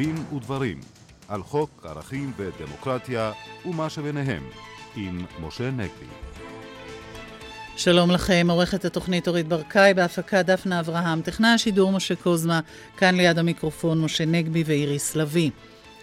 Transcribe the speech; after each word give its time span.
דין 0.00 0.16
ודברים 0.34 0.80
על 1.28 1.42
חוק 1.42 1.86
ערכים 1.88 2.32
ודמוקרטיה 2.36 3.32
ומה 3.66 3.90
שביניהם 3.90 4.42
עם 4.96 5.24
משה 5.40 5.70
נגבי. 5.70 6.06
שלום 7.76 8.10
לכם, 8.10 8.46
עורכת 8.50 8.84
התוכנית 8.84 9.28
אורית 9.28 9.48
ברקאי, 9.48 9.94
בהפקה 9.94 10.42
דפנה 10.42 10.80
אברהם, 10.80 11.22
טכנה 11.22 11.54
השידור 11.54 11.92
משה 11.92 12.14
קוזמה, 12.14 12.60
כאן 12.96 13.14
ליד 13.14 13.38
המיקרופון 13.38 14.00
משה 14.00 14.24
נגבי 14.24 14.62
ואיריס 14.66 15.16
לביא. 15.16 15.50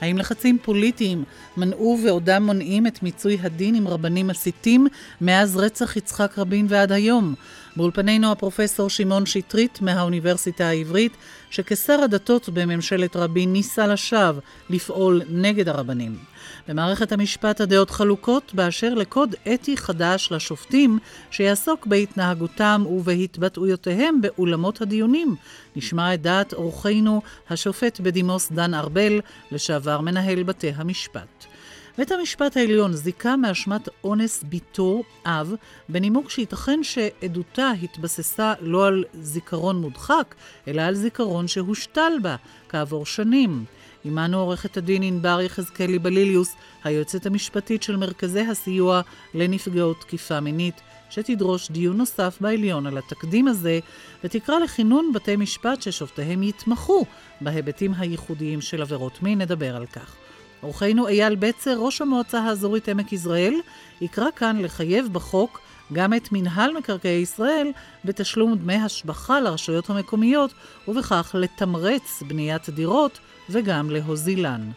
האם 0.02 0.18
לחצים 0.18 0.57
פוליטיים 0.64 1.24
מנעו 1.57 2.00
ועודם 2.06 2.43
מונעים 2.43 2.88
את 2.88 3.04
מיצוי 3.04 3.38
הדין 3.42 3.75
עם 3.75 3.88
רבנים 3.88 4.28
מסיתים 4.28 4.88
מאז 5.21 5.57
רצח 5.57 5.98
יצחק 5.98 6.38
רבין 6.38 6.66
ועד 6.70 6.92
היום? 6.92 7.36
באולפנינו 7.78 8.32
הפרופסור 8.32 8.90
שמעון 8.90 9.26
שטרית 9.26 9.82
מהאוניברסיטה 9.82 10.68
העברית, 10.68 11.12
שכשר 11.50 12.00
הדתות 12.04 12.50
בממשלת 12.50 13.16
רבין 13.16 13.54
ניסה 13.54 13.88
לשווא 13.88 14.42
לפעול 14.70 15.22
נגד 15.30 15.70
הרבנים. 15.70 16.18
במערכת 16.68 17.12
המשפט 17.12 17.62
הדעות 17.62 17.90
חלוקות 17.90 18.54
באשר 18.54 18.94
לקוד 18.94 19.36
אתי 19.54 19.78
חדש 19.78 20.30
לשופטים 20.32 21.00
שיעסוק 21.32 21.86
בהתנהגותם 21.86 22.84
ובהתבטאויותיהם 22.90 24.22
באולמות 24.22 24.82
הדיונים. 24.82 25.36
נשמע 25.75 26.14
את 26.14 26.22
דעת 26.22 26.54
אורחנו 26.54 27.22
השופט 27.50 28.00
בדימוס 28.00 28.52
דן 28.52 28.74
ארבל, 28.74 29.22
לשעבר 29.52 30.02
מנהל 30.02 30.44
בתי 30.44 30.72
המשפט. 30.75 31.46
בית 31.97 32.11
המשפט 32.11 32.58
העליון 32.58 32.94
זיכה 32.94 33.36
מאשמת 33.36 33.89
אונס 34.03 34.44
בתו, 34.49 35.03
אב, 35.25 35.53
בנימוק 35.89 36.30
שייתכן 36.30 36.80
שעדותה 36.83 37.72
התבססה 37.83 38.53
לא 38.61 38.88
על 38.88 39.03
זיכרון 39.13 39.81
מודחק, 39.81 40.35
אלא 40.67 40.81
על 40.81 40.95
זיכרון 40.95 41.47
שהושתל 41.47 42.11
בה 42.22 42.35
כעבור 42.69 43.05
שנים. 43.05 43.66
עמנו 44.03 44.39
עורכת 44.39 44.77
הדין 44.77 45.03
ענבר 45.03 45.41
יחזקאלי 45.41 45.99
בליליוס, 45.99 46.55
היועצת 46.83 47.25
המשפטית 47.25 47.83
של 47.83 47.95
מרכזי 47.95 48.41
הסיוע 48.41 49.02
לנפגעות 49.33 50.02
תקיפה 50.02 50.39
מינית, 50.39 50.81
שתדרוש 51.09 51.72
דיון 51.72 51.97
נוסף 51.97 52.38
בעליון 52.41 52.88
על 52.88 52.97
התקדים 52.97 53.47
הזה, 53.47 53.79
ותקרא 54.23 54.59
לכינון 54.59 55.13
בתי 55.13 55.35
משפט 55.35 55.81
ששופטיהם 55.81 56.44
יתמכו 56.44 57.05
בהיבטים 57.41 57.94
הייחודיים 57.97 58.61
של 58.61 58.81
עבירות 58.81 59.23
מין, 59.23 59.41
נדבר 59.41 59.75
על 59.75 59.85
כך. 59.85 60.27
אורחנו 60.63 61.08
אייל 61.08 61.36
בצר, 61.36 61.77
ראש 61.77 62.02
המועצה 62.02 62.39
האזורית 62.39 62.89
עמק 62.89 63.13
יזרעאל, 63.13 63.53
יקרא 64.02 64.27
כאן 64.36 64.58
לחייב 64.61 65.08
בחוק 65.11 65.59
גם 65.94 66.13
את 66.13 66.31
מינהל 66.31 66.77
מקרקעי 66.77 67.22
ישראל 67.22 67.67
בתשלום 68.05 68.55
דמי 68.55 68.75
השבחה 68.75 69.39
לרשויות 69.39 69.89
המקומיות, 69.89 70.53
ובכך 70.88 71.35
לתמרץ 71.39 72.23
בניית 72.28 72.69
דירות 72.69 73.19
וגם 73.50 73.89
להוזילן. 73.89 74.72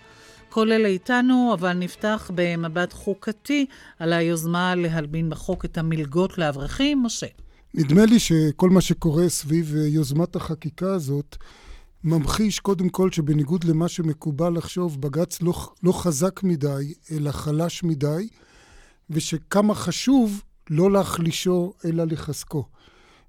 כל 0.49 0.73
אלה 0.73 0.89
איתנו, 0.89 1.51
אבל 1.55 1.73
נפתח 1.73 2.31
במבט 2.35 2.93
חוקתי 2.93 3.67
על 3.99 4.13
היוזמה 4.13 4.75
להלבין 4.75 5.31
בחוק 5.31 5.65
את 5.65 5.79
המלגות 5.79 6.39
לאברכים. 6.39 7.03
משה. 7.03 7.27
נדמה 7.75 8.07
לי 8.07 8.19
שכל 8.19 8.71
מה 8.71 8.81
שקורה 8.81 9.29
סביב 9.29 9.75
יוזמת 9.77 10.37
החקיקה 10.37 10.93
הזאת 10.95 11.37
ממחיש 12.05 12.59
קודם 12.59 12.89
כל 12.89 13.11
שבניגוד 13.11 13.65
למה 13.65 13.89
שמקובל 13.89 14.53
לחשוב, 14.57 15.01
בג"ץ 15.01 15.43
לא, 15.43 15.53
לא 15.83 15.93
חזק 15.93 16.43
מדי, 16.43 16.95
אלא 17.11 17.31
חלש 17.31 17.83
מדי, 17.83 18.29
ושכמה 19.11 19.75
חשוב 19.75 20.43
לא 20.71 20.91
להחלישו, 20.91 21.73
אלא 21.85 22.05
לחזקו. 22.05 22.65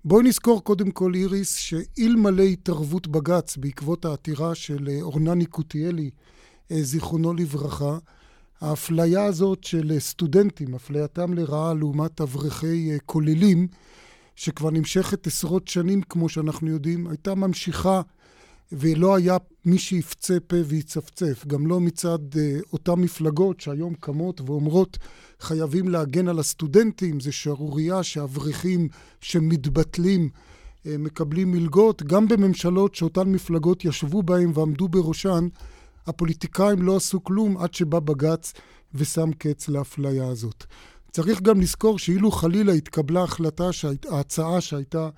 בואי 0.05 0.23
נזכור 0.23 0.63
קודם 0.63 0.91
כל, 0.91 1.15
איריס, 1.15 1.55
שאלמלא 1.55 2.43
התערבות 2.43 3.07
בג"ץ 3.07 3.57
בעקבות 3.57 4.05
העתירה 4.05 4.55
של 4.55 4.89
אה, 4.91 5.01
אורנני 5.01 5.45
קוטיאלי, 5.45 6.09
אה, 6.71 6.83
זיכרונו 6.83 7.33
לברכה, 7.33 7.97
האפליה 8.61 9.25
הזאת 9.25 9.63
של 9.63 9.99
סטודנטים, 9.99 10.75
אפלייתם 10.75 11.33
לרעה 11.33 11.73
לעומת 11.73 12.21
אברכי 12.21 12.91
אה, 12.91 12.97
כוללים, 13.05 13.67
שכבר 14.35 14.69
נמשכת 14.69 15.27
עשרות 15.27 15.67
שנים, 15.67 16.01
כמו 16.01 16.29
שאנחנו 16.29 16.69
יודעים, 16.69 17.07
הייתה 17.07 17.35
ממשיכה 17.35 18.01
ולא 18.71 19.15
היה 19.15 19.37
מי 19.65 19.77
שיפצה 19.77 20.37
פה 20.47 20.55
ויצפצף, 20.65 21.45
גם 21.47 21.67
לא 21.67 21.79
מצד 21.79 22.19
uh, 22.33 22.37
אותן 22.73 22.93
מפלגות 22.93 23.59
שהיום 23.59 23.93
קמות 23.93 24.41
ואומרות 24.41 24.97
חייבים 25.39 25.89
להגן 25.89 26.27
על 26.27 26.39
הסטודנטים, 26.39 27.19
זה 27.19 27.31
שערורייה 27.31 28.03
שאברכים 28.03 28.87
שמתבטלים 29.21 30.29
uh, 30.29 30.87
מקבלים 30.99 31.51
מלגות, 31.51 32.03
גם 32.03 32.27
בממשלות 32.27 32.95
שאותן 32.95 33.31
מפלגות 33.31 33.85
ישבו 33.85 34.23
בהן 34.23 34.51
ועמדו 34.53 34.87
בראשן, 34.87 35.47
הפוליטיקאים 36.07 36.81
לא 36.81 36.95
עשו 36.95 37.23
כלום 37.23 37.57
עד 37.57 37.73
שבא 37.73 37.99
בג"ץ 37.99 38.53
ושם 38.93 39.31
קץ 39.37 39.69
לאפליה 39.69 40.27
הזאת. 40.27 40.65
צריך 41.11 41.41
גם 41.41 41.61
לזכור 41.61 41.99
שאילו 41.99 42.31
חלילה 42.31 42.73
התקבלה 42.73 43.23
החלטה, 43.23 43.69
ההצעה 44.09 44.61
שהייתה 44.61 45.03
אה, 45.03 45.09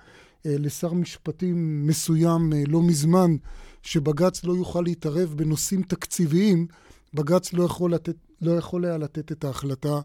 לשר 0.44 0.92
משפטים 0.92 1.86
מסוים 1.86 2.52
אה, 2.52 2.62
לא 2.66 2.82
מזמן, 2.82 3.36
שבג"ץ 3.82 4.44
לא 4.44 4.52
יוכל 4.52 4.80
להתערב 4.80 5.34
בנושאים 5.36 5.82
תקציביים, 5.82 6.66
בג"ץ 7.14 7.52
לא 7.52 7.64
יכול, 7.64 7.94
לתת, 7.94 8.16
לא 8.40 8.52
יכול 8.52 8.84
היה 8.84 8.98
לתת 8.98 9.32
את 9.32 9.44
ההחלטה 9.44 10.00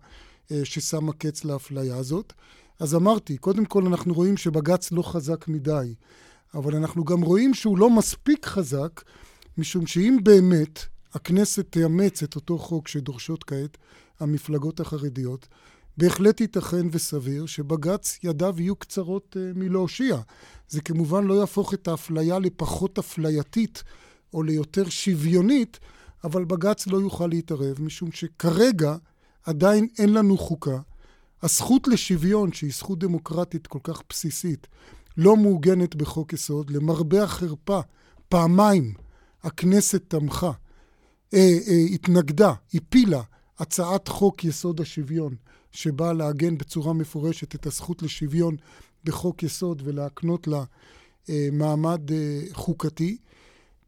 אה, 0.51 0.61
ששמה 0.63 1.13
קץ 1.13 1.45
לאפליה 1.45 1.97
הזאת. 1.97 2.33
אז 2.79 2.95
אמרתי, 2.95 3.37
קודם 3.37 3.65
כל 3.65 3.85
אנחנו 3.85 4.13
רואים 4.13 4.37
שבג"ץ 4.37 4.91
לא 4.91 5.01
חזק 5.01 5.47
מדי, 5.47 5.93
אבל 6.53 6.75
אנחנו 6.75 7.03
גם 7.05 7.21
רואים 7.21 7.53
שהוא 7.53 7.77
לא 7.77 7.89
מספיק 7.89 8.45
חזק, 8.45 9.01
משום 9.57 9.87
שאם 9.87 10.17
באמת 10.23 10.79
הכנסת 11.13 11.65
תאמץ 11.69 12.23
את 12.23 12.35
אותו 12.35 12.57
חוק 12.57 12.87
שדורשות 12.87 13.43
כעת 13.43 13.77
המפלגות 14.19 14.79
החרדיות, 14.79 15.47
בהחלט 15.99 16.41
ייתכן 16.41 16.87
וסביר 16.91 17.45
שבג"ץ 17.45 18.19
ידיו 18.23 18.55
יהיו 18.57 18.75
קצרות 18.75 19.35
uh, 19.35 19.57
מלהושיע. 19.57 20.17
זה 20.69 20.81
כמובן 20.81 21.23
לא 21.23 21.33
יהפוך 21.33 21.73
את 21.73 21.87
האפליה 21.87 22.39
לפחות 22.39 22.99
אפלייתית 22.99 23.83
או 24.33 24.43
ליותר 24.43 24.89
שוויונית, 24.89 25.79
אבל 26.23 26.45
בג"ץ 26.45 26.87
לא 26.87 26.97
יוכל 26.97 27.27
להתערב, 27.27 27.81
משום 27.81 28.11
שכרגע 28.11 28.95
עדיין 29.43 29.87
אין 29.97 30.13
לנו 30.13 30.37
חוקה. 30.37 30.79
הזכות 31.43 31.87
לשוויון, 31.87 32.53
שהיא 32.53 32.71
זכות 32.73 32.99
דמוקרטית 32.99 33.67
כל 33.67 33.79
כך 33.83 34.01
בסיסית, 34.09 34.67
לא 35.17 35.37
מעוגנת 35.37 35.95
בחוק 35.95 36.33
יסוד. 36.33 36.69
למרבה 36.71 37.23
החרפה, 37.23 37.79
פעמיים 38.29 38.93
הכנסת 39.43 40.03
תמכה, 40.07 40.51
אה, 41.33 41.57
אה, 41.67 41.85
התנגדה, 41.93 42.53
הפילה 42.73 43.21
הצעת 43.59 44.07
חוק 44.07 44.43
יסוד 44.43 44.81
השוויון, 44.81 45.35
שבאה 45.71 46.13
לעגן 46.13 46.57
בצורה 46.57 46.93
מפורשת 46.93 47.55
את 47.55 47.65
הזכות 47.65 48.03
לשוויון 48.03 48.55
בחוק 49.03 49.43
יסוד 49.43 49.81
ולהקנות 49.85 50.47
לה 50.47 50.63
אה, 51.29 51.49
מעמד 51.51 52.11
אה, 52.11 52.41
חוקתי. 52.51 53.17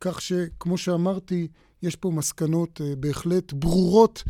כך 0.02 0.22
שכמו 0.22 0.78
שאמרתי, 0.78 1.48
יש 1.82 1.96
פה 1.96 2.12
מסקנות 2.12 2.82
אה, 2.82 2.96
בהחלט 2.96 3.54
ברורות 3.54 4.24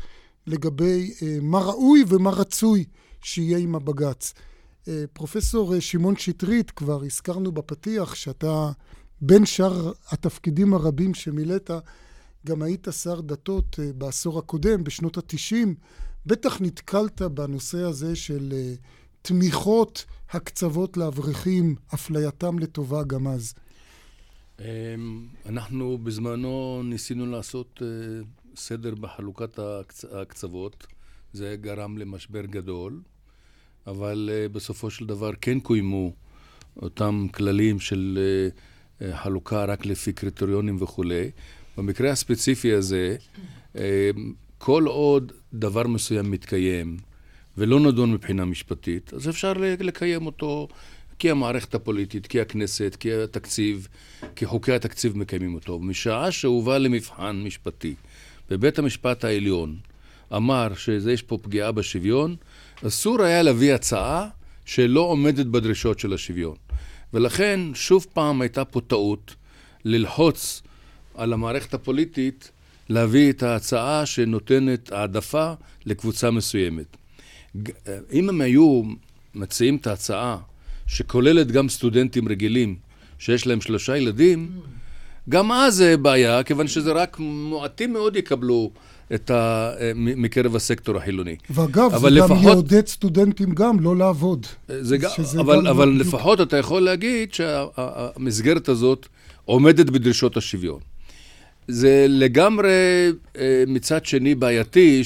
לגבי 0.47 1.13
אה, 1.21 1.37
מה 1.41 1.59
ראוי 1.59 2.03
ומה 2.07 2.29
רצוי 2.29 2.85
שיהיה 3.21 3.57
עם 3.57 3.75
הבג"ץ. 3.75 4.33
אה, 4.87 5.03
פרופסור 5.13 5.75
אה, 5.75 5.81
שמעון 5.81 6.15
שטרית, 6.15 6.71
כבר 6.71 7.03
הזכרנו 7.03 7.51
בפתיח 7.51 8.15
שאתה 8.15 8.71
בין 9.21 9.45
שאר 9.45 9.91
התפקידים 10.09 10.73
הרבים 10.73 11.13
שמילאת, 11.13 11.71
גם 12.45 12.61
היית 12.61 12.87
שר 13.03 13.21
דתות 13.21 13.79
אה, 13.79 13.93
בעשור 13.93 14.39
הקודם, 14.39 14.83
בשנות 14.83 15.17
התשעים. 15.17 15.75
בטח 16.25 16.61
נתקלת 16.61 17.21
בנושא 17.21 17.77
הזה 17.77 18.15
של 18.15 18.51
uh, 18.51 18.79
תמיכות, 19.21 20.05
הקצוות 20.29 20.97
לאברכים, 20.97 21.75
אפלייתם 21.93 22.59
לטובה 22.59 23.03
גם 23.03 23.27
אז. 23.27 23.53
Um, 24.57 24.61
אנחנו 25.45 25.97
בזמנו 25.97 26.81
ניסינו 26.83 27.25
לעשות 27.25 27.81
uh, 27.81 27.85
סדר 28.55 28.95
בחלוקת 28.95 29.59
הקצ... 29.59 30.05
הקצוות. 30.05 30.87
זה 31.33 31.55
גרם 31.61 31.97
למשבר 31.97 32.45
גדול, 32.45 33.01
אבל 33.87 34.29
uh, 34.31 34.53
בסופו 34.53 34.89
של 34.89 35.05
דבר 35.05 35.31
כן 35.41 35.59
קוימו 35.59 36.13
אותם 36.81 37.27
כללים 37.33 37.79
של 37.79 38.19
חלוקה 39.13 39.65
רק 39.65 39.85
לפי 39.85 40.13
קריטריונים 40.13 40.81
וכולי. 40.81 41.31
במקרה 41.77 42.11
הספציפי 42.11 42.73
הזה, 42.73 43.15
uh, 43.73 43.77
כל 44.63 44.83
עוד 44.85 45.31
דבר 45.53 45.87
מסוים 45.87 46.31
מתקיים 46.31 46.97
ולא 47.57 47.79
נדון 47.79 48.11
מבחינה 48.11 48.45
משפטית, 48.45 49.13
אז 49.13 49.29
אפשר 49.29 49.53
לקיים 49.57 50.25
אותו 50.25 50.67
כי 51.19 51.31
המערכת 51.31 51.75
הפוליטית, 51.75 52.27
כי 52.27 52.41
הכנסת, 52.41 52.97
כי 52.99 53.13
התקציב, 53.13 53.87
כי 54.35 54.45
חוקי 54.45 54.73
התקציב 54.73 55.17
מקיימים 55.17 55.55
אותו. 55.55 55.79
משעה 55.79 56.31
שהובא 56.31 56.77
למבחן 56.77 57.41
משפטי 57.45 57.95
ובית 58.51 58.79
המשפט 58.79 59.23
העליון 59.23 59.75
אמר 60.35 60.75
שיש 60.75 61.21
פה 61.21 61.37
פגיעה 61.41 61.71
בשוויון, 61.71 62.35
אסור 62.87 63.21
היה 63.21 63.41
להביא 63.41 63.73
הצעה 63.73 64.27
שלא 64.65 65.01
עומדת 65.01 65.45
בדרישות 65.45 65.99
של 65.99 66.13
השוויון. 66.13 66.55
ולכן, 67.13 67.59
שוב 67.73 68.05
פעם 68.13 68.41
הייתה 68.41 68.65
פה 68.65 68.81
טעות 68.81 69.35
ללחוץ 69.85 70.61
על 71.15 71.33
המערכת 71.33 71.73
הפוליטית 71.73 72.51
להביא 72.91 73.29
את 73.29 73.43
ההצעה 73.43 74.05
שנותנת 74.05 74.91
העדפה 74.91 75.53
לקבוצה 75.85 76.31
מסוימת. 76.31 76.97
אם 78.13 78.29
הם 78.29 78.41
היו 78.41 78.81
מציעים 79.35 79.75
את 79.75 79.87
ההצעה 79.87 80.37
שכוללת 80.87 81.51
גם 81.51 81.69
סטודנטים 81.69 82.27
רגילים 82.27 82.75
שיש 83.19 83.47
להם 83.47 83.61
שלושה 83.61 83.97
ילדים, 83.97 84.49
גם 85.29 85.51
אז 85.51 85.75
זה 85.75 85.97
בעיה, 85.97 86.43
כיוון 86.43 86.67
שזה 86.67 86.91
רק 86.91 87.17
מועטים 87.19 87.93
מאוד 87.93 88.15
יקבלו 88.15 88.71
את 89.13 89.31
ה... 89.31 89.71
מקרב 89.95 90.55
הסקטור 90.55 90.97
החילוני. 90.97 91.35
ואגב, 91.49 91.97
זה 91.97 92.09
לפחות... 92.09 92.37
גם 92.37 92.43
יעודד 92.43 92.87
סטודנטים 92.87 93.51
גם 93.53 93.79
לא 93.79 93.95
לעבוד. 93.95 94.45
זה 94.67 94.97
גם, 94.97 95.09
אבל, 95.39 95.57
גם 95.57 95.67
אבל 95.67 95.87
לא 95.87 95.97
לפחות 95.97 96.41
אתה 96.41 96.57
יכול 96.57 96.81
להגיד 96.81 97.33
שהמסגרת 97.33 98.69
הזאת 98.69 99.07
עומדת 99.45 99.89
בדרישות 99.89 100.37
השוויון. 100.37 100.79
זה 101.71 102.05
לגמרי 102.09 103.11
אה, 103.37 103.63
מצד 103.67 104.05
שני 104.05 104.35
בעייתי 104.35 105.03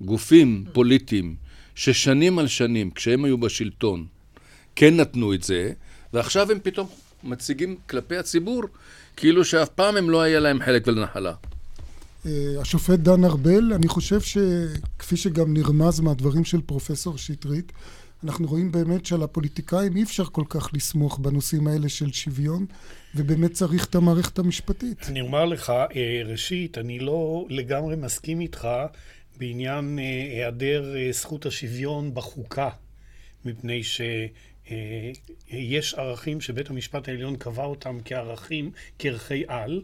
שגופים 0.00 0.64
פוליטיים 0.72 1.34
ששנים 1.74 2.38
על 2.38 2.46
שנים, 2.46 2.90
כשהם 2.90 3.24
היו 3.24 3.38
בשלטון, 3.38 4.06
כן 4.76 4.96
נתנו 4.96 5.34
את 5.34 5.42
זה, 5.42 5.72
ועכשיו 6.12 6.52
הם 6.52 6.58
פתאום 6.62 6.86
מציגים 7.24 7.76
כלפי 7.88 8.16
הציבור 8.16 8.62
כאילו 9.16 9.44
שאף 9.44 9.68
פעם 9.68 9.96
הם 9.96 10.10
לא 10.10 10.22
היה 10.22 10.40
להם 10.40 10.60
חלק 10.60 10.86
ולנחלה. 10.86 11.32
אה, 12.26 12.30
השופט 12.60 12.98
דן 12.98 13.24
ארבל, 13.24 13.72
אני 13.72 13.88
חושב 13.88 14.20
שכפי 14.20 15.16
שגם 15.16 15.54
נרמז 15.54 16.00
מהדברים 16.00 16.44
של 16.44 16.60
פרופסור 16.60 17.18
שטרית, 17.18 17.72
אנחנו 18.24 18.46
רואים 18.46 18.72
באמת 18.72 19.06
שעל 19.06 19.22
הפוליטיקאים 19.22 19.96
אי 19.96 20.02
אפשר 20.02 20.24
כל 20.24 20.44
כך 20.48 20.70
לסמוך 20.74 21.18
בנושאים 21.18 21.66
האלה 21.66 21.88
של 21.88 22.12
שוויון, 22.12 22.66
ובאמת 23.14 23.52
צריך 23.52 23.84
את 23.84 23.94
המערכת 23.94 24.38
המשפטית. 24.38 24.98
אני 25.08 25.20
אומר 25.20 25.44
לך, 25.44 25.70
אה, 25.70 26.22
ראשית, 26.24 26.78
אני 26.78 26.98
לא 26.98 27.46
לגמרי 27.50 27.96
מסכים 27.96 28.40
איתך 28.40 28.68
בעניין 29.38 29.98
אה, 29.98 30.04
היעדר 30.04 30.94
זכות 31.10 31.46
השוויון 31.46 32.14
בחוקה, 32.14 32.68
מפני 33.44 33.82
שיש 33.82 35.94
ערכים 35.94 36.40
שבית 36.40 36.70
המשפט 36.70 37.08
העליון 37.08 37.36
קבע 37.36 37.64
אותם 37.64 37.98
כערכים, 38.04 38.70
כערכי 38.98 39.44
על. 39.48 39.82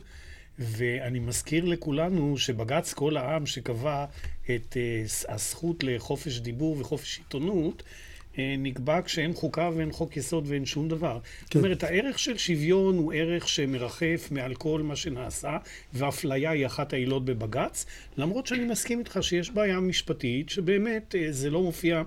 ואני 0.59 1.19
מזכיר 1.19 1.65
לכולנו 1.65 2.39
שבג"ץ 2.39 2.93
כל 2.93 3.17
העם 3.17 3.47
שקבע 3.47 4.05
את 4.45 4.77
אה, 4.77 5.35
הזכות 5.35 5.85
לחופש 5.85 6.39
דיבור 6.39 6.77
וחופש 6.81 7.19
עיתונות, 7.19 7.83
אה, 7.83 8.10
נקבע 8.59 9.03
כשאין 9.03 9.35
חוקה 9.35 9.71
ואין 9.77 9.93
חוק 9.93 10.17
יסוד 10.17 10.45
ואין 10.47 10.67
שום 10.67 10.89
דבר. 10.89 11.19
כן. 11.23 11.59
זאת 11.59 11.65
אומרת, 11.65 11.85
הערך 11.85 12.19
של 12.19 12.39
שוויון 12.39 12.99
הוא 12.99 13.13
ערך 13.13 13.49
שמרחף 13.49 14.29
מעל 14.31 14.55
כל 14.55 14.83
מה 14.83 14.97
שנעשה, 14.97 15.57
ואפליה 15.95 16.51
היא 16.51 16.67
אחת 16.67 16.93
העילות 16.93 17.25
בבג"ץ, 17.25 17.87
למרות 18.17 18.47
שאני 18.47 18.65
מסכים 18.65 18.99
איתך 18.99 19.19
שיש 19.23 19.51
בעיה 19.51 19.81
משפטית, 19.81 20.49
שבאמת 20.49 21.15
אה, 21.15 21.33
זה 21.33 21.51
לא 21.51 21.63
מופיע 21.63 22.03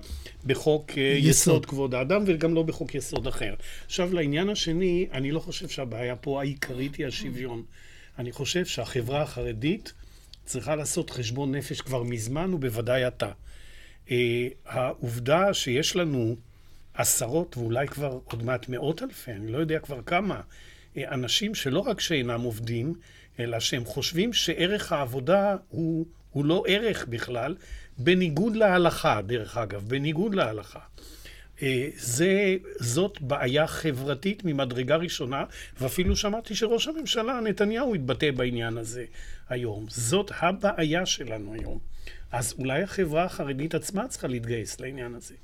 בחוק 0.46 0.92
יסוד, 0.98 1.30
יסוד 1.30 1.66
כבוד 1.66 1.96
האדם, 1.96 2.24
וגם 2.28 2.54
לא 2.54 2.64
בחוק 2.64 2.96
יסוד 2.96 3.28
אחר. 3.28 3.54
עכשיו, 3.86 4.14
לעניין 4.14 4.50
השני, 4.50 5.08
אני 5.12 5.32
לא 5.32 5.40
חושב 5.40 5.68
שהבעיה 5.68 6.16
פה 6.16 6.42
העיקרית 6.42 6.96
היא 6.96 7.08
השוויון. 7.08 7.64
אני 8.20 8.32
חושב 8.32 8.66
שהחברה 8.66 9.22
החרדית 9.22 9.94
צריכה 10.46 10.76
לעשות 10.76 11.10
חשבון 11.10 11.56
נפש 11.56 11.82
כבר 11.82 12.04
מזמן, 12.04 12.54
ובוודאי 12.54 13.08
אתה. 13.08 13.32
Uh, 14.08 14.12
העובדה 14.66 15.54
שיש 15.54 15.96
לנו 15.96 16.36
עשרות 16.94 17.58
ואולי 17.58 17.88
כבר 17.88 18.20
עוד 18.24 18.44
מעט 18.44 18.70
מאות 18.70 19.04
אלפי, 19.04 19.32
אני 19.32 19.52
לא 19.52 19.58
יודע 19.58 19.80
כבר 19.80 20.02
כמה, 20.02 20.42
uh, 20.42 20.98
אנשים 21.12 21.56
שלא 21.56 21.80
רק 21.80 22.00
שאינם 22.00 22.42
עובדים, 22.42 22.94
אלא 23.40 23.60
שהם 23.60 23.86
חושבים 23.86 24.34
שערך 24.34 24.92
העבודה 24.92 25.56
הוא, 25.70 26.06
הוא 26.32 26.46
לא 26.46 26.64
ערך 26.68 27.06
בכלל, 27.06 27.56
בניגוד 27.98 28.56
להלכה, 28.56 29.22
דרך 29.22 29.58
אגב, 29.58 29.84
בניגוד 29.88 30.36
להלכה. 30.36 30.80
אה, 31.62 31.90
זה, 31.96 32.56
זאת 32.80 33.22
בעיה 33.22 33.68
חברתית 33.68 34.46
ממדרגה 34.46 34.96
ראשונה, 34.96 35.44
ואפילו 35.80 36.16
שמעתי 36.16 36.56
שראש 36.56 36.88
הממשלה 36.88 37.40
נתניהו 37.40 37.96
התבטא 37.96 38.32
בעניין 38.32 38.78
הזה 38.78 39.06
היום. 39.50 39.86
זאת 39.90 40.32
הבעיה 40.40 41.06
שלנו 41.06 41.54
היום. 41.54 41.93
אז 42.32 42.56
אולי 42.60 42.84
החברה 42.84 43.24
החרדית 43.24 43.76
עצמה 43.76 44.08
צריכה 44.08 44.28
להתגייס 44.28 44.80
לעניין 44.80 45.16
הזה. 45.16 45.36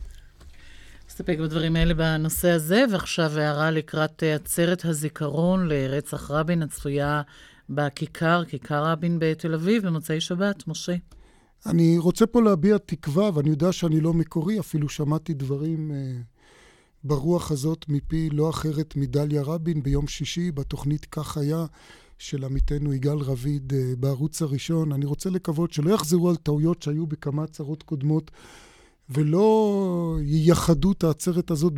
נסתפק 1.08 1.38
בדברים 1.40 1.76
האלה 1.76 1.94
בנושא 1.94 2.50
הזה, 2.50 2.86
ועכשיו 2.92 3.40
הערה 3.40 3.72
לקראת 3.72 4.24
אה, 4.24 4.36
עצרת 4.36 4.86
הזיכרון 4.86 5.68
לרצח 5.68 6.32
רבין 6.32 6.64
הצפויה 6.64 7.22
בכיכר, 7.70 8.44
כיכר 8.46 8.84
רבין 8.86 9.18
בתל 9.20 9.54
אביב, 9.54 9.88
במוצאי 9.88 10.22
שבת. 10.22 10.68
משה. 10.68 10.96
אני 11.66 11.98
רוצה 11.98 12.26
פה 12.26 12.42
להביע 12.42 12.78
תקווה, 12.78 13.30
ואני 13.34 13.50
יודע 13.50 13.72
שאני 13.72 14.02
לא 14.02 14.14
מקורי, 14.14 14.60
אפילו 14.60 14.90
שמעתי 14.90 15.34
דברים 15.34 15.92
אה, 15.92 16.22
ברוח 17.04 17.52
הזאת 17.52 17.86
מפי 17.88 18.30
לא 18.30 18.50
אחרת 18.50 18.96
מדליה 18.96 19.42
רבין 19.42 19.84
ביום 19.84 20.08
שישי, 20.08 20.52
בתוכנית 20.52 21.06
"כך 21.06 21.38
היה" 21.38 21.66
של 22.20 22.46
עמיתנו 22.46 22.94
יגאל 22.94 23.18
רביד 23.18 23.74
אה, 23.74 23.94
בערוץ 24.00 24.42
הראשון. 24.42 24.92
אני 24.92 25.06
רוצה 25.06 25.30
לקוות 25.30 25.74
שלא 25.74 25.94
יחזרו 25.94 26.30
על 26.30 26.36
טעויות 26.36 26.82
שהיו 26.82 27.08
בכמה 27.08 27.44
הצהרות 27.44 27.84
קודמות, 27.84 28.32
ולא 29.10 30.18
ייחדו 30.22 30.92
את 30.92 31.04
העצרת 31.04 31.52
הזאת 31.52 31.74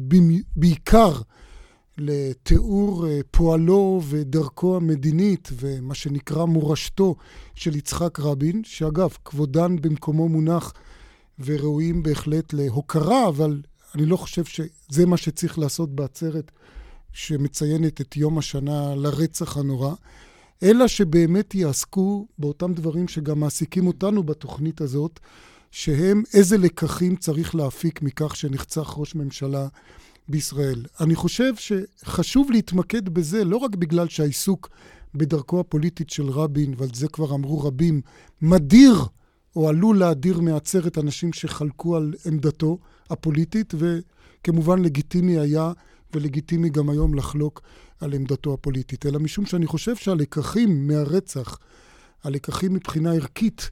בעיקר 0.56 1.14
לתיאור 1.98 3.08
אה, 3.08 3.20
פועלו 3.32 4.02
ודרכו 4.10 4.76
המדינית 4.76 5.50
ומה 5.60 5.96
שנקרא 5.96 6.46
מורשתו 6.46 7.16
של 7.56 7.76
יצחק 7.76 8.20
רבין, 8.20 8.62
שאגב, 8.64 9.10
כבודן 9.26 9.76
במקומו 9.82 10.30
מונח 10.30 10.74
וראויים 11.40 12.04
בהחלט 12.04 12.54
להוקרה, 12.54 13.28
אבל 13.28 13.62
אני 13.96 14.06
לא 14.06 14.18
חושב 14.18 14.44
שזה 14.46 15.06
מה 15.06 15.18
שצריך 15.18 15.60
לעשות 15.60 15.96
בעצרת 15.96 16.52
שמציינת 17.14 18.02
את 18.02 18.18
יום 18.18 18.38
השנה 18.38 18.96
לרצח 18.96 19.58
הנורא, 19.58 19.94
אלא 20.64 20.88
שבאמת 20.88 21.56
יעסקו 21.56 22.28
באותם 22.38 22.74
דברים 22.74 23.08
שגם 23.08 23.40
מעסיקים 23.40 23.88
אותנו 23.88 24.24
בתוכנית 24.24 24.82
הזאת, 24.82 25.20
שהם 25.72 26.24
איזה 26.34 26.58
לקחים 26.58 27.16
צריך 27.16 27.56
להפיק 27.56 28.02
מכך 28.02 28.36
שנחצח 28.36 28.94
ראש 28.98 29.16
ממשלה 29.16 29.68
בישראל. 30.28 30.86
אני 31.00 31.16
חושב 31.16 31.54
שחשוב 31.56 32.52
להתמקד 32.52 33.10
בזה 33.10 33.44
לא 33.44 33.58
רק 33.58 33.76
בגלל 33.76 34.08
שהעיסוק 34.08 34.70
בדרכו 35.16 35.60
הפוליטית 35.60 36.10
של 36.10 36.30
רבין, 36.30 36.74
ועל 36.78 36.90
זה 36.94 37.08
כבר 37.08 37.36
אמרו 37.36 37.62
רבים, 37.62 38.02
מדיר 38.42 39.06
או 39.56 39.70
עלול 39.70 40.00
להדיר 40.00 40.40
מעצרת 40.40 40.98
אנשים 40.98 41.34
שחלקו 41.34 41.96
על 41.96 42.14
עמדתו 42.26 42.78
הפוליטית, 43.10 43.74
וכמובן 43.78 44.82
לגיטימי 44.82 45.40
היה 45.40 45.72
ולגיטימי 46.14 46.70
גם 46.70 46.90
היום 46.90 47.14
לחלוק 47.14 47.62
על 48.02 48.14
עמדתו 48.14 48.54
הפוליטית, 48.54 49.06
אלא 49.06 49.20
משום 49.20 49.46
שאני 49.46 49.68
חושב 49.68 49.96
שהלקחים 49.96 50.88
מהרצח, 50.88 51.58
הלקחים 52.24 52.74
מבחינה 52.74 53.14
ערכית 53.14 53.70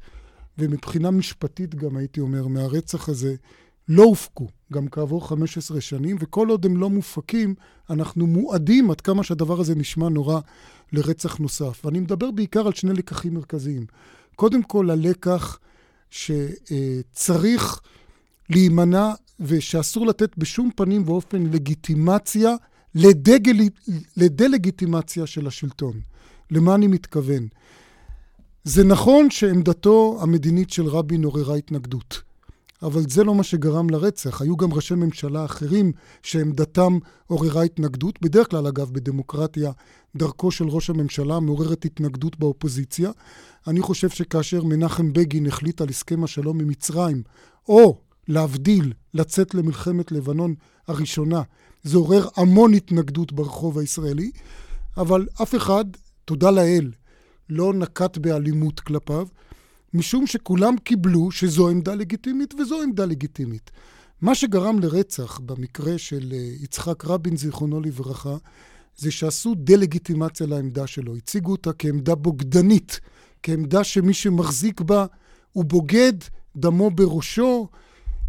ומבחינה 0.58 1.12
משפטית 1.12 1.76
גם, 1.76 1.98
הייתי 1.98 2.20
אומר, 2.20 2.48
מהרצח 2.48 3.10
הזה, 3.10 3.36
לא 3.88 4.04
הופקו, 4.04 4.48
גם 4.74 4.88
כעבור 4.88 5.28
15 5.28 5.82
שנים, 5.82 6.18
וכל 6.20 6.50
עוד 6.50 6.66
הם 6.66 6.78
לא 6.78 6.90
מופקים, 6.90 7.56
אנחנו 7.90 8.28
מועדים, 8.28 8.92
עד 8.92 9.02
כמה 9.02 9.24
שהדבר 9.24 9.60
הזה 9.60 9.76
נשמע 9.76 10.10
נורא, 10.10 10.40
לרצח 10.94 11.38
נוסף. 11.38 11.82
ואני 11.86 12.00
מדבר 12.00 12.32
בעיקר 12.32 12.68
על 12.68 12.74
שני 12.74 12.94
לקחים 12.94 13.34
מרכזיים. 13.34 13.86
קודם 14.36 14.64
כל, 14.64 14.90
הלקח 14.90 15.60
שצריך 16.10 17.80
להימנע 18.50 19.12
ושאסור 19.40 20.08
לתת 20.08 20.38
בשום 20.38 20.70
פנים 20.76 21.04
ואופן 21.06 21.44
לגיטימציה, 21.44 22.56
לדגל, 22.96 23.58
לדה-לגיטימציה 24.18 25.26
של 25.28 25.48
השלטון. 25.48 26.00
למה 26.52 26.76
אני 26.76 26.88
מתכוון? 26.88 27.48
זה 28.64 28.84
נכון 28.84 29.30
שעמדתו 29.30 30.20
המדינית 30.22 30.70
של 30.70 30.88
רבין 30.88 31.24
עוררה 31.24 31.56
התנגדות. 31.56 32.22
אבל 32.82 33.02
זה 33.10 33.24
לא 33.24 33.36
מה 33.36 33.44
שגרם 33.44 33.90
לרצח. 33.90 34.42
היו 34.42 34.58
גם 34.58 34.74
ראשי 34.74 34.96
ממשלה 34.96 35.46
אחרים 35.46 35.92
שעמדתם 36.24 36.98
עוררה 37.28 37.64
התנגדות. 37.64 38.22
בדרך 38.22 38.50
כלל, 38.52 38.68
אגב, 38.68 38.90
בדמוקרטיה, 38.92 39.72
דרכו 40.16 40.52
של 40.52 40.68
ראש 40.68 40.90
הממשלה 40.90 41.40
מעוררת 41.40 41.86
התנגדות 41.86 42.40
באופוזיציה. 42.40 43.12
אני 43.68 43.82
חושב 43.82 44.10
שכאשר 44.10 44.64
מנחם 44.64 45.14
בגין 45.14 45.48
החליט 45.48 45.82
על 45.82 45.90
הסכם 45.90 46.24
השלום 46.24 46.60
עם 46.60 46.68
מצרים, 46.68 47.24
או 47.70 47.98
להבדיל, 48.28 48.94
לצאת 49.14 49.56
למלחמת 49.56 50.12
לבנון 50.12 50.56
הראשונה, 50.88 51.42
זה 51.84 51.98
עורר 51.98 52.28
המון 52.36 52.74
התנגדות 52.74 53.32
ברחוב 53.32 53.78
הישראלי, 53.80 54.32
אבל 54.98 55.28
אף 55.42 55.56
אחד, 55.56 55.86
תודה 56.26 56.52
לאל, 56.52 56.92
לא 57.50 57.74
נקט 57.74 58.18
באלימות 58.18 58.80
כלפיו. 58.80 59.28
משום 59.94 60.28
שכולם 60.28 60.78
קיבלו 60.78 61.32
שזו 61.32 61.70
עמדה 61.70 61.96
לגיטימית 61.96 62.54
וזו 62.54 62.82
עמדה 62.82 63.06
לגיטימית. 63.06 63.72
מה 64.22 64.36
שגרם 64.36 64.80
לרצח 64.80 65.40
במקרה 65.40 65.98
של 65.98 66.34
אה, 66.34 66.50
יצחק 66.62 67.06
רבין, 67.06 67.38
זיכרונו 67.38 67.82
לברכה, 67.82 68.38
זה 68.98 69.12
שעשו 69.12 69.56
דה-לגיטימציה 69.56 70.48
לעמדה 70.48 70.88
שלו. 70.88 71.16
הציגו 71.16 71.52
אותה 71.52 71.74
כעמדה 71.74 72.16
בוגדנית, 72.16 73.00
כעמדה 73.44 73.84
שמי 73.84 74.14
שמחזיק 74.14 74.82
בה 74.82 75.06
הוא 75.52 75.66
בוגד, 75.66 76.14
דמו 76.56 76.92
בראשו. 76.92 77.68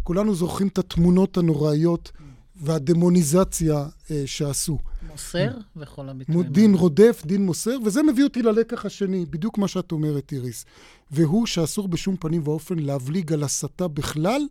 כולנו 0.03 0.35
זוכרים 0.35 0.67
את 0.67 0.77
התמונות 0.77 1.37
הנוראיות 1.37 2.11
והדמוניזציה 2.61 3.85
אה, 4.11 4.23
שעשו. 4.25 4.77
מוסר 5.11 5.51
וכל 5.75 6.09
הביטויים. 6.09 6.43
דין 6.43 6.73
רודף, 6.73 7.21
דין 7.25 7.45
מוסר, 7.45 7.77
וזה 7.85 8.03
מביא 8.03 8.23
אותי 8.23 8.41
ללקח 8.41 8.85
השני, 8.85 9.25
בדיוק 9.29 9.57
מה 9.57 9.67
שאת 9.67 9.91
אומרת, 9.91 10.31
איריס. 10.31 10.65
והוא 11.11 11.45
שאסור 11.45 11.87
בשום 11.87 12.15
פנים 12.17 12.41
ואופן 12.45 12.79
להבליג 12.79 13.33
על 13.33 13.43
הסתה 13.43 13.87
בכלל 13.87 14.41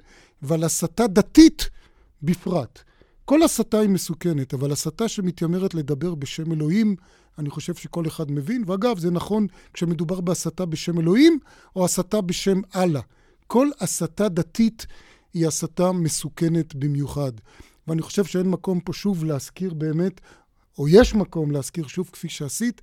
ועל 0.42 0.64
הסתה 0.64 1.06
דתית 1.06 1.70
בפרט. 2.22 2.78
כל 3.24 3.42
הסתה 3.42 3.78
היא 3.78 3.88
מסוכנת, 3.88 4.54
אבל 4.54 4.72
הסתה 4.72 5.08
שמתיימרת 5.08 5.74
לדבר 5.74 6.14
בשם 6.14 6.52
אלוהים, 6.52 6.96
אני 7.38 7.50
חושב 7.50 7.74
שכל 7.74 8.06
אחד 8.06 8.30
מבין, 8.30 8.64
ואגב, 8.66 8.98
זה 8.98 9.10
נכון 9.10 9.46
כשמדובר 9.74 10.20
בהסתה 10.20 10.66
בשם 10.66 11.00
אלוהים, 11.00 11.38
או 11.76 11.84
הסתה 11.84 12.20
בשם 12.20 12.60
אללה. 12.76 13.00
כל 13.46 13.68
הסתה 13.80 14.28
דתית 14.28 14.86
היא 15.34 15.46
הסתה 15.46 15.92
מסוכנת 15.92 16.74
במיוחד. 16.74 17.32
ואני 17.90 18.02
חושב 18.02 18.25
שאין 18.25 18.50
מקום 18.50 18.80
פה 18.80 18.92
שוב 18.92 19.25
להזכיר 19.25 19.75
באמת, 19.75 20.20
או 20.78 20.88
יש 20.88 21.14
מקום 21.14 21.50
להזכיר 21.50 21.87
שוב, 21.87 22.11
כפי 22.12 22.28
שעשית, 22.28 22.80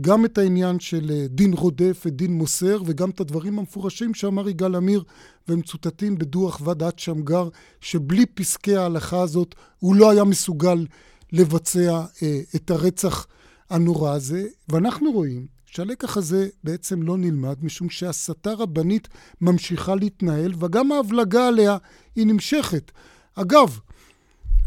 גם 0.00 0.24
את 0.24 0.38
העניין 0.38 0.80
של 0.80 1.10
אה, 1.10 1.26
דין 1.28 1.52
רודף 1.52 2.02
ודין 2.06 2.32
מוסר, 2.32 2.82
וגם 2.86 3.10
את 3.10 3.20
הדברים 3.20 3.58
המפורשים 3.58 4.14
שאמר 4.14 4.48
יגאל 4.48 4.74
עמיר, 4.74 5.04
והם 5.48 5.58
מצוטטים 5.58 6.18
בדוח 6.18 6.60
ועדת 6.64 6.98
שמגר, 6.98 7.48
שבלי 7.80 8.26
פסקי 8.26 8.76
ההלכה 8.76 9.20
הזאת 9.20 9.54
הוא 9.78 9.96
לא 9.96 10.10
היה 10.10 10.24
מסוגל 10.24 10.86
לבצע 11.32 12.04
אה, 12.22 12.40
את 12.56 12.70
הרצח 12.70 13.26
הנורא 13.70 14.12
הזה. 14.12 14.46
ואנחנו 14.68 15.12
רואים 15.12 15.46
שהלקח 15.66 16.16
הזה 16.16 16.48
בעצם 16.64 17.02
לא 17.02 17.16
נלמד, 17.16 17.56
משום 17.62 17.90
שהסתה 17.90 18.52
רבנית 18.52 19.08
ממשיכה 19.40 19.94
להתנהל, 19.94 20.52
וגם 20.58 20.92
ההבלגה 20.92 21.48
עליה 21.48 21.76
היא 22.16 22.26
נמשכת. 22.26 22.90
אגב, 23.34 23.80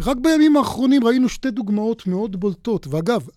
רק 0.02 0.18
בימים 0.22 0.58
האחרונים 0.58 1.04
ראינו 1.04 1.30
שתי 1.30 1.52
דוגמאות 1.52 2.08
מאוד 2.08 2.40
בולטות, 2.40 2.88
ואגב, 2.88 3.28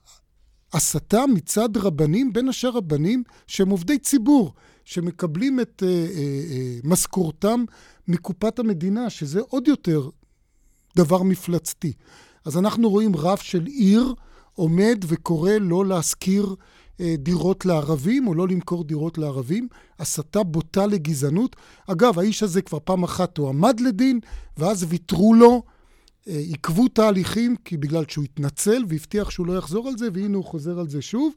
הסתה 0.73 1.25
מצד 1.27 1.77
רבנים, 1.77 2.33
בין 2.33 2.49
השאר 2.49 2.71
רבנים 2.71 3.23
שהם 3.47 3.69
עובדי 3.69 3.99
ציבור, 3.99 4.53
שמקבלים 4.85 5.61
את 5.61 5.83
uh, 5.83 5.87
uh, 5.87 6.85
uh, 6.85 6.89
משכורתם 6.89 7.65
מקופת 8.09 8.59
המדינה, 8.59 9.11
שזה 9.11 9.41
עוד 9.49 9.69
יותר 9.69 10.09
דבר 10.97 11.23
מפלצתי. 11.23 11.93
אז 12.45 12.59
אנחנו 12.59 12.91
רואים 12.91 13.17
רב 13.17 13.39
של 13.39 13.65
עיר 13.67 14.15
עומד 14.55 15.05
וקורא 15.07 15.53
לא 15.61 15.87
להשכיר 15.87 16.55
אה, 17.01 17.15
דירות 17.19 17.67
לערבים 17.67 18.27
או 18.27 18.35
לא 18.35 18.49
למכור 18.49 18.85
דירות 18.85 19.19
לערבים, 19.19 19.69
הסתה 19.99 20.43
בוטה 20.43 20.87
לגזענות. 20.87 21.57
אגב, 21.87 22.19
האיש 22.19 22.43
הזה 22.43 22.63
כבר 22.63 22.79
פעם 22.85 23.03
אחת 23.03 23.39
הועמד 23.39 23.81
לדין, 23.81 24.21
ואז 24.59 24.87
ויתרו 24.89 25.35
לו, 25.35 25.63
אה, 25.67 25.74
עיכבו 26.27 26.89
תהליכים, 26.89 27.57
כי 27.65 27.77
בגלל 27.77 28.05
שהוא 28.09 28.25
התנצל 28.25 28.85
והבטיח 28.89 29.31
שהוא 29.31 29.47
לא 29.47 29.59
יחזור 29.59 29.89
על 29.89 29.97
זה, 29.99 30.09
והנה 30.13 30.37
הוא 30.37 30.45
חוזר 30.45 30.79
על 30.79 30.89
זה 30.89 31.03
שוב. 31.03 31.33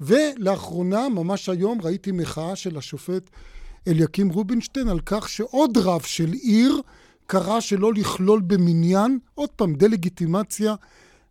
ולאחרונה, 0.00 1.08
ממש 1.08 1.48
היום, 1.48 1.78
ראיתי 1.82 2.12
מחאה 2.12 2.56
של 2.56 2.78
השופט 2.78 3.30
אליקים 3.88 4.28
רובינשטיין 4.28 4.88
על 4.88 5.00
כך 5.06 5.28
שעוד 5.28 5.78
רב 5.78 6.02
של 6.02 6.32
עיר 6.32 6.80
קרא 7.26 7.60
שלא 7.60 7.92
לכלול 7.92 8.40
במניין, 8.40 9.18
עוד 9.34 9.50
פעם, 9.50 9.74
דה-לגיטימציה 9.74 10.74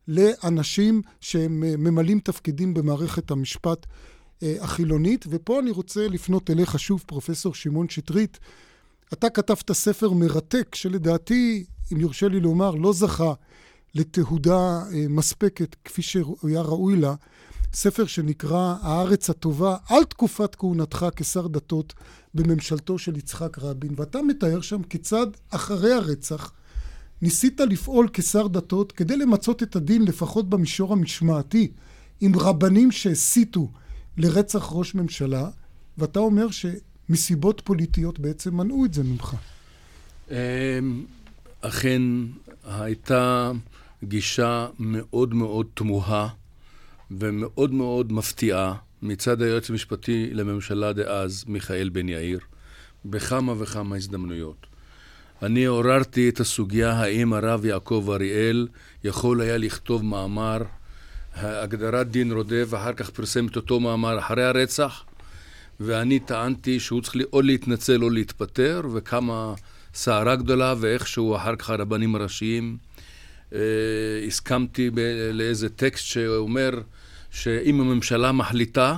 לאנשים 0.07 1.01
שהם 1.21 1.63
אה, 1.63 1.77
ממלאים 1.77 2.19
תפקידים 2.19 2.73
במערכת 2.73 3.31
המשפט 3.31 3.85
אה, 4.43 4.55
החילונית. 4.61 5.25
ופה 5.29 5.59
אני 5.59 5.71
רוצה 5.71 6.07
לפנות 6.07 6.49
אליך 6.49 6.79
שוב, 6.79 7.03
פרופסור 7.07 7.53
שמעון 7.53 7.89
שטרית. 7.89 8.39
אתה 9.13 9.29
כתבת 9.29 9.71
ספר 9.71 10.13
מרתק, 10.13 10.75
שלדעתי, 10.75 11.65
אם 11.93 11.99
יורשה 11.99 12.27
לי 12.27 12.39
לומר, 12.39 12.71
לא 12.71 12.93
זכה 12.93 13.33
לתהודה 13.95 14.81
אה, 14.93 15.05
מספקת 15.09 15.75
כפי 15.85 16.01
שהיה 16.01 16.61
ראוי 16.61 16.95
לה. 16.95 17.15
ספר 17.73 18.05
שנקרא 18.05 18.75
הארץ 18.81 19.29
הטובה 19.29 19.77
על 19.89 20.03
תקופת 20.03 20.55
כהונתך 20.55 21.05
כשר 21.15 21.47
דתות 21.47 21.93
בממשלתו 22.33 22.97
של 22.97 23.17
יצחק 23.17 23.57
רבין, 23.59 23.93
ואתה 23.95 24.21
מתאר 24.21 24.61
שם 24.61 24.83
כיצד 24.83 25.27
אחרי 25.49 25.93
הרצח 25.93 26.51
ניסית 27.21 27.59
לפעול 27.59 28.09
כשר 28.13 28.47
דתות 28.47 28.91
כדי 28.91 29.17
למצות 29.17 29.63
את 29.63 29.75
הדין 29.75 30.01
לפחות 30.01 30.49
במישור 30.49 30.93
המשמעתי 30.93 31.71
עם 32.21 32.39
רבנים 32.39 32.91
שהסיתו 32.91 33.71
לרצח 34.17 34.69
ראש 34.71 34.95
ממשלה, 34.95 35.49
ואתה 35.97 36.19
אומר 36.19 36.47
שמסיבות 36.51 37.61
פוליטיות 37.65 38.19
בעצם 38.19 38.57
מנעו 38.57 38.85
את 38.85 38.93
זה 38.93 39.03
ממך. 39.03 39.35
אכן 41.65 42.01
הייתה 42.63 43.51
גישה 44.03 44.67
מאוד 44.79 45.33
מאוד 45.33 45.67
תמוהה 45.73 46.27
ומאוד 47.11 47.73
מאוד 47.73 48.11
מפתיעה 48.11 48.75
מצד 49.01 49.41
היועץ 49.41 49.69
המשפטי 49.69 50.29
לממשלה 50.33 50.93
דאז, 50.93 51.45
מיכאל 51.47 51.89
בן 51.89 52.09
יאיר, 52.09 52.39
בכמה 53.05 53.53
וכמה 53.57 53.95
הזדמנויות. 53.95 54.65
אני 55.41 55.65
עוררתי 55.65 56.29
את 56.29 56.39
הסוגיה 56.39 56.91
האם 56.91 57.33
הרב 57.33 57.65
יעקב 57.65 58.09
אריאל 58.13 58.67
יכול 59.03 59.41
היה 59.41 59.57
לכתוב 59.57 60.05
מאמר, 60.05 60.61
הגדרת 61.35 62.11
דין 62.11 62.31
רודף, 62.31 62.67
ואחר 62.69 62.93
כך 62.93 63.09
פרסם 63.09 63.47
את 63.47 63.55
אותו 63.55 63.79
מאמר 63.79 64.19
אחרי 64.19 64.43
הרצח, 64.43 65.03
ואני 65.79 66.19
טענתי 66.19 66.79
שהוא 66.79 67.01
צריך 67.01 67.25
או 67.33 67.41
להתנצל 67.41 68.03
או 68.03 68.09
להתפטר, 68.09 68.81
וכמה 68.93 69.53
סערה 69.93 70.35
גדולה, 70.35 70.73
ואיכשהו 70.77 71.35
אחר 71.35 71.55
כך 71.55 71.69
הרבנים 71.69 72.15
הראשיים 72.15 72.77
אה, 73.53 73.59
הסכמתי 74.27 74.89
ב- 74.89 75.29
לאיזה 75.33 75.69
טקסט 75.69 76.05
שאומר 76.05 76.69
שאם 77.31 77.81
הממשלה 77.81 78.31
מחליטה, 78.31 78.95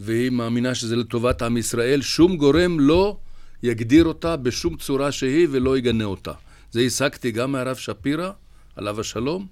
והיא 0.00 0.30
מאמינה 0.30 0.74
שזה 0.74 0.96
לטובת 0.96 1.42
עם 1.42 1.56
ישראל, 1.56 2.02
שום 2.02 2.36
גורם 2.36 2.80
לא 2.80 3.16
יגדיר 3.62 4.04
אותה 4.04 4.36
בשום 4.36 4.76
צורה 4.76 5.12
שהיא 5.12 5.48
ולא 5.50 5.78
יגנה 5.78 6.04
אותה. 6.04 6.32
זה 6.72 6.80
השגתי 6.80 7.30
גם 7.30 7.52
מהרב 7.52 7.76
שפירא, 7.76 8.30
עליו 8.76 9.00
השלום, 9.00 9.46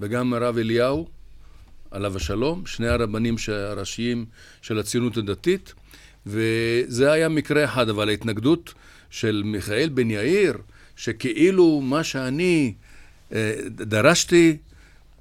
וגם 0.00 0.30
מהרב 0.30 0.58
אליהו, 0.58 1.08
עליו 1.90 2.16
השלום, 2.16 2.66
שני 2.66 2.88
הרבנים 2.88 3.36
הראשיים 3.48 4.26
של 4.62 4.78
הציונות 4.78 5.16
הדתית, 5.16 5.74
וזה 6.26 7.12
היה 7.12 7.28
מקרה 7.28 7.64
אחד, 7.64 7.88
אבל 7.88 8.08
ההתנגדות 8.08 8.74
של 9.10 9.42
מיכאל 9.44 9.88
בן 9.88 10.10
יאיר, 10.10 10.58
שכאילו 10.96 11.80
מה 11.80 12.04
שאני 12.04 12.74
אה, 13.32 13.54
דרשתי, 13.70 14.56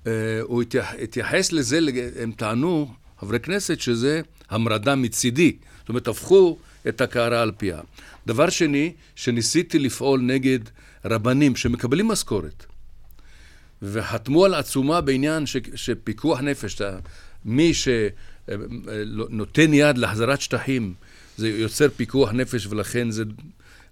אה, 0.07 0.11
הוא 0.41 0.61
התייח, 0.61 0.93
התייחס 1.03 1.51
לזה, 1.51 1.79
הם 2.19 2.31
טענו, 2.31 2.93
חברי 3.19 3.39
כנסת, 3.39 3.79
שזה 3.79 4.21
המרדה 4.49 4.95
מצידי. 4.95 5.55
זאת 5.79 5.89
אומרת, 5.89 6.07
הפכו 6.07 6.57
את 6.87 7.01
הקערה 7.01 7.41
על 7.41 7.51
פיה. 7.57 7.79
דבר 8.27 8.49
שני, 8.49 8.93
שניסיתי 9.15 9.79
לפעול 9.79 10.21
נגד 10.21 10.59
רבנים 11.05 11.55
שמקבלים 11.55 12.07
משכורת, 12.07 12.65
וחתמו 13.81 14.45
על 14.45 14.53
עצומה 14.53 15.01
בעניין 15.01 15.45
ש, 15.45 15.57
שפיקוח 15.75 16.39
נפש, 16.39 16.81
מי 17.45 17.71
שנותן 18.47 19.73
יד 19.73 19.97
להחזרת 19.97 20.41
שטחים, 20.41 20.93
זה 21.37 21.49
יוצר 21.49 21.89
פיקוח 21.89 22.31
נפש, 22.31 22.67
ולכן 22.67 23.11
זה 23.11 23.23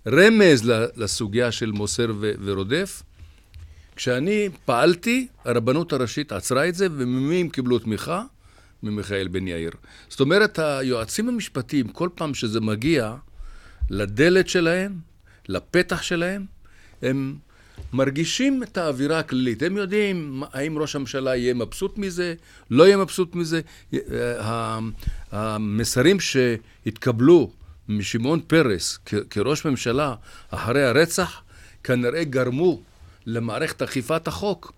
רמז 0.08 0.72
לסוגיה 0.96 1.52
של 1.52 1.72
מוסר 1.72 2.14
ורודף. 2.20 3.04
כשאני 3.96 4.50
פעלתי, 4.66 5.28
הרבנות 5.46 5.94
הראשית 5.94 6.32
עצרה 6.32 6.68
את 6.68 6.76
זה, 6.76 6.88
וממי 6.92 7.42
הם 7.42 7.50
קיבלו 7.50 7.80
תמיכה? 7.80 8.24
ממיכאל 8.84 9.28
בן 9.28 9.48
יאיר. 9.48 9.72
זאת 10.10 10.20
אומרת, 10.20 10.60
היועצים 10.60 11.30
המשפטיים, 11.30 11.88
כל 11.88 12.10
פעם 12.16 12.34
שזה 12.34 12.62
מגיע 12.62 13.16
לדלת 13.90 14.50
שלהם, 14.50 14.94
לפתח 15.50 16.02
שלהם, 16.02 16.46
הם 17.02 17.36
מרגישים 17.94 18.64
את 18.64 18.78
האווירה 18.78 19.20
הכללית. 19.20 19.64
הם 19.64 19.78
יודעים 19.78 20.44
האם 20.54 20.78
ראש 20.78 20.96
הממשלה 20.96 21.36
יהיה 21.36 21.54
מבסוט 21.54 21.98
מזה, 21.98 22.34
לא 22.72 22.84
יהיה 22.84 22.98
מבסוט 22.98 23.36
מזה. 23.36 23.62
המסרים 25.32 26.20
שהתקבלו 26.20 27.52
משמעון 27.90 28.40
פרס 28.48 29.00
כראש 29.30 29.66
ממשלה 29.66 30.16
אחרי 30.50 30.84
הרצח, 30.84 31.42
כנראה 31.84 32.24
גרמו 32.24 32.82
למערכת 33.26 33.82
אכיפת 33.82 34.28
החוק 34.28 34.74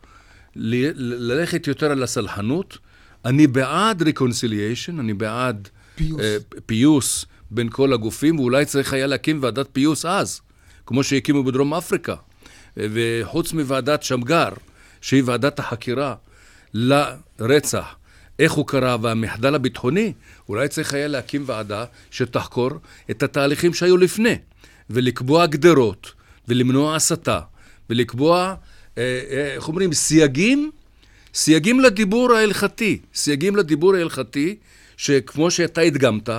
ללכת 0.55 1.67
יותר 1.67 1.91
על 1.91 2.03
הסלחנות. 2.03 2.77
אני 3.25 3.47
בעד 3.47 4.01
reconciliation, 4.01 4.99
אני 4.99 5.13
בעד 5.13 5.69
פיוס. 5.95 6.21
אה, 6.21 6.59
פיוס 6.65 7.25
בין 7.51 7.69
כל 7.69 7.93
הגופים, 7.93 8.39
ואולי 8.39 8.65
צריך 8.65 8.93
היה 8.93 9.07
להקים 9.07 9.39
ועדת 9.43 9.67
פיוס 9.73 10.05
אז, 10.05 10.41
כמו 10.85 11.03
שהקימו 11.03 11.43
בדרום 11.43 11.73
אפריקה. 11.73 12.15
וחוץ 12.77 13.53
מוועדת 13.53 14.03
שמגר, 14.03 14.49
שהיא 15.01 15.23
ועדת 15.25 15.59
החקירה, 15.59 16.15
לרצח, 16.73 17.95
איך 18.39 18.51
הוא 18.51 18.67
קרה 18.67 18.97
והמחדל 19.01 19.55
הביטחוני, 19.55 20.13
אולי 20.49 20.67
צריך 20.67 20.93
היה 20.93 21.07
להקים 21.07 21.43
ועדה 21.45 21.85
שתחקור 22.11 22.69
את 23.11 23.23
התהליכים 23.23 23.73
שהיו 23.73 23.97
לפני, 23.97 24.35
ולקבוע 24.89 25.45
גדרות, 25.45 26.11
ולמנוע 26.47 26.95
הסתה, 26.95 27.39
ולקבוע, 27.89 28.55
אה, 28.97 29.03
אה, 29.31 29.53
איך 29.55 29.67
אומרים, 29.67 29.93
סייגים, 29.93 30.71
סייגים 31.33 31.79
לדיבור 31.79 32.33
ההלכתי, 32.33 32.99
סייגים 33.13 33.55
לדיבור 33.55 33.95
ההלכתי, 33.95 34.55
שכמו 34.97 35.51
שאתה 35.51 35.81
הדגמת, 35.81 36.29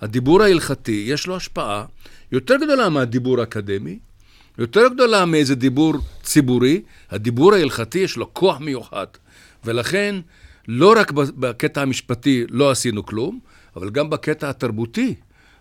הדיבור 0.00 0.42
ההלכתי 0.42 1.04
יש 1.08 1.26
לו 1.26 1.36
השפעה 1.36 1.84
יותר 2.32 2.56
גדולה 2.56 2.88
מהדיבור 2.88 3.40
האקדמי, 3.40 3.98
יותר 4.58 4.88
גדולה 4.88 5.24
מאיזה 5.24 5.54
דיבור 5.54 5.94
ציבורי, 6.22 6.82
הדיבור 7.10 7.54
ההלכתי 7.54 7.98
יש 7.98 8.16
לו 8.16 8.34
כוח 8.34 8.60
מיוחד. 8.60 9.06
ולכן, 9.64 10.16
לא 10.72 10.94
רק 10.96 11.12
בקטע 11.12 11.82
המשפטי 11.82 12.44
לא 12.50 12.70
עשינו 12.70 13.06
כלום, 13.06 13.38
אבל 13.76 13.90
גם 13.90 14.10
בקטע 14.10 14.50
התרבותי 14.50 15.14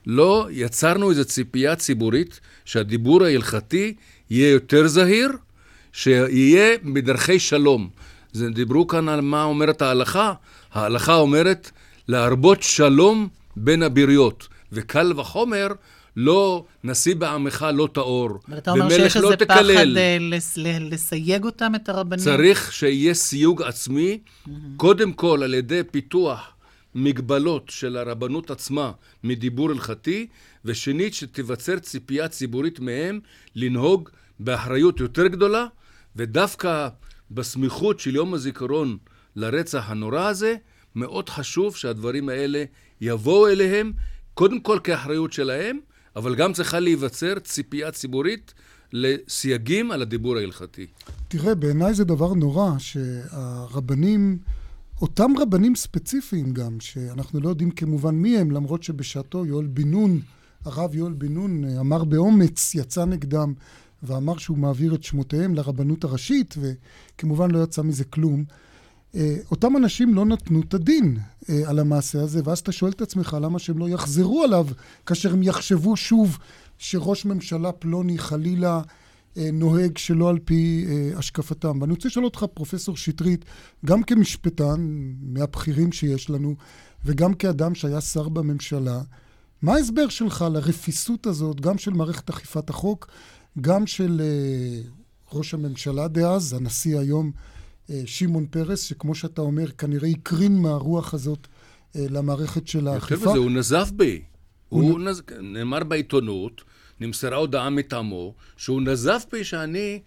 לא 0.06 0.48
יצרנו 0.52 1.10
איזו 1.10 1.26
ציפייה 1.26 1.76
ציבורית 1.76 2.40
שהדיבור 2.66 3.24
ההלכתי 3.24 3.94
יהיה 4.30 4.52
יותר 4.52 4.88
זהיר, 4.88 5.32
שיהיה 5.92 6.78
בדרכי 6.84 7.40
שלום. 7.40 7.90
זה, 8.32 8.50
דיברו 8.50 8.88
כאן 8.88 9.10
על 9.10 9.22
מה 9.22 9.44
אומרת 9.44 9.82
ההלכה. 9.82 10.34
ההלכה 10.74 11.16
אומרת 11.16 11.72
להרבות 12.08 12.64
שלום 12.64 13.28
בין 13.56 13.84
הבריות, 13.84 14.48
וקל 14.72 15.14
וחומר 15.16 15.68
לא 16.16 16.66
נשיא 16.84 17.16
בעמך 17.16 17.66
לא 17.74 17.90
טהור, 17.94 18.30
ואתה 18.48 18.72
אומר 18.72 18.90
שיש 18.90 19.18
לא 19.18 19.24
איזה 19.24 19.38
תקלל. 19.38 19.76
פחד 19.76 19.98
אה, 19.98 20.18
לס, 20.20 20.58
לסייג 20.80 21.44
אותם, 21.44 21.76
את 21.76 21.90
הרבנים? 21.90 22.26
צריך 22.26 22.74
שיהיה 22.74 23.14
סיוג 23.14 23.62
עצמי, 23.62 24.20
mm-hmm. 24.24 24.52
קודם 24.78 25.14
כל 25.14 25.44
על 25.44 25.54
ידי 25.54 25.82
פיתוח 25.92 26.54
מגבלות 26.96 27.70
של 27.70 27.98
הרבנות 27.98 28.52
עצמה 28.52 28.92
מדיבור 29.24 29.72
הלכתי, 29.72 30.28
ושנית, 30.66 31.14
שתיווצר 31.14 31.80
ציפייה 31.80 32.28
ציבורית 32.28 32.80
מהם 32.80 33.20
לנהוג 33.56 34.10
באחריות 34.40 35.00
יותר 35.00 35.28
גדולה, 35.28 35.66
ודווקא 36.16 36.88
בסמיכות 37.32 38.00
של 38.00 38.16
יום 38.16 38.34
הזיכרון 38.34 38.98
לרצח 39.36 39.90
הנורא 39.90 40.28
הזה, 40.28 40.56
מאוד 40.96 41.30
חשוב 41.30 41.76
שהדברים 41.76 42.30
האלה 42.30 42.64
יבואו 43.02 43.48
אליהם, 43.48 43.94
קודם 44.34 44.60
כל 44.60 44.80
כאחריות 44.84 45.34
שלהם, 45.34 45.80
אבל 46.16 46.36
גם 46.36 46.54
צריכה 46.54 46.80
להיווצר 46.80 47.40
ציפייה 47.40 47.92
ציבורית 47.92 48.54
לסייגים 48.94 49.92
על 49.92 50.02
הדיבור 50.02 50.38
ההלכתי. 50.38 50.88
תראה, 51.28 51.56
בעיניי 51.56 51.94
זה 51.94 52.04
דבר 52.04 52.34
נורא 52.34 52.72
שהרבנים, 52.78 54.38
אותם 55.02 55.32
רבנים 55.40 55.76
ספציפיים 55.76 56.54
גם, 56.54 56.80
שאנחנו 56.80 57.40
לא 57.40 57.50
יודעים 57.50 57.72
כמובן 57.72 58.16
מי 58.16 58.38
הם, 58.38 58.52
למרות 58.52 58.84
שבשעתו 58.84 59.46
יואל 59.46 59.68
בן 59.68 59.92
נון, 59.92 60.20
הרב 60.66 60.96
יואל 60.96 61.14
בן 61.14 61.34
נון, 61.34 61.64
אמר 61.64 62.04
באומץ, 62.04 62.76
יצא 62.76 63.06
נגדם 63.06 63.54
ואמר 64.04 64.38
שהוא 64.38 64.58
מעביר 64.58 64.96
את 64.96 65.04
שמותיהם 65.04 65.56
לרבנות 65.56 66.04
הראשית, 66.04 66.56
וכמובן 66.60 67.52
לא 67.52 67.64
יצא 67.64 67.82
מזה 67.82 68.04
כלום. 68.04 68.44
אה, 69.16 69.38
אותם 69.52 69.78
אנשים 69.78 70.16
לא 70.16 70.26
נתנו 70.26 70.62
את 70.62 70.74
הדין 70.74 71.18
אה, 71.50 71.62
על 71.66 71.80
המעשה 71.80 72.22
הזה, 72.22 72.42
ואז 72.44 72.60
אתה 72.60 72.72
שואל 72.72 72.92
את 72.92 73.02
עצמך 73.02 73.38
למה 73.42 73.60
שהם 73.60 73.78
לא 73.78 73.90
יחזרו 73.90 74.44
עליו 74.44 74.68
כאשר 75.06 75.34
הם 75.34 75.44
יחשבו 75.44 75.98
שוב 75.98 76.38
שראש 76.78 77.26
ממשלה 77.26 77.72
פלוני 77.72 78.18
חלילה 78.18 78.82
אה, 79.38 79.50
נוהג 79.54 79.98
שלא 79.98 80.30
על 80.30 80.40
פי 80.40 80.86
השקפתם. 81.16 81.82
ואני 81.82 81.92
רוצה 81.92 82.08
לשאול 82.08 82.26
אותך, 82.26 82.46
פרופסור 82.54 82.98
שטרית, 82.98 83.46
גם 83.86 84.04
כמשפטן 84.04 84.88
מהבכירים 85.22 85.92
שיש 85.92 86.30
לנו, 86.30 86.56
וגם 87.06 87.34
כאדם 87.34 87.76
שהיה 87.76 88.02
שר 88.02 88.30
בממשלה, 88.30 89.02
מה 89.62 89.74
ההסבר 89.74 90.10
שלך 90.10 90.46
לרפיסות 90.54 91.28
הזאת, 91.28 91.62
גם 91.62 91.78
של 91.78 91.92
מערכת 91.92 92.30
אכיפת 92.30 92.70
החוק, 92.70 93.08
גם 93.62 93.88
של 93.88 94.22
ראש 95.34 95.54
הממשלה 95.54 96.08
דאז, 96.08 96.54
הנשיא 96.54 97.00
היום, 97.00 97.32
שמעון 98.06 98.46
פרס, 98.46 98.82
שכמו 98.82 99.16
שאתה 99.16 99.42
אומר, 99.42 99.72
כנראה 99.72 100.10
הקרין 100.10 100.62
מהרוח 100.62 101.14
הזאת 101.14 101.48
אה, 101.96 102.06
למערכת 102.10 102.68
של 102.68 102.88
האכיפה. 102.88 103.14
יותר 103.16 103.30
מזה, 103.30 103.40
הוא 103.40 103.52
נזף 103.52 103.92
בי. 103.96 104.22
הוא, 104.70 104.84
הוא 104.84 105.00
נז... 105.00 105.22
נאמר 105.42 105.84
בעיתונות, 105.84 106.62
נמסרה 107.00 107.38
הודעה 107.38 107.70
מטעמו, 107.70 108.34
שהוא 108.58 108.82
נזף 108.82 109.26
בי 109.32 109.44
שאני 109.44 110.00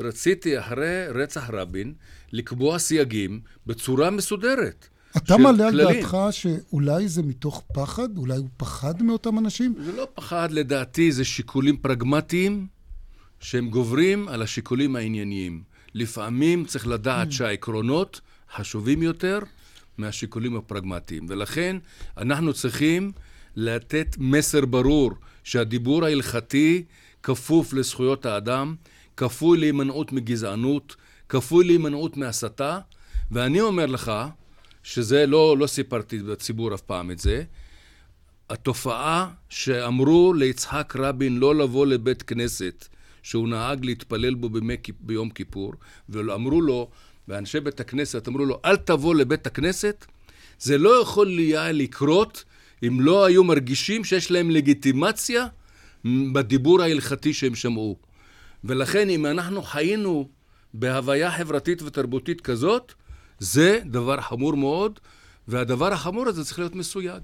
רציתי 0.00 0.58
אחרי 0.58 1.06
רצח 1.14 1.50
רבין 1.52 1.94
לקבוע 2.32 2.78
סייגים 2.78 3.40
בצורה 3.66 4.10
מסודרת. 4.10 4.88
אתה 5.16 5.36
מעלה 5.36 5.68
על 5.68 5.84
דעתך 5.84 6.16
שאולי 6.30 7.08
זה 7.08 7.22
מתוך 7.22 7.62
פחד? 7.74 8.18
אולי 8.18 8.36
הוא 8.36 8.48
פחד 8.56 9.02
מאותם 9.02 9.38
אנשים? 9.38 9.74
זה 9.84 9.92
לא 9.92 10.08
פחד, 10.14 10.48
לדעתי 10.50 11.12
זה 11.12 11.24
שיקולים 11.24 11.76
פרגמטיים 11.76 12.66
שהם 13.40 13.70
גוברים 13.70 14.28
על 14.28 14.42
השיקולים 14.42 14.96
הענייניים. 14.96 15.62
לפעמים 15.94 16.64
צריך 16.64 16.86
לדעת 16.86 17.28
mm. 17.28 17.32
שהעקרונות 17.32 18.20
חשובים 18.54 19.02
יותר 19.02 19.38
מהשיקולים 19.98 20.56
הפרגמטיים. 20.56 21.26
ולכן 21.28 21.76
אנחנו 22.16 22.52
צריכים 22.52 23.12
לתת 23.56 24.16
מסר 24.18 24.64
ברור 24.64 25.12
שהדיבור 25.44 26.04
ההלכתי 26.04 26.84
כפוף 27.22 27.72
לזכויות 27.72 28.26
האדם, 28.26 28.74
כפוי 29.16 29.58
להימנעות 29.58 30.12
מגזענות, 30.12 30.96
כפוי 31.28 31.64
להימנעות 31.64 32.16
מהסתה, 32.16 32.78
ואני 33.30 33.60
אומר 33.60 33.86
לך, 33.86 34.12
שזה 34.82 35.26
לא, 35.26 35.58
לא 35.58 35.66
סיפרתי 35.66 36.18
בציבור 36.18 36.74
אף 36.74 36.80
פעם 36.80 37.10
את 37.10 37.18
זה, 37.18 37.42
התופעה 38.50 39.30
שאמרו 39.48 40.32
ליצחק 40.32 40.94
רבין 40.98 41.38
לא 41.38 41.54
לבוא 41.54 41.86
לבית 41.86 42.22
כנסת 42.22 42.88
שהוא 43.22 43.48
נהג 43.48 43.84
להתפלל 43.84 44.34
בו 44.34 44.48
בימי, 44.48 44.76
ביום 45.00 45.30
כיפור, 45.30 45.72
ואמרו 46.08 46.60
לו, 46.60 46.90
ואנשי 47.28 47.60
בית 47.60 47.80
הכנסת 47.80 48.28
אמרו 48.28 48.44
לו, 48.44 48.60
אל 48.64 48.76
תבוא 48.76 49.14
לבית 49.14 49.46
הכנסת, 49.46 50.06
זה 50.58 50.78
לא 50.78 51.02
יכול 51.02 51.28
היה 51.28 51.72
לקרות 51.72 52.44
אם 52.82 53.00
לא 53.00 53.24
היו 53.24 53.44
מרגישים 53.44 54.04
שיש 54.04 54.30
להם 54.30 54.50
לגיטימציה 54.50 55.46
בדיבור 56.04 56.82
ההלכתי 56.82 57.34
שהם 57.34 57.54
שמעו. 57.54 57.96
ולכן 58.64 59.08
אם 59.08 59.26
אנחנו 59.26 59.62
חיינו 59.62 60.28
בהוויה 60.74 61.30
חברתית 61.30 61.82
ותרבותית 61.82 62.40
כזאת, 62.40 62.92
זה 63.38 63.80
דבר 63.84 64.20
חמור 64.20 64.56
מאוד, 64.56 65.00
והדבר 65.48 65.92
החמור 65.92 66.28
הזה 66.28 66.44
צריך 66.44 66.58
להיות 66.58 66.74
מסויג. 66.74 67.22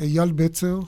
אייל 0.00 0.32
בצר. 0.32 0.78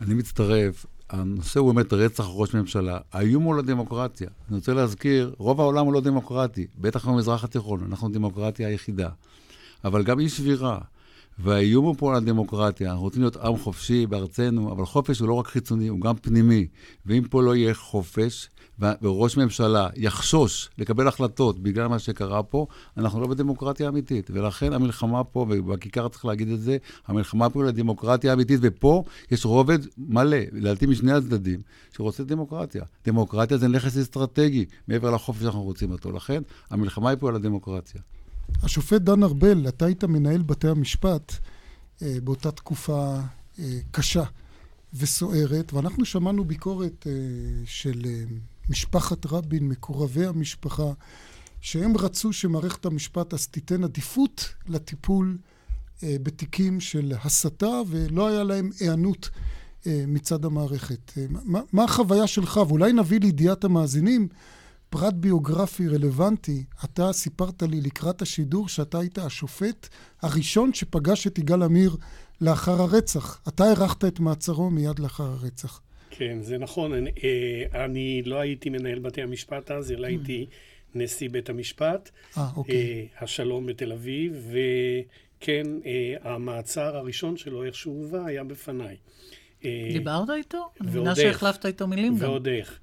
אני 0.00 0.14
מצטרף. 0.14 0.86
הנושא 1.10 1.60
הוא 1.60 1.72
באמת 1.72 1.92
רצח 1.92 2.24
ראש 2.28 2.54
ממשלה. 2.54 2.98
האיום 3.12 3.42
הוא 3.42 3.54
לדמוקרטיה. 3.54 4.28
אני 4.48 4.56
רוצה 4.56 4.74
להזכיר, 4.74 5.34
רוב 5.38 5.60
העולם 5.60 5.84
הוא 5.84 5.92
לא 5.92 6.00
דמוקרטי, 6.00 6.66
בטח 6.78 7.08
במזרח 7.08 7.44
התיכון, 7.44 7.84
אנחנו 7.88 8.08
דמוקרטיה 8.08 8.68
היחידה. 8.68 9.08
אבל 9.84 10.02
גם 10.02 10.20
אי 10.20 10.28
שבירה. 10.28 10.78
והאיום 11.38 11.84
הוא 11.84 11.94
פה 11.98 12.10
על 12.10 12.16
הדמוקרטיה. 12.16 12.90
אנחנו 12.90 13.02
רוצים 13.02 13.22
להיות 13.22 13.36
עם 13.36 13.56
חופשי 13.56 14.06
בארצנו, 14.06 14.72
אבל 14.72 14.84
חופש 14.84 15.18
הוא 15.18 15.28
לא 15.28 15.34
רק 15.34 15.46
חיצוני, 15.46 15.88
הוא 15.88 16.00
גם 16.00 16.16
פנימי. 16.16 16.66
ואם 17.06 17.22
פה 17.30 17.42
לא 17.42 17.56
יהיה 17.56 17.74
חופש, 17.74 18.48
וראש 18.78 19.36
ממשלה 19.36 19.88
יחשוש 19.96 20.70
לקבל 20.78 21.08
החלטות 21.08 21.58
בגלל 21.58 21.86
מה 21.86 21.98
שקרה 21.98 22.42
פה, 22.42 22.66
אנחנו 22.96 23.20
לא 23.20 23.26
בדמוקרטיה 23.26 23.88
אמיתית. 23.88 24.30
ולכן 24.30 24.72
המלחמה 24.72 25.24
פה, 25.24 25.46
ובכיכר 25.48 26.08
צריך 26.08 26.24
להגיד 26.24 26.48
את 26.48 26.60
זה, 26.60 26.76
המלחמה 27.06 27.50
פה 27.50 27.62
היא 27.62 27.68
לדמוקרטיה 27.68 28.32
אמיתית, 28.32 28.60
ופה 28.62 29.04
יש 29.30 29.46
רובד 29.46 29.78
מלא, 29.98 30.36
לדעתי 30.52 30.86
משני 30.86 31.12
הצדדים, 31.12 31.60
שרוצה 31.96 32.24
דמוקרטיה. 32.24 32.82
דמוקרטיה 33.06 33.56
זה 33.56 33.68
נכס 33.68 33.96
אסטרטגי, 33.96 34.64
מעבר 34.88 35.10
לחופש 35.10 35.42
שאנחנו 35.42 35.62
רוצים 35.62 35.90
אותו. 35.90 36.12
לכן 36.12 36.42
המלחמה 36.70 37.10
היא 37.10 37.18
פה 37.18 37.28
על 37.28 37.34
הדמוקרטיה. 37.34 38.00
השופט 38.62 39.00
דן 39.00 39.22
ארבל, 39.22 39.68
אתה 39.68 39.84
היית 39.84 40.04
מנהל 40.04 40.42
בתי 40.42 40.68
המשפט 40.68 41.32
אה, 42.02 42.16
באותה 42.24 42.50
תקופה 42.50 43.16
אה, 43.58 43.78
קשה 43.90 44.24
וסוערת, 44.94 45.72
ואנחנו 45.72 46.04
שמענו 46.04 46.44
ביקורת 46.44 47.06
אה, 47.06 47.12
של 47.64 48.02
אה, 48.06 48.24
משפחת 48.68 49.26
רבין, 49.26 49.68
מקורבי 49.68 50.26
המשפחה, 50.26 50.92
שהם 51.60 51.96
רצו 51.96 52.32
שמערכת 52.32 52.86
המשפט 52.86 53.34
אז 53.34 53.46
תיתן 53.46 53.84
עדיפות 53.84 54.48
לטיפול 54.68 55.38
אה, 56.02 56.16
בתיקים 56.22 56.80
של 56.80 57.12
הסתה, 57.24 57.80
ולא 57.88 58.28
היה 58.28 58.42
להם 58.42 58.70
היענות 58.80 59.30
אה, 59.86 60.04
מצד 60.06 60.44
המערכת. 60.44 61.12
אה, 61.16 61.26
מה, 61.28 61.60
מה 61.72 61.84
החוויה 61.84 62.26
שלך? 62.26 62.60
ואולי 62.68 62.92
נביא 62.92 63.20
לידיעת 63.20 63.64
המאזינים 63.64 64.28
פרט 64.90 65.14
ביוגרפי 65.14 65.88
רלוונטי. 65.88 66.64
אתה 66.84 67.12
סיפרת 67.12 67.62
לי 67.62 67.80
לקראת 67.80 68.22
השידור 68.22 68.68
שאתה 68.68 68.98
היית 68.98 69.18
השופט 69.18 69.88
הראשון 70.22 70.74
שפגש 70.74 71.26
את 71.26 71.38
יגאל 71.38 71.62
עמיר 71.62 71.96
לאחר 72.40 72.82
הרצח. 72.82 73.40
אתה 73.48 73.64
הארכת 73.64 74.04
את 74.04 74.20
מעצרו 74.20 74.70
מיד 74.70 74.98
לאחר 74.98 75.24
הרצח. 75.24 75.80
כן, 76.16 76.42
זה 76.42 76.58
נכון. 76.58 76.92
אני, 76.92 77.10
אה, 77.24 77.84
אני 77.84 78.22
לא 78.22 78.40
הייתי 78.40 78.70
מנהל 78.70 78.98
בתי 78.98 79.22
המשפט 79.22 79.70
אז, 79.70 79.92
אלא 79.92 80.06
הייתי 80.06 80.46
נשיא 80.94 81.30
בית 81.30 81.48
המשפט, 81.48 82.10
אה, 82.38 82.48
אוקיי. 82.56 82.76
אה, 82.76 83.04
השלום 83.20 83.66
בתל 83.66 83.92
אביב, 83.92 84.50
וכן, 84.50 85.66
אה, 85.86 86.14
המעצר 86.22 86.96
הראשון 86.96 87.36
שלו, 87.36 87.64
איך 87.64 87.74
שהוא 87.74 88.04
הובא, 88.04 88.26
היה 88.26 88.44
בפניי. 88.44 88.96
דיברת 89.92 90.30
איתו? 90.30 90.58
אני 90.80 90.88
ועוד 90.88 90.88
מבינה 90.88 91.10
איך. 91.10 91.18
שהחלפת 91.18 91.66
איתו 91.66 91.86
מילים 91.86 92.16
גם. 92.16 92.22
ועוד 92.22 92.48
איך. 92.48 92.80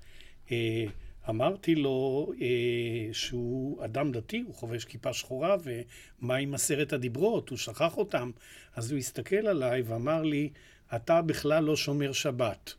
אמרתי 1.30 1.76
לו 1.76 2.32
אה, 2.41 3.13
שהוא 3.13 3.86
אדם 3.86 4.12
דתי, 4.12 4.44
הוא 4.48 4.56
חובש 4.56 4.86
כיפה 4.86 5.13
שחורה, 5.13 5.56
ומה 5.63 6.36
עם 6.36 6.54
עשרת 6.54 6.94
הדיברות? 6.94 7.50
הוא 7.50 7.58
שכח 7.58 7.98
אותם. 7.98 8.32
אז 8.76 8.91
הוא 8.91 9.00
הסתכל 9.00 9.48
עליי 9.48 9.82
ואמר 9.82 10.24
לי, 10.24 10.50
אתה 10.96 11.22
בכלל 11.22 11.63
לא 11.63 11.76
שומר 11.76 12.12
שבת, 12.12 12.74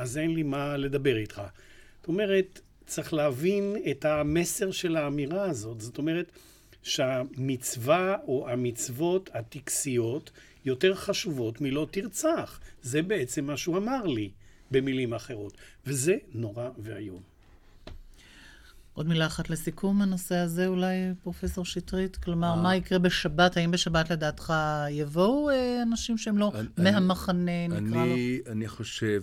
אז 0.00 0.18
אין 0.18 0.34
לי 0.34 0.42
מה 0.42 0.76
לדבר 0.76 1.16
איתך. 1.16 1.42
זאת 2.00 2.08
אומרת, 2.08 2.60
צריך 2.86 3.14
להבין 3.14 3.76
את 3.90 4.04
המסר 4.04 4.70
של 4.70 4.96
האמירה 4.96 5.42
הזאת. 5.42 5.80
זאת 5.80 5.98
אומרת, 5.98 6.32
שהמצווה 6.82 8.16
או 8.26 8.48
המצוות 8.48 9.30
הטקסיות 9.32 10.30
יותר 10.64 10.94
חשובות 10.94 11.60
מלא 11.60 11.86
תרצח. 11.90 12.60
זה 12.82 13.02
בעצם 13.02 13.44
מה 13.44 13.56
שהוא 13.56 13.76
אמר 13.76 14.06
לי, 14.06 14.30
במילים 14.70 15.14
אחרות. 15.14 15.56
וזה 15.86 16.16
נורא 16.34 16.68
ואיום. 16.78 17.29
עוד 18.94 19.08
מילה 19.08 19.26
אחת 19.26 19.50
לסיכום 19.50 20.02
הנושא 20.02 20.34
הזה 20.36 20.66
אולי, 20.66 20.94
פרופסור 21.22 21.64
שטרית? 21.64 22.16
כלומר, 22.16 22.48
אה. 22.50 22.62
מה 22.62 22.76
יקרה 22.76 22.98
בשבת? 22.98 23.56
האם 23.56 23.70
בשבת 23.70 24.10
לדעתך 24.10 24.52
יבואו 24.90 25.50
אה, 25.50 25.82
אנשים 25.82 26.18
שהם 26.18 26.38
לא 26.38 26.52
אני- 26.54 26.68
מהמחנה, 26.90 27.68
נקרא 27.68 27.80
לו? 27.80 28.02
אני, 28.02 28.40
אני 28.46 28.68
חושב 28.68 29.22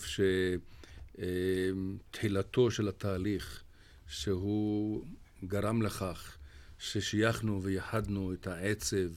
שתחילתו 2.10 2.71
של 2.71 2.88
התהליך, 2.88 3.63
שהוא 4.08 5.03
גרם 5.45 5.82
לכך 5.82 6.38
ששייכנו 6.80 7.63
וייחדנו 7.63 8.34
את 8.34 8.47
העצב 8.47 9.08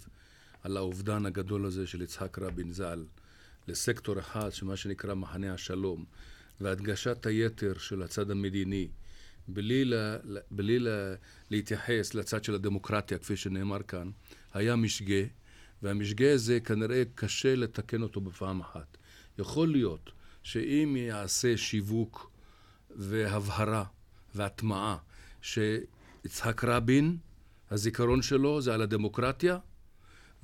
על 0.62 0.76
האובדן 0.76 1.26
הגדול 1.26 1.66
הזה 1.66 1.86
של 1.86 2.02
יצחק 2.02 2.38
רבין 2.38 2.72
ז"ל 2.72 3.04
לסקטור 3.68 4.18
אחד, 4.18 4.50
שמה 4.50 4.76
שנקרא 4.76 5.14
מחנה 5.14 5.54
השלום, 5.54 6.04
והדגשת 6.60 7.26
היתר 7.26 7.72
של 7.78 8.02
הצד 8.02 8.30
המדיני, 8.30 8.88
בלי, 9.48 9.84
לה, 9.84 10.16
בלי 10.50 10.78
לה, 10.78 11.14
להתייחס 11.50 12.14
לצד 12.14 12.44
של 12.44 12.54
הדמוקרטיה, 12.54 13.18
כפי 13.18 13.36
שנאמר 13.36 13.82
כאן, 13.82 14.10
היה 14.54 14.76
משגה, 14.76 15.22
והמשגה 15.82 16.32
הזה 16.32 16.60
כנראה 16.60 17.02
קשה 17.14 17.56
לתקן 17.56 18.02
אותו 18.02 18.20
בפעם 18.20 18.60
אחת. 18.60 18.96
יכול 19.38 19.68
להיות 19.68 20.12
שאם 20.42 20.96
יעשה 20.98 21.56
שיווק 21.56 22.30
והבהרה 22.90 23.84
והטמעה 24.34 24.96
שיצחק 25.42 26.64
רבין, 26.64 27.16
הזיכרון 27.70 28.22
שלו 28.22 28.60
זה 28.60 28.74
על 28.74 28.82
הדמוקרטיה, 28.82 29.58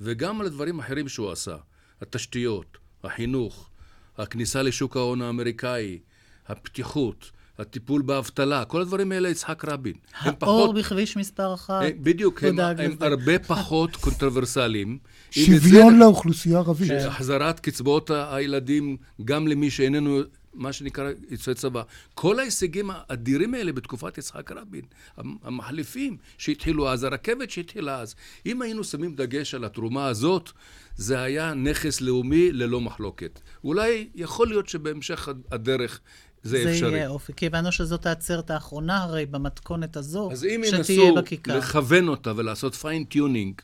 וגם 0.01 0.41
על 0.41 0.47
הדברים 0.47 0.79
האחרים 0.79 1.09
שהוא 1.09 1.31
עשה, 1.31 1.57
התשתיות, 2.01 2.77
החינוך, 3.03 3.69
הכניסה 4.17 4.61
לשוק 4.61 4.97
ההון 4.97 5.21
האמריקאי, 5.21 5.99
הפתיחות, 6.47 7.31
הטיפול 7.59 8.01
באבטלה, 8.01 8.65
כל 8.65 8.81
הדברים 8.81 9.11
האלה 9.11 9.29
יצחק 9.29 9.65
רבין. 9.65 9.93
הם 10.19 10.33
האור 10.41 10.73
בכביש 10.73 11.17
מספר 11.17 11.53
אחת. 11.53 11.81
אה, 11.83 11.89
בדיוק, 12.01 12.43
הם, 12.43 12.59
הם. 12.59 12.91
הרבה 13.01 13.39
פחות 13.39 13.95
קונטרוברסליים. 13.95 14.97
שוויון 15.31 15.99
לאוכלוסייה 15.99 16.55
הערבית. 16.57 16.91
החזרת 16.91 17.59
קצבאות 17.59 18.11
הילדים 18.13 18.97
גם 19.25 19.47
למי 19.47 19.71
שאיננו, 19.71 20.19
מה 20.53 20.73
שנקרא, 20.73 21.09
יוצאי 21.29 21.53
צבא. 21.53 21.81
כל 22.13 22.39
ההישגים 22.39 22.89
האדירים 22.93 23.53
האלה 23.53 23.71
בתקופת 23.73 24.17
יצחק 24.17 24.51
רבין, 24.51 24.81
המ- 25.17 25.37
המחלפים 25.43 26.17
שהתחילו 26.37 26.89
אז, 26.89 27.03
הרכבת 27.03 27.49
שהתחילה 27.51 27.99
אז. 27.99 28.15
אם 28.45 28.61
היינו 28.61 28.83
שמים 28.83 29.15
דגש 29.15 29.55
על 29.55 29.63
התרומה 29.65 30.07
הזאת, 30.07 30.49
זה 30.95 31.19
היה 31.21 31.53
נכס 31.53 32.01
לאומי 32.01 32.51
ללא 32.51 32.81
מחלוקת. 32.81 33.39
אולי 33.63 34.07
יכול 34.15 34.47
להיות 34.47 34.67
שבהמשך 34.69 35.27
הד- 35.27 35.41
הדרך 35.51 35.99
זה, 36.47 36.63
זה 36.63 36.71
אפשרי. 36.71 36.97
יהיה 36.97 37.07
אופי. 37.07 37.33
כי 37.33 37.45
הבנו 37.45 37.71
שזאת 37.71 38.05
העצרת 38.05 38.51
האחרונה 38.51 39.03
הרי 39.03 39.25
במתכונת 39.25 39.97
הזו, 39.97 40.29
אז 40.31 40.45
אם 40.45 40.61
שתהיה 40.65 40.79
ינסו 40.79 41.15
בכיכר. 41.15 41.57
לכוון 41.57 42.07
אותה 42.07 42.33
ולעשות 42.35 42.75
fine-tuning 42.75 43.61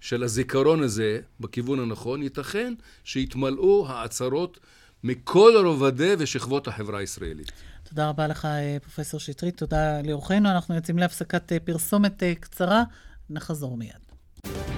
של 0.00 0.22
הזיכרון 0.22 0.82
הזה 0.82 1.20
בכיוון 1.40 1.80
הנכון, 1.80 2.22
ייתכן 2.22 2.74
שיתמלאו 3.04 3.86
העצרות 3.88 4.60
מכל 5.04 5.52
רובדי 5.64 6.14
ושכבות 6.18 6.68
החברה 6.68 6.98
הישראלית. 6.98 7.52
תודה 7.88 8.08
רבה 8.08 8.26
לך, 8.26 8.44
אה, 8.44 8.76
פרופסור 8.82 9.20
שטרית. 9.20 9.56
תודה 9.56 10.02
לאורחנו. 10.02 10.50
אנחנו 10.50 10.74
יוצאים 10.74 10.98
להפסקת 10.98 11.52
אה, 11.52 11.58
פרסומת 11.60 12.22
אה, 12.22 12.34
קצרה. 12.34 12.82
נחזור 13.30 13.76
מיד. 13.76 14.71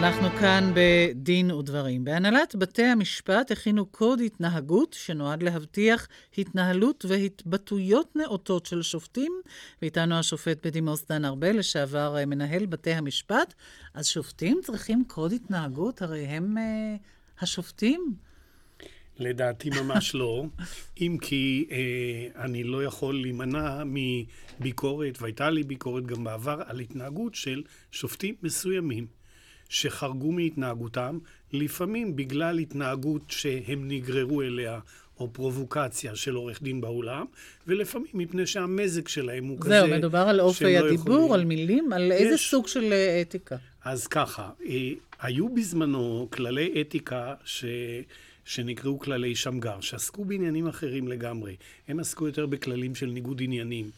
אנחנו 0.00 0.30
כאן 0.30 0.72
בדין 0.74 1.50
ודברים. 1.50 2.04
בהנהלת 2.04 2.54
בתי 2.56 2.82
המשפט 2.82 3.50
הכינו 3.50 3.86
קוד 3.86 4.20
התנהגות 4.20 4.92
שנועד 4.92 5.42
להבטיח 5.42 6.08
התנהלות 6.38 7.04
והתבטאויות 7.08 8.16
נאותות 8.16 8.66
של 8.66 8.82
שופטים, 8.82 9.32
ואיתנו 9.82 10.14
השופט 10.14 10.66
בדימוס 10.66 11.04
דן 11.08 11.24
ארבל, 11.24 11.58
לשעבר 11.58 12.16
אה, 12.16 12.26
מנהל 12.26 12.66
בתי 12.66 12.90
המשפט. 12.90 13.54
אז 13.94 14.06
שופטים 14.06 14.60
צריכים 14.62 15.04
קוד 15.06 15.32
התנהגות? 15.32 16.02
הרי 16.02 16.26
הם 16.26 16.58
אה, 16.58 16.96
השופטים. 17.40 18.14
לדעתי 19.18 19.70
ממש 19.70 20.14
לא, 20.14 20.44
אם 21.00 21.16
כי 21.20 21.68
אה, 21.70 22.44
אני 22.44 22.64
לא 22.64 22.84
יכול 22.84 23.22
להימנע 23.22 23.82
מביקורת, 23.84 25.22
והייתה 25.22 25.50
לי 25.50 25.62
ביקורת 25.62 26.06
גם 26.06 26.24
בעבר, 26.24 26.62
על 26.66 26.80
התנהגות 26.80 27.34
של 27.34 27.62
שופטים 27.90 28.34
מסוימים 28.42 29.19
שחרגו 29.70 30.32
מהתנהגותם, 30.32 31.18
לפעמים 31.52 32.16
בגלל 32.16 32.58
התנהגות 32.58 33.22
שהם 33.28 33.88
נגררו 33.88 34.42
אליה, 34.42 34.78
או 35.20 35.32
פרובוקציה 35.32 36.16
של 36.16 36.34
עורך 36.34 36.62
דין 36.62 36.80
באולם, 36.80 37.24
ולפעמים 37.66 38.06
מפני 38.14 38.46
שהמזג 38.46 39.08
שלהם 39.08 39.44
הוא 39.46 39.60
כזה... 39.60 39.68
זהו, 39.70 39.88
מדובר 39.88 40.18
על 40.18 40.40
אופי 40.40 40.64
לא 40.64 40.86
הדיבור, 40.86 41.14
יכולים- 41.14 41.32
על 41.32 41.44
מילים, 41.44 41.92
על 41.92 42.12
איזה 42.12 42.34
יש- 42.34 42.50
סוג 42.50 42.66
של 42.68 42.92
אה, 42.92 43.20
אתיקה. 43.20 43.56
אז 43.84 44.06
ככה, 44.06 44.50
אה, 44.68 44.90
היו 45.20 45.48
בזמנו 45.48 46.28
כללי 46.32 46.80
אתיקה 46.80 47.34
ש... 47.44 47.64
שנקראו 48.50 48.98
כללי 48.98 49.34
שמגר, 49.34 49.80
שעסקו 49.80 50.24
בעניינים 50.24 50.66
אחרים 50.66 51.08
לגמרי. 51.08 51.56
הם 51.88 52.00
עסקו 52.00 52.26
יותר 52.26 52.46
בכללים 52.46 52.94
של 52.94 53.06
ניגוד 53.06 53.42
עניינים, 53.42 53.90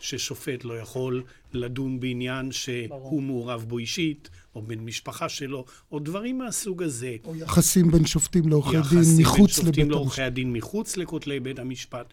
ששופט 0.00 0.64
לא 0.64 0.78
יכול 0.78 1.22
לדון 1.52 2.00
בעניין 2.00 2.52
שהוא 2.52 3.22
מעורב 3.22 3.64
בו 3.68 3.78
אישית, 3.78 4.30
או 4.54 4.62
בן 4.62 4.78
משפחה 4.78 5.28
שלו, 5.28 5.64
או 5.92 5.98
דברים 5.98 6.38
מהסוג 6.38 6.82
הזה. 6.82 7.16
או 7.24 7.36
יחסים 7.36 7.90
בין 7.90 8.06
שופטים 8.06 8.48
לעורכי 8.48 8.70
דין 8.70 8.80
יחסים 8.80 9.16
בין 9.16 9.20
מחוץ 9.20 9.50
שופטים 9.50 9.72
לבית 9.72 9.90
לעורכי 9.90 10.22
המשפט. 10.22 10.32
הדין 10.32 10.52
מחוץ 10.52 10.96
לכותלי 10.96 11.40
בית 11.40 11.58
המשפט. 11.58 12.12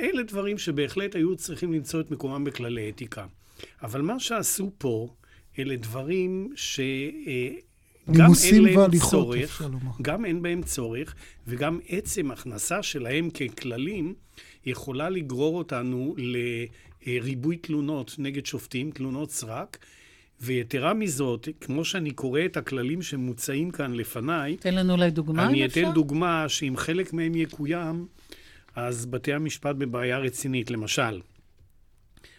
אלה 0.00 0.22
דברים 0.22 0.58
שבהחלט 0.58 1.14
היו 1.14 1.36
צריכים 1.36 1.72
למצוא 1.72 2.00
את 2.00 2.10
מקומם 2.10 2.44
בכללי 2.44 2.90
אתיקה. 2.90 3.26
אבל 3.82 4.00
מה 4.00 4.20
שעשו 4.20 4.70
פה, 4.78 5.08
אלה 5.58 5.76
דברים 5.76 6.52
ש... 6.54 6.80
נימוסים 8.08 8.76
והליכות, 8.76 9.36
אפשר 9.44 9.66
לומר. 9.66 9.92
גם 10.02 10.24
אין 10.24 10.42
בהם 10.42 10.62
צורך, 10.62 11.14
וגם 11.46 11.78
עצם 11.88 12.30
הכנסה 12.30 12.82
שלהם 12.82 13.30
ככללים 13.30 14.14
יכולה 14.66 15.10
לגרור 15.10 15.58
אותנו 15.58 16.14
לריבוי 17.06 17.56
תלונות 17.56 18.14
נגד 18.18 18.46
שופטים, 18.46 18.90
תלונות 18.90 19.30
סרק, 19.30 19.78
ויתרה 20.40 20.94
מזאת, 20.94 21.48
כמו 21.60 21.84
שאני 21.84 22.10
קורא 22.10 22.40
את 22.44 22.56
הכללים 22.56 23.02
שמוצעים 23.02 23.70
כאן 23.70 23.92
לפניי, 23.92 24.56
תן 24.56 24.74
לנו 24.74 24.92
אולי 24.92 25.10
דוגמה, 25.10 25.44
אם 25.44 25.48
אני. 25.48 25.66
אתן 25.66 25.92
דוגמה 25.94 26.48
שאם 26.48 26.74
חלק 26.76 27.12
מהם 27.12 27.34
יקוים, 27.34 28.06
אז 28.76 29.06
בתי 29.06 29.32
המשפט 29.32 29.76
בבעיה 29.76 30.18
רצינית. 30.18 30.70
למשל, 30.70 31.20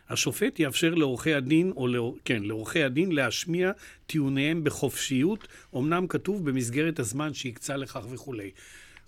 השופט 0.10 0.60
יאפשר 0.60 0.94
לעורכי 0.94 1.34
הדין, 1.34 1.72
או 1.76 1.88
לא, 1.88 2.14
כן, 2.26 2.44
לעורכי 2.44 2.84
הדין 2.84 3.12
להשמיע 3.12 3.72
טיעוניהם 4.08 4.64
בחופשיות, 4.64 5.48
אמנם 5.76 6.08
כתוב 6.08 6.50
במסגרת 6.50 7.00
הזמן 7.00 7.34
שהקצה 7.34 7.78
לכך 7.78 8.06
וכולי. 8.10 8.52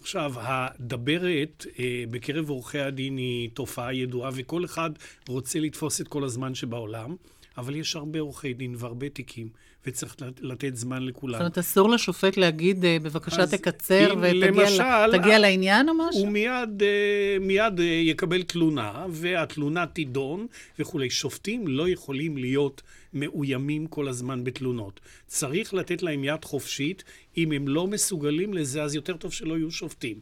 עכשיו, 0.02 0.34
הדברת 0.38 1.66
אה, 1.80 2.04
בקרב 2.12 2.50
עורכי 2.50 2.80
הדין 2.80 3.18
היא 3.18 3.50
תופעה 3.54 3.94
ידועה, 3.94 4.32
וכל 4.36 4.66
אחד 4.66 4.90
רוצה 5.28 5.60
לתפוס 5.60 6.02
את 6.02 6.08
כל 6.08 6.24
הזמן 6.24 6.56
שבעולם, 6.56 7.16
אבל 7.58 7.76
יש 7.76 7.96
הרבה 7.96 8.20
עורכי 8.20 8.54
דין 8.54 8.76
והרבה 8.78 9.10
תיקים, 9.10 9.50
וצריך 9.86 10.16
לתת 10.42 10.76
זמן 10.76 11.06
לכולם. 11.06 11.34
זאת 11.34 11.40
אומרת, 11.40 11.58
אסור 11.58 11.90
לשופט 11.90 12.38
להגיד, 12.38 12.86
אה, 12.86 12.98
בבקשה 13.02 13.48
תקצר 13.48 14.14
ותגיע 14.22 14.52
למשל, 14.52 15.38
לעניין 15.38 15.90
או 15.90 15.94
משהו? 15.94 16.22
הוא 16.22 16.32
מיד, 16.32 16.84
אה, 16.84 17.38
מיד 17.42 17.80
אה, 17.80 17.86
יקבל 17.86 18.44
תלונה, 18.44 19.06
והתלונה 19.10 19.86
תידון 19.86 20.48
וכולי. 20.80 21.10
שופטים 21.10 21.68
לא 21.68 21.90
יכולים 21.90 22.38
להיות 22.38 22.82
מאוימים 23.14 23.88
כל 23.88 24.08
הזמן 24.08 24.44
בתלונות. 24.44 25.00
צריך 25.28 25.74
לתת 25.74 26.04
להם 26.04 26.24
יד 26.24 26.46
חופשית. 26.46 27.04
אם 27.38 27.52
הם 27.52 27.68
לא 27.68 27.88
מסוגלים 27.88 28.54
לזה, 28.54 28.84
אז 28.84 28.96
יותר 28.96 29.18
טוב 29.18 29.34
שלא 29.34 29.58
יהיו 29.58 29.72
שופטים. 29.72 30.20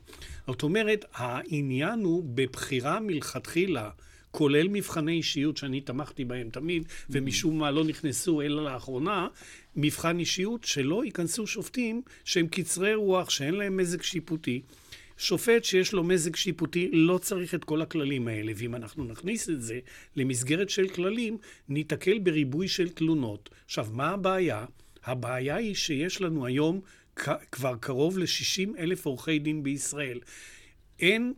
זאת 0.47 0.63
אומרת, 0.63 1.05
העניין 1.13 1.99
הוא 1.99 2.23
בבחירה 2.35 2.99
מלכתחילה. 2.99 3.89
כולל 4.31 4.67
מבחני 4.67 5.11
אישיות 5.11 5.57
שאני 5.57 5.81
תמכתי 5.81 6.25
בהם 6.25 6.49
תמיד, 6.49 6.87
ומשום 7.09 7.59
מה 7.59 7.71
לא 7.71 7.83
נכנסו 7.83 8.41
אלא 8.41 8.63
לאחרונה, 8.63 9.27
מבחן 9.75 10.19
אישיות 10.19 10.63
שלא 10.63 11.05
ייכנסו 11.05 11.47
שופטים 11.47 12.01
שהם 12.23 12.47
קצרי 12.47 12.95
רוח, 12.95 13.29
שאין 13.29 13.55
להם 13.55 13.77
מזג 13.77 14.01
שיפוטי. 14.01 14.61
שופט 15.17 15.63
שיש 15.63 15.93
לו 15.93 16.03
מזג 16.03 16.35
שיפוטי 16.35 16.89
לא 16.93 17.17
צריך 17.17 17.55
את 17.55 17.63
כל 17.63 17.81
הכללים 17.81 18.27
האלה, 18.27 18.51
ואם 18.55 18.75
אנחנו 18.75 19.03
נכניס 19.03 19.49
את 19.49 19.61
זה 19.61 19.79
למסגרת 20.15 20.69
של 20.69 20.87
כללים, 20.87 21.37
ניתקל 21.69 22.19
בריבוי 22.19 22.67
של 22.67 22.89
תלונות. 22.89 23.49
עכשיו, 23.65 23.87
מה 23.91 24.09
הבעיה? 24.09 24.65
הבעיה 25.03 25.55
היא 25.55 25.75
שיש 25.75 26.21
לנו 26.21 26.45
היום 26.45 26.81
כבר 27.51 27.75
קרוב 27.79 28.17
ל-60 28.17 28.79
אלף 28.79 29.05
עורכי 29.05 29.39
דין 29.39 29.63
בישראל. 29.63 30.19
אין 30.99 31.33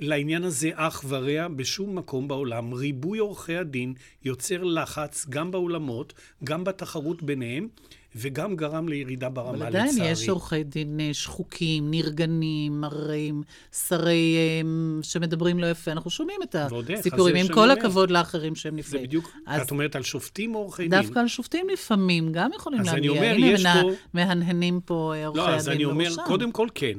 לעניין 0.00 0.44
הזה 0.44 0.70
אח 0.74 1.04
ורע 1.08 1.48
בשום 1.48 1.98
מקום 1.98 2.28
בעולם. 2.28 2.72
ריבוי 2.72 3.18
עורכי 3.18 3.56
הדין 3.56 3.94
יוצר 4.24 4.62
לחץ 4.64 5.26
גם 5.28 5.50
באולמות, 5.50 6.12
גם 6.44 6.64
בתחרות 6.64 7.22
ביניהם. 7.22 7.68
וגם 8.16 8.56
גרם 8.56 8.88
לירידה 8.88 9.28
ברמה, 9.28 9.52
לצערי. 9.52 9.68
אבל 9.68 9.76
עדיין 9.76 10.12
יש 10.12 10.28
עורכי 10.28 10.64
דין 10.64 11.00
אה, 11.00 11.10
שחוקים, 11.12 11.90
נרגנים, 11.90 12.80
מראים, 12.80 13.42
שרי 13.72 14.36
אה, 14.36 15.02
שמדברים 15.02 15.58
לא 15.58 15.66
יפה. 15.66 15.92
אנחנו 15.92 16.10
שומעים 16.10 16.40
את 16.42 16.56
הסיפורים, 16.98 17.36
עם 17.36 17.48
כל 17.54 17.70
הכבוד 17.70 18.10
לאחרים 18.10 18.54
שהם 18.54 18.76
נפלאים. 18.76 19.02
זה 19.02 19.06
בדיוק, 19.06 19.32
את 19.62 19.70
אומרת 19.70 19.96
על 19.96 20.02
שופטים 20.02 20.54
או 20.54 20.60
עורכי 20.60 20.88
דין? 20.88 21.00
דווקא 21.00 21.18
על 21.18 21.28
שופטים 21.28 21.66
לפעמים 21.72 22.32
גם 22.32 22.50
יכולים 22.56 22.80
להגיע. 22.80 22.92
אז 22.92 22.98
אני 22.98 23.08
אומר, 23.08 23.34
יש 23.38 23.66
פה... 23.66 23.90
מהנהנים 24.14 24.80
פה 24.84 25.14
עורכי 25.26 25.40
הדין 25.40 25.44
בראשם. 25.44 25.50
לא, 25.50 25.56
אז 25.56 25.68
אני 25.68 25.84
אומר, 25.84 26.10
קודם 26.26 26.52
כל 26.52 26.68
כן. 26.74 26.98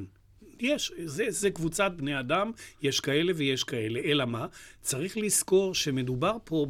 יש, 0.60 0.92
זה, 1.06 1.26
זה 1.30 1.50
קבוצת 1.50 1.92
בני 1.96 2.20
אדם, 2.20 2.52
יש 2.82 3.00
כאלה 3.00 3.34
ויש 3.36 3.64
כאלה. 3.64 4.00
אלא 4.00 4.26
מה? 4.26 4.48
צריך 4.82 5.18
לזכור 5.18 5.76
שמדובר 5.76 6.38
פה 6.44 6.68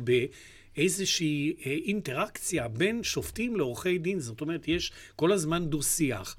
באיזושהי 0.76 1.54
אה, 1.66 1.72
אינטראקציה 1.72 2.68
בין 2.68 3.04
שופטים 3.04 3.56
לעורכי 3.56 3.98
דין. 3.98 4.20
זאת 4.20 4.42
אומרת, 4.42 4.68
יש 4.68 4.92
כל 5.16 5.32
הזמן 5.32 5.66
דו-שיח. 5.66 6.36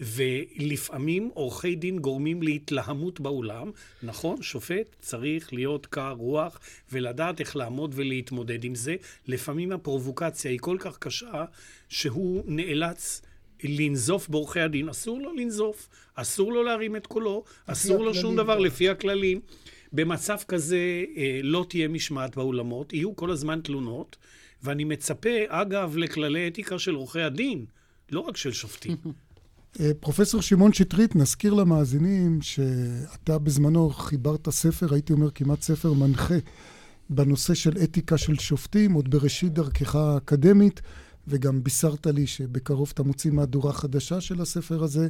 ולפעמים 0.00 1.30
עורכי 1.34 1.74
דין 1.74 1.98
גורמים 1.98 2.42
להתלהמות 2.42 3.20
באולם. 3.20 3.70
נכון, 4.02 4.42
שופט 4.42 4.96
צריך 5.00 5.52
להיות 5.52 5.86
קר 5.86 6.10
רוח 6.18 6.60
ולדעת 6.92 7.40
איך 7.40 7.56
לעמוד 7.56 7.92
ולהתמודד 7.94 8.64
עם 8.64 8.74
זה. 8.74 8.96
לפעמים 9.26 9.72
הפרובוקציה 9.72 10.50
היא 10.50 10.58
כל 10.62 10.76
כך 10.80 10.98
קשה, 10.98 11.44
שהוא 11.88 12.44
נאלץ 12.46 13.22
לנזוף 13.64 14.28
בעורכי 14.28 14.60
הדין, 14.60 14.88
אסור 14.88 15.20
לו 15.20 15.34
לנזוף, 15.34 15.88
אסור 16.14 16.52
לו 16.52 16.62
להרים 16.62 16.96
את 16.96 17.06
קולו, 17.06 17.44
אסור 17.66 18.04
לו 18.04 18.14
שום 18.14 18.36
דבר 18.36 18.58
לפי 18.58 18.88
הכללים. 18.88 19.40
במצב 19.92 20.36
כזה 20.48 21.04
אה, 21.16 21.40
לא 21.42 21.66
תהיה 21.68 21.88
משמעת 21.88 22.36
באולמות, 22.36 22.92
יהיו 22.92 23.16
כל 23.16 23.30
הזמן 23.30 23.60
תלונות, 23.60 24.16
ואני 24.62 24.84
מצפה, 24.84 25.30
אגב, 25.48 25.96
לכללי 25.96 26.48
אתיקה 26.48 26.78
של 26.78 26.94
עורכי 26.94 27.22
הדין, 27.22 27.64
לא 28.12 28.20
רק 28.20 28.36
של 28.36 28.52
שופטים. 28.52 28.96
אה, 29.80 29.90
פרופסור 30.00 30.42
שמעון 30.42 30.72
שטרית, 30.72 31.16
נזכיר 31.16 31.54
למאזינים 31.54 32.42
שאתה 32.42 33.38
בזמנו 33.38 33.90
חיברת 33.90 34.48
ספר, 34.50 34.94
הייתי 34.94 35.12
אומר 35.12 35.30
כמעט 35.30 35.62
ספר 35.62 35.92
מנחה, 35.92 36.34
בנושא 37.10 37.54
של 37.54 37.72
אתיקה 37.84 38.18
של 38.18 38.38
שופטים, 38.38 38.92
עוד 38.92 39.10
בראשית 39.10 39.52
דרכך 39.52 39.94
האקדמית. 39.94 40.80
וגם 41.28 41.64
בישרת 41.64 42.06
לי 42.06 42.26
שבקרוב 42.26 42.90
אתה 42.94 43.02
מוציא 43.02 43.30
מהדורה 43.30 43.72
חדשה 43.72 44.20
של 44.20 44.40
הספר 44.40 44.84
הזה. 44.84 45.08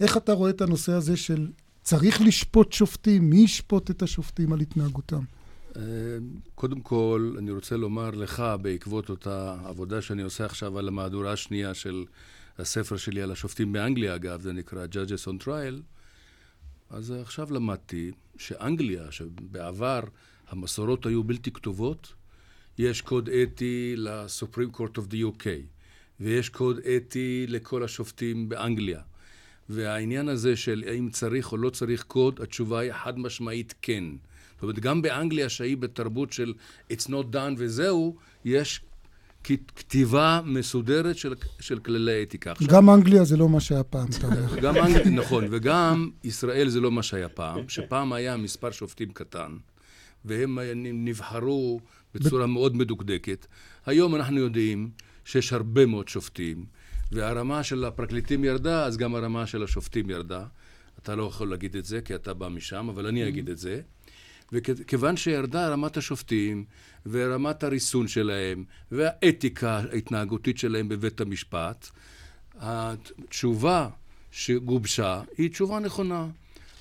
איך 0.00 0.16
אתה 0.16 0.32
רואה 0.32 0.50
את 0.50 0.60
הנושא 0.60 0.92
הזה 0.92 1.16
של 1.16 1.48
צריך 1.82 2.20
לשפוט 2.20 2.72
שופטים? 2.72 3.30
מי 3.30 3.36
ישפוט 3.36 3.90
את 3.90 4.02
השופטים 4.02 4.52
על 4.52 4.60
התנהגותם? 4.60 5.24
אה, 5.76 5.82
קודם 6.54 6.80
כל, 6.80 7.34
אני 7.38 7.50
רוצה 7.50 7.76
לומר 7.76 8.10
לך, 8.10 8.44
בעקבות 8.62 9.10
אותה 9.10 9.56
עבודה 9.64 10.02
שאני 10.02 10.22
עושה 10.22 10.44
עכשיו 10.44 10.78
על 10.78 10.88
המהדורה 10.88 11.32
השנייה 11.32 11.74
של 11.74 12.04
הספר 12.58 12.96
שלי 12.96 13.22
על 13.22 13.32
השופטים 13.32 13.72
באנגליה, 13.72 14.14
אגב, 14.14 14.40
זה 14.40 14.52
נקרא 14.52 14.86
Judges 14.86 15.28
on 15.28 15.44
Trial, 15.44 15.80
אז 16.90 17.10
עכשיו 17.10 17.52
למדתי 17.52 18.12
שאנגליה, 18.38 19.12
שבעבר 19.12 20.00
המסורות 20.48 21.06
היו 21.06 21.24
בלתי 21.24 21.50
כתובות, 21.50 22.12
יש 22.78 23.00
קוד 23.00 23.28
אתי 23.28 23.94
לסופרים 23.96 24.70
קורט 24.70 24.96
אוף 24.96 25.06
די 25.06 25.24
UK, 25.24 25.46
ויש 26.20 26.48
קוד 26.48 26.78
אתי 26.78 27.46
לכל 27.48 27.84
השופטים 27.84 28.48
באנגליה. 28.48 29.00
והעניין 29.68 30.28
הזה 30.28 30.56
של 30.56 30.84
האם 30.86 31.08
צריך 31.10 31.52
או 31.52 31.56
לא 31.56 31.70
צריך 31.70 32.02
קוד, 32.02 32.40
התשובה 32.42 32.80
היא 32.80 32.92
חד 32.92 33.18
משמעית 33.18 33.74
כן. 33.82 34.04
זאת 34.54 34.62
אומרת, 34.62 34.78
גם 34.78 35.02
באנגליה, 35.02 35.48
שהיא 35.48 35.76
בתרבות 35.76 36.32
של 36.32 36.52
It's 36.92 37.06
not 37.06 37.34
done 37.34 37.54
וזהו, 37.56 38.16
יש 38.44 38.80
כתיבה 39.44 40.40
מסודרת 40.44 41.16
של, 41.16 41.34
של 41.60 41.78
כללי 41.78 42.22
אתיקה. 42.22 42.52
עכשיו, 42.52 42.68
גם 42.68 42.90
אנגליה 42.90 43.24
זה 43.24 43.36
לא 43.36 43.48
מה 43.48 43.60
שהיה 43.60 43.82
פעם, 43.82 44.08
אתה 44.18 44.26
אומר. 44.26 44.56
גם 44.64 44.76
אנגליה, 44.76 45.10
נכון, 45.10 45.44
וגם 45.50 46.10
ישראל 46.24 46.68
זה 46.68 46.80
לא 46.80 46.90
מה 46.92 47.02
שהיה 47.02 47.28
פעם, 47.28 47.68
שפעם 47.68 48.12
היה 48.12 48.36
מספר 48.36 48.70
שופטים 48.70 49.12
קטן, 49.12 49.56
והם 50.24 50.58
נבחרו 50.82 51.80
בצורה 52.14 52.46
מאוד 52.46 52.76
מדוקדקת. 52.76 53.46
היום 53.86 54.14
אנחנו 54.14 54.38
יודעים 54.38 54.90
שיש 55.24 55.52
הרבה 55.52 55.86
מאוד 55.86 56.08
שופטים, 56.08 56.64
והרמה 57.12 57.62
של 57.62 57.84
הפרקליטים 57.84 58.44
ירדה, 58.44 58.84
אז 58.84 58.96
גם 58.96 59.14
הרמה 59.14 59.46
של 59.46 59.62
השופטים 59.62 60.10
ירדה. 60.10 60.44
אתה 61.02 61.16
לא 61.16 61.22
יכול 61.22 61.50
להגיד 61.50 61.76
את 61.76 61.84
זה, 61.84 62.00
כי 62.00 62.14
אתה 62.14 62.34
בא 62.34 62.48
משם, 62.48 62.88
אבל 62.88 63.06
אני 63.06 63.28
אגיד 63.28 63.48
את 63.48 63.58
זה. 63.58 63.80
וכיוון 64.52 65.16
שירדה 65.16 65.68
רמת 65.68 65.96
השופטים, 65.96 66.64
ורמת 67.06 67.64
הריסון 67.64 68.08
שלהם, 68.08 68.64
והאתיקה 68.90 69.82
ההתנהגותית 69.92 70.58
שלהם 70.58 70.88
בבית 70.88 71.20
המשפט, 71.20 71.88
התשובה 72.54 73.88
שגובשה 74.30 75.22
היא 75.38 75.50
תשובה 75.50 75.78
נכונה. 75.78 76.26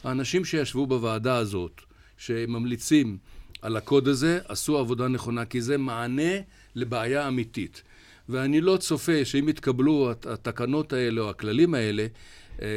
האנשים 0.03 0.45
שישבו 0.45 0.87
בוועדה 0.87 1.37
הזאת, 1.37 1.81
שממליצים 2.17 3.17
על 3.63 3.77
הקוד 3.77 4.07
הזה, 4.07 4.39
עשו 4.47 4.77
עבודה 4.77 5.07
נכונה, 5.07 5.45
כי 5.45 5.61
זה 5.61 5.77
מענה 5.77 6.31
לבעיה 6.75 7.27
אמיתית. 7.27 7.83
ואני 8.29 8.61
לא 8.61 8.77
צופה 8.77 9.25
שאם 9.25 9.49
יתקבלו 9.49 10.11
התקנות 10.29 10.93
האלה 10.93 11.21
או 11.21 11.29
הכללים 11.29 11.73
האלה, 11.73 12.07
אה, 12.61 12.67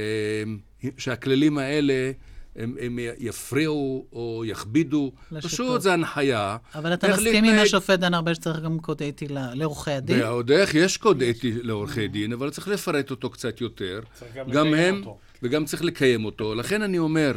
שהכללים 0.99 1.59
האלה 1.59 2.13
הם, 2.57 2.77
הם 2.81 2.99
יפריעו 3.19 4.07
או 4.13 4.45
יכבידו. 4.47 5.13
לשיטות. 5.33 5.51
פשוט 5.51 5.81
זה 5.81 5.93
הנחיה. 5.93 6.57
אבל 6.75 6.95
אתה 6.95 7.09
מסכים 7.09 7.33
להתנהג... 7.33 7.55
עם 7.55 7.63
השופט 7.63 7.99
דן 7.99 8.15
ארבל 8.15 8.35
שצריך 8.35 8.61
גם 8.61 8.79
קוד 8.79 9.03
אתי 9.03 9.27
לעורכי 9.31 9.91
הדין? 9.91 10.23
ועוד 10.23 10.51
איך 10.51 10.75
יש 10.75 10.97
קוד 10.97 11.23
אתי 11.23 11.53
לעורכי 11.63 12.09
דין, 12.09 12.33
אבל 12.33 12.51
צריך 12.51 12.69
לפרט 12.69 13.11
אותו 13.11 13.31
קצת 13.31 13.61
יותר. 13.61 14.01
צריך 14.15 14.35
גם, 14.35 14.51
גם 14.51 14.67
לקיים 14.67 14.95
הם, 14.95 15.01
אותו. 15.01 15.19
וגם 15.43 15.65
צריך 15.65 15.85
לקיים 15.85 16.25
אותו. 16.25 16.55
לכן 16.55 16.83
אני 16.83 16.99
אומר, 16.99 17.33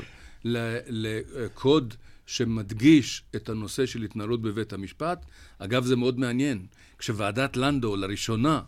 לקוד... 0.45 1.93
שמדגיש 2.29 3.23
את 3.35 3.49
הנושא 3.49 3.85
של 3.85 4.03
התנהלות 4.03 4.41
בבית 4.41 4.73
המשפט. 4.73 5.25
אגב, 5.59 5.85
זה 5.85 5.95
מאוד 5.95 6.19
מעניין. 6.19 6.65
כשוועדת 6.97 7.57
לנדו 7.57 7.95
לראשונה 7.95 8.61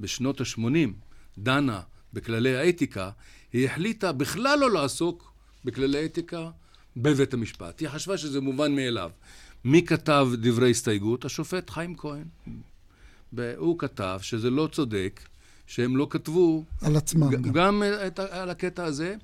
בשנות 0.00 0.40
ה-80 0.40 0.90
דנה 1.38 1.80
בכללי 2.12 2.56
האתיקה, 2.56 3.10
היא 3.52 3.66
החליטה 3.66 4.12
בכלל 4.12 4.58
לא 4.58 4.70
לעסוק 4.70 5.32
בכללי 5.64 6.04
אתיקה 6.04 6.50
בבית 6.96 7.34
המשפט. 7.34 7.80
היא 7.80 7.88
חשבה 7.88 8.18
שזה 8.18 8.40
מובן 8.40 8.74
מאליו. 8.76 9.10
מי 9.64 9.86
כתב 9.86 10.28
דברי 10.34 10.70
הסתייגות? 10.70 11.24
השופט 11.24 11.70
חיים 11.70 11.96
כהן. 11.96 12.24
הוא 13.56 13.78
כתב 13.78 14.18
שזה 14.22 14.50
לא 14.50 14.68
צודק, 14.72 15.20
שהם 15.66 15.96
לא 15.96 16.06
כתבו... 16.10 16.64
על 16.82 16.96
עצמם. 16.96 17.30
גם, 17.30 17.52
גם 17.52 17.82
את, 18.06 18.18
על 18.18 18.50
הקטע 18.50 18.84
הזה. 18.84 19.14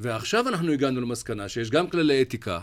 ועכשיו 0.00 0.48
אנחנו 0.48 0.72
הגענו 0.72 1.00
למסקנה 1.00 1.48
שיש 1.48 1.70
גם 1.70 1.90
כללי 1.90 2.22
אתיקה, 2.22 2.60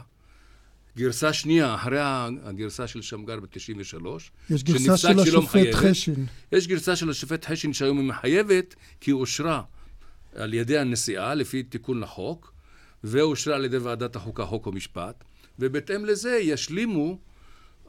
גרסה 1.00 1.34
שנייה, 1.34 1.76
אחרי 1.76 2.00
הגרסה 2.44 2.88
של 2.88 3.02
שמגר 3.02 3.40
ב-93. 3.40 4.06
יש 4.50 4.64
גרסה 4.64 4.98
של 4.98 5.20
השופט 5.20 5.74
חשין. 5.74 6.26
יש 6.52 6.68
גרסה 6.68 6.96
של 6.96 7.10
השופט 7.10 7.46
חשין 7.46 7.74
שהיום 7.74 7.98
היא 8.00 8.08
מחייבת, 8.08 8.76
כי 9.02 9.12
היא 9.12 9.16
אושרה 9.16 9.62
על 10.36 10.54
ידי 10.54 10.78
הנשיאה 10.78 11.36
לפי 11.36 11.64
תיקון 11.64 12.00
לחוק, 12.00 12.54
ואושרה 13.04 13.56
על 13.56 13.66
ידי 13.66 13.78
ועדת 13.78 14.16
החוקה, 14.16 14.46
חוק 14.46 14.68
ומשפט, 14.68 15.24
ובהתאם 15.60 16.06
לזה 16.06 16.40
ישלימו 16.42 17.18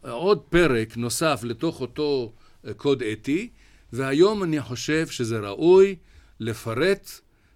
עוד 0.02 0.40
פרק 0.40 0.96
נוסף 0.96 1.40
לתוך 1.44 1.80
אותו 1.80 2.32
קוד 2.76 3.02
אתי, 3.02 3.48
והיום 3.92 4.42
אני 4.42 4.60
חושב 4.60 5.06
שזה 5.06 5.38
ראוי 5.38 5.96
לפרט 6.40 7.10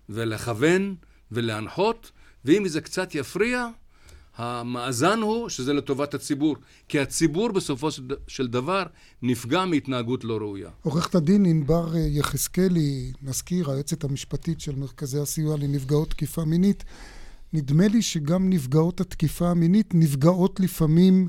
ולכוון 0.09 0.95
ולהנחות, 1.33 2.11
ואם 2.45 2.69
זה 2.69 2.81
קצת 2.81 3.15
יפריע, 3.15 3.69
המאזן 4.37 5.19
הוא 5.21 5.49
שזה 5.49 5.73
לטובת 5.73 6.15
הציבור, 6.15 6.57
כי 6.89 7.01
הציבור 7.01 7.53
בסופו 7.53 7.89
של 8.29 8.47
דבר 8.47 8.83
נפגע 9.23 9.65
מהתנהגות 9.65 10.25
לא 10.25 10.37
ראויה. 10.37 10.71
עורכת 10.83 11.15
הדין 11.15 11.47
ענבר 11.47 11.97
יחזקאלי, 11.97 13.13
נזכיר, 13.23 13.71
היועצת 13.71 14.05
המשפטית 14.05 14.61
של 14.61 14.77
מרכזי 14.77 15.19
הסיוע 15.19 15.57
לנפגעות 15.57 16.11
תקיפה 16.11 16.45
מינית, 16.45 16.85
נדמה 17.53 17.89
לי 17.89 18.03
שגם 18.03 18.51
נפגעות 18.51 19.01
התקיפה 19.01 19.49
המינית 19.49 19.95
נפגעות 19.95 20.61
לפעמים 20.61 21.29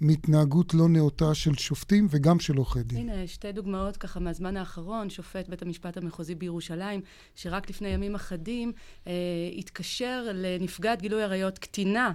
מהתנהגות 0.00 0.74
לא 0.74 0.88
נאותה 0.88 1.34
של 1.34 1.54
שופטים 1.54 2.06
וגם 2.10 2.40
של 2.40 2.56
עורכי 2.56 2.82
דין. 2.82 2.98
הנה, 2.98 3.26
שתי 3.26 3.52
דוגמאות 3.52 3.96
ככה 3.96 4.20
מהזמן 4.20 4.56
האחרון. 4.56 5.10
שופט 5.10 5.48
בית 5.48 5.62
המשפט 5.62 5.96
המחוזי 5.96 6.34
בירושלים, 6.34 7.00
שרק 7.34 7.70
לפני 7.70 7.88
ימים 7.88 8.14
אחדים 8.14 8.72
אה, 9.06 9.12
התקשר 9.58 10.26
לנפגעת 10.34 11.02
גילוי 11.02 11.22
עריות 11.22 11.58
קטינה. 11.58 12.12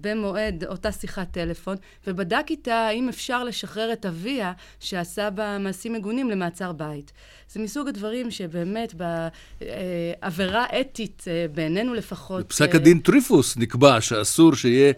במועד 0.00 0.64
אותה 0.64 0.92
שיחת 0.92 1.30
טלפון, 1.30 1.76
ובדק 2.06 2.46
איתה 2.50 2.74
האם 2.74 3.08
אפשר 3.08 3.44
לשחרר 3.44 3.92
את 3.92 4.06
אביה, 4.06 4.52
שעשה 4.80 5.30
בה 5.30 5.58
מעשים 5.58 5.92
מגונים, 5.92 6.30
למעצר 6.30 6.72
בית. 6.72 7.12
זה 7.52 7.60
מסוג 7.60 7.88
הדברים 7.88 8.30
שבאמת 8.30 8.94
בעבירה 9.60 10.66
אתית, 10.80 11.24
אה, 11.26 11.46
בעינינו 11.54 11.94
לפחות... 11.94 12.46
בפסק 12.46 12.74
הדין 12.74 12.98
טריפוס 12.98 13.56
נקבע 13.56 14.00
שאסור 14.00 14.54
שיהיה 14.54 14.92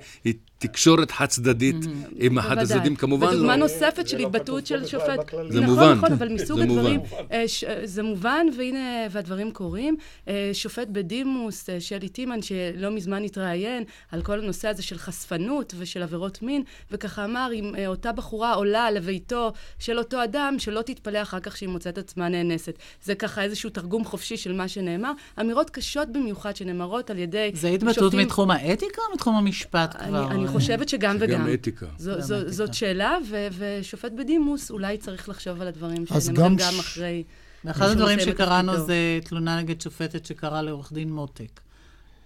תקשורת 0.58 1.10
חד 1.10 1.26
צדדית 1.26 1.76
mm-hmm. 1.84 2.16
עם 2.18 2.38
אחד 2.38 2.58
הצדדים, 2.58 2.96
כמובן 2.96 3.26
לא... 3.26 3.32
ודוגמה 3.32 3.56
נוספת 3.56 4.08
של 4.08 4.18
לא 4.18 4.26
התבטאות 4.26 4.66
של 4.66 4.86
שופט... 4.86 5.34
זה 5.48 5.60
נכון, 5.60 5.74
מובן. 5.74 5.92
נכון, 5.92 6.12
אבל 6.12 6.28
מסוג 6.28 6.60
הדברים... 6.60 7.00
אה, 7.32 7.44
זה 7.84 8.02
מובן, 8.02 8.46
והנה, 8.56 9.06
והדברים 9.10 9.50
קורים. 9.50 9.96
אה, 10.28 10.50
שופט 10.52 10.88
בדימוס, 10.88 11.70
אה, 11.70 11.80
שלי 11.80 12.08
טימן, 12.08 12.42
שלא 12.42 12.90
מזמן 12.90 13.24
התראיין 13.24 13.84
על 14.12 14.22
כל 14.22 14.40
הנושא 14.40 14.68
הזה 14.68 14.82
של 14.82 14.98
חשפנות 14.98 15.74
ושל 15.78 16.02
עבירות 16.02 16.42
מין, 16.42 16.62
וככה 16.90 17.24
אמר, 17.24 17.50
אם 17.54 17.74
אותה 17.86 18.12
בחורה 18.12 18.54
עולה 18.54 18.90
לביתו 18.90 19.52
של 19.78 19.98
אותו 19.98 20.24
אדם, 20.24 20.54
שלא 20.58 20.82
תתפלא 20.82 21.22
אחר 21.22 21.40
כך 21.40 21.56
שהיא 21.56 21.68
מוצאת 21.68 21.98
עצמה 21.98 22.28
נאנסת. 22.28 22.78
זה 23.02 23.14
ככה 23.14 23.42
איזשהו 23.42 23.70
תרגום 23.70 24.04
חופשי 24.04 24.36
של 24.36 24.52
מה 24.52 24.68
שנאמר. 24.68 25.12
אמירות 25.40 25.70
קשות 25.70 26.12
במיוחד 26.12 26.56
שנאמרות 26.56 27.10
על 27.10 27.18
ידי 27.18 27.50
שופטים... 27.54 27.60
זה 27.60 27.68
התבטאות 27.68 28.14
מתחום 28.14 28.50
האתיקה 28.50 29.02
או 29.08 29.14
מתחום 29.14 29.34
המשפט 29.34 29.96
כבר? 29.96 30.45
אני 30.46 30.60
חושבת 30.60 30.88
שגם 30.88 31.16
וגם. 31.20 31.40
גם 31.40 31.54
אתיקה. 31.54 31.86
זו, 31.98 32.12
גם 32.14 32.20
זו, 32.20 32.36
אתיקה. 32.36 32.52
זאת 32.52 32.74
שאלה, 32.74 33.18
ו, 33.30 33.46
ושופט 33.58 34.12
בדימוס 34.12 34.70
אולי 34.70 34.98
צריך 34.98 35.28
לחשוב 35.28 35.60
על 35.60 35.68
הדברים 35.68 36.06
שנאמרים 36.06 36.56
גם 36.56 36.72
ש... 36.72 36.78
אחרי... 36.80 37.24
ואחד 37.64 37.88
הדברים 37.88 38.20
שקראנו 38.20 38.86
זה 38.86 39.18
תלונה 39.24 39.60
נגד 39.60 39.80
שופטת 39.80 40.26
שקראה 40.26 40.62
לעורך 40.62 40.92
דין 40.92 41.12
מותק. 41.12 41.60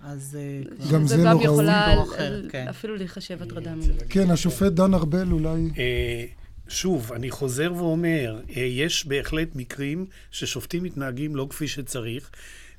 אז 0.04 0.38
אה, 0.40 0.88
גם 0.92 1.06
זה, 1.06 1.16
זה 1.16 1.24
לא 1.24 1.28
ראוי. 1.28 1.44
יכולה 1.44 1.94
כן. 2.48 2.66
אפילו 2.68 2.96
להיחשב 2.96 3.42
הטרדה 3.42 3.74
מינית. 3.74 4.02
כן, 4.09 4.30
השופט 4.30 4.72
דן 4.72 4.94
ארבל 4.94 5.33
אולי... 5.33 5.70
אה, 5.78 6.24
שוב, 6.68 7.12
אני 7.12 7.30
חוזר 7.30 7.72
ואומר, 7.76 8.40
אה, 8.56 8.62
יש 8.62 9.06
בהחלט 9.06 9.48
מקרים 9.54 10.06
ששופטים 10.30 10.83
מתנהגים 10.83 11.37
לא 11.37 11.46
כפי 11.50 11.68
שצריך. 11.68 12.30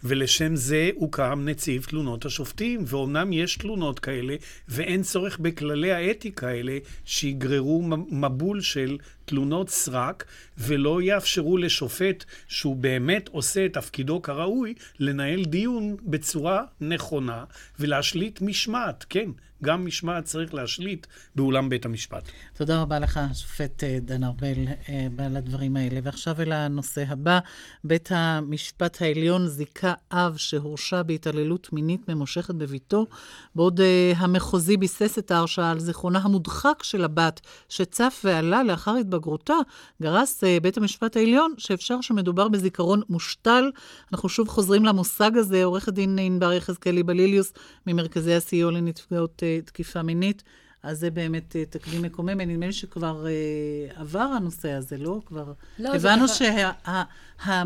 ולשם 0.04 0.56
זה 0.56 0.90
הוקם 0.96 1.42
נציב 1.46 1.86
תלונות 1.90 2.26
השופטים. 2.26 2.84
ואומנם 2.88 3.34
יש 3.34 3.56
תלונות 3.56 4.00
כאלה, 4.00 4.36
ואין 4.68 5.04
צורך 5.04 5.40
בכללי 5.40 5.92
האתיקה 5.92 6.48
האלה 6.48 6.78
שיגררו 7.06 7.84
מבול 8.12 8.62
של 8.62 8.98
תלונות 9.26 9.70
סרק, 9.70 10.26
ולא 10.58 11.02
יאפשרו 11.02 11.58
לשופט 11.58 12.26
שהוא 12.48 12.76
באמת 12.76 13.28
עושה 13.28 13.66
את 13.66 13.74
תפקידו 13.74 14.22
כראוי, 14.22 14.74
לנהל 15.00 15.46
דיון 15.46 15.96
בצורה 16.04 16.64
נכונה 16.82 17.44
ולהשליט 17.80 18.42
משמעת. 18.42 19.06
כן, 19.10 19.30
גם 19.64 19.86
משמעת 19.86 20.24
צריך 20.24 20.54
להשליט 20.54 21.08
באולם 21.36 21.70
בית 21.70 21.86
המשפט. 21.86 22.24
תודה 22.54 22.82
רבה 22.82 23.00
לך, 23.00 23.20
השופט 23.32 23.84
אה, 23.84 23.98
דן 24.02 24.24
ארבל, 24.24 24.68
אה, 24.90 25.08
על 25.26 25.38
הדברים 25.38 25.76
האלה. 25.78 26.00
ועכשיו 26.04 26.42
אל 26.42 26.52
הנושא 26.52 27.04
הבא. 27.08 27.40
בית 27.84 28.10
המשפט 28.12 29.02
העליון 29.02 29.48
זיכה 29.48 29.94
אב 30.12 30.38
שהורשע 30.38 31.04
בהתעללות 31.04 31.74
מינית 31.74 32.10
ממושכת 32.10 32.56
בביתו, 32.56 33.06
בעוד 33.56 33.80
uh, 33.80 33.84
המחוזי 34.18 34.78
ביסס 34.78 35.18
את 35.20 35.32
ההרשעה 35.32 35.72
על 35.72 35.80
זיכרונה 35.80 36.20
המודחק 36.20 36.84
של 36.84 37.04
הבת, 37.04 37.42
שצף 37.70 38.22
ועלה 38.24 38.64
לאחר 38.64 38.96
התבגרותה, 39.22 39.56
גרס 40.02 40.44
uh, 40.44 40.48
בית 40.62 40.78
המשפט 40.78 41.18
העליון 41.18 41.54
שאפשר 41.58 42.02
שמדובר 42.02 42.48
בזיכרון 42.48 43.02
מושתל. 43.10 43.72
אנחנו 44.14 44.30
שוב 44.30 44.48
חוזרים 44.48 44.86
למושג 44.86 45.38
הזה, 45.38 45.64
עורכת 45.64 45.94
דין 45.94 46.20
ענבר 46.22 46.54
יחזקאלי 46.54 47.04
בליליוס, 47.04 47.54
ממרכזי 47.88 48.34
הסיוע 48.34 48.72
לנפגעות 48.72 49.44
uh, 49.44 49.66
תקיפה 49.66 50.02
מינית. 50.02 50.44
אז 50.84 51.00
זה 51.00 51.12
באמת 51.12 51.56
אה, 51.56 51.66
תקדים 51.66 52.02
מקומם. 52.02 52.42
נדמה 52.42 52.66
לי 52.66 52.74
שכבר 52.74 53.28
אה, 53.28 53.32
עבר 54.02 54.20
הנושא 54.20 54.72
הזה, 54.72 54.98
לא? 54.98 55.20
כבר 55.26 55.54
לא, 55.80 55.96
הבנו 55.96 56.28
שהנתקפת 56.28 57.08
שה, 57.46 57.64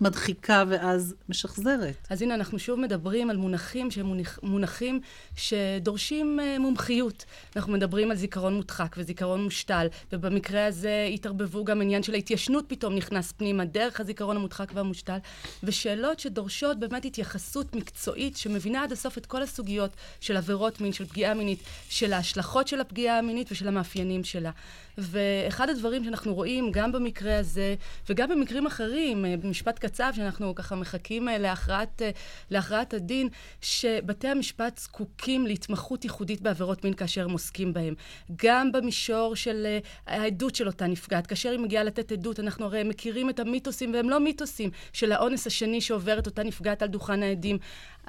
מדחיקה 0.00 0.64
ואז 0.68 1.14
משחזרת. 1.28 2.06
אז 2.10 2.22
הנה, 2.22 2.34
אנחנו 2.34 2.58
שוב 2.58 2.80
מדברים 2.80 3.30
על 3.30 3.36
מונחים 3.36 3.90
שהם 3.90 4.12
מונחים 4.42 5.00
שדורשים 5.36 6.40
אה, 6.40 6.58
מומחיות. 6.58 7.24
אנחנו 7.56 7.72
מדברים 7.72 8.10
על 8.10 8.16
זיכרון 8.16 8.54
מודחק 8.54 8.94
וזיכרון 8.98 9.44
מושתל, 9.44 9.86
ובמקרה 10.12 10.66
הזה 10.66 11.08
התערבבו 11.14 11.64
גם 11.64 11.82
עניין 11.82 12.02
של 12.02 12.14
ההתיישנות 12.14 12.64
פתאום 12.68 12.94
נכנס 12.94 13.32
פנימה 13.32 13.64
דרך 13.64 14.00
הזיכרון 14.00 14.36
המודחק 14.36 14.70
והמושתל, 14.74 15.18
ושאלות 15.62 16.20
שדורשות 16.20 16.78
באמת 16.78 17.04
התייחסות 17.04 17.74
מקצועית 17.74 18.36
שמבינה 18.36 18.82
עד 18.82 18.92
הסוף 18.92 19.18
את 19.18 19.26
כל 19.26 19.42
הסוגיות 19.42 19.90
של 20.20 20.36
עבירות 20.36 20.80
מין, 20.80 20.92
של 20.92 21.04
פגיעה 21.04 21.34
מינית. 21.34 21.62
של 21.88 22.12
ההשלכות 22.12 22.68
של 22.68 22.80
הפגיעה 22.80 23.18
המינית 23.18 23.52
ושל 23.52 23.68
המאפיינים 23.68 24.24
שלה. 24.24 24.50
ואחד 24.98 25.68
הדברים 25.68 26.04
שאנחנו 26.04 26.34
רואים 26.34 26.70
גם 26.72 26.92
במקרה 26.92 27.38
הזה, 27.38 27.74
וגם 28.08 28.28
במקרים 28.28 28.66
אחרים, 28.66 29.24
אה, 29.24 29.36
במשפט 29.36 29.78
קצב, 29.78 30.12
שאנחנו 30.16 30.54
ככה 30.54 30.76
מחכים 30.76 31.28
אה, 31.28 31.38
להכרעת, 31.38 32.02
אה, 32.02 32.10
להכרעת 32.50 32.94
הדין, 32.94 33.28
שבתי 33.60 34.28
המשפט 34.28 34.78
זקוקים 34.78 35.46
להתמחות 35.46 36.04
ייחודית 36.04 36.40
בעבירות 36.40 36.84
מין 36.84 36.94
כאשר 36.94 37.24
הם 37.24 37.30
עוסקים 37.30 37.72
בהם. 37.72 37.94
גם 38.36 38.72
במישור 38.72 39.36
של 39.36 39.78
העדות 40.06 40.54
של 40.54 40.66
אותה 40.66 40.86
נפגעת. 40.86 41.26
כאשר 41.26 41.50
היא 41.50 41.58
מגיעה 41.58 41.84
לתת 41.84 42.12
עדות, 42.12 42.40
אנחנו 42.40 42.66
הרי 42.66 42.82
מכירים 42.82 43.30
את 43.30 43.40
המיתוסים, 43.40 43.94
והם 43.94 44.10
לא 44.10 44.20
מיתוסים, 44.20 44.70
של 44.92 45.12
האונס 45.12 45.46
השני 45.46 45.80
שעוברת 45.80 46.26
אותה 46.26 46.42
נפגעת 46.42 46.82
על 46.82 46.88
דוכן 46.88 47.22
העדים. 47.22 47.58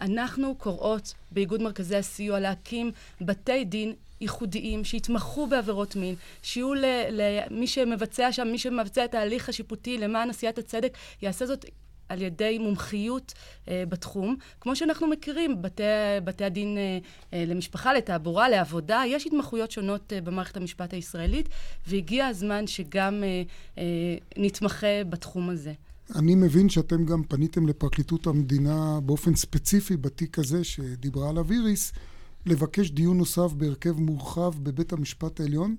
אנחנו 0.01 0.55
קוראות 0.55 1.13
באיגוד 1.31 1.61
מרכזי 1.61 1.95
הסיוע 1.95 2.39
להקים 2.39 2.91
בתי 3.21 3.65
דין 3.65 3.93
ייחודיים 4.21 4.83
שיתמכו 4.83 5.47
בעבירות 5.47 5.95
מין, 5.95 6.15
שיהיו 6.41 6.73
למי 7.11 7.67
שמבצע 7.67 8.31
שם, 8.31 8.47
מי 8.51 8.57
שמבצע 8.57 9.05
את 9.05 9.15
ההליך 9.15 9.49
השיפוטי 9.49 9.97
למען 9.97 10.29
עשיית 10.29 10.57
הצדק, 10.57 10.97
יעשה 11.21 11.45
זאת 11.45 11.65
על 12.11 12.21
ידי 12.21 12.57
מומחיות 12.57 13.33
אה, 13.67 13.83
בתחום. 13.89 14.35
כמו 14.61 14.75
שאנחנו 14.75 15.07
מכירים, 15.07 15.61
בתי, 15.61 15.83
בתי 16.23 16.43
הדין 16.43 16.77
אה, 16.77 16.97
אה, 17.33 17.45
למשפחה, 17.47 17.93
לתעבורה, 17.93 18.49
לעבודה, 18.49 19.03
יש 19.07 19.27
התמחויות 19.27 19.71
שונות 19.71 20.13
אה, 20.13 20.21
במערכת 20.21 20.57
המשפט 20.57 20.93
הישראלית, 20.93 21.49
והגיע 21.87 22.27
הזמן 22.27 22.67
שגם 22.67 23.23
אה, 23.23 23.43
אה, 23.77 23.83
נתמחה 24.37 25.03
בתחום 25.09 25.49
הזה. 25.49 25.73
אני 26.15 26.35
מבין 26.35 26.69
שאתם 26.69 27.05
גם 27.05 27.23
פניתם 27.23 27.67
לפרקליטות 27.67 28.27
המדינה 28.27 28.99
באופן 29.05 29.35
ספציפי 29.35 29.97
בתיק 29.97 30.39
הזה 30.39 30.63
שדיברה 30.63 31.29
עליו 31.29 31.51
איריס, 31.51 31.93
לבקש 32.45 32.91
דיון 32.91 33.17
נוסף 33.17 33.53
בהרכב 33.53 33.99
מורחב 33.99 34.51
בבית 34.63 34.93
המשפט 34.93 35.39
העליון. 35.39 35.75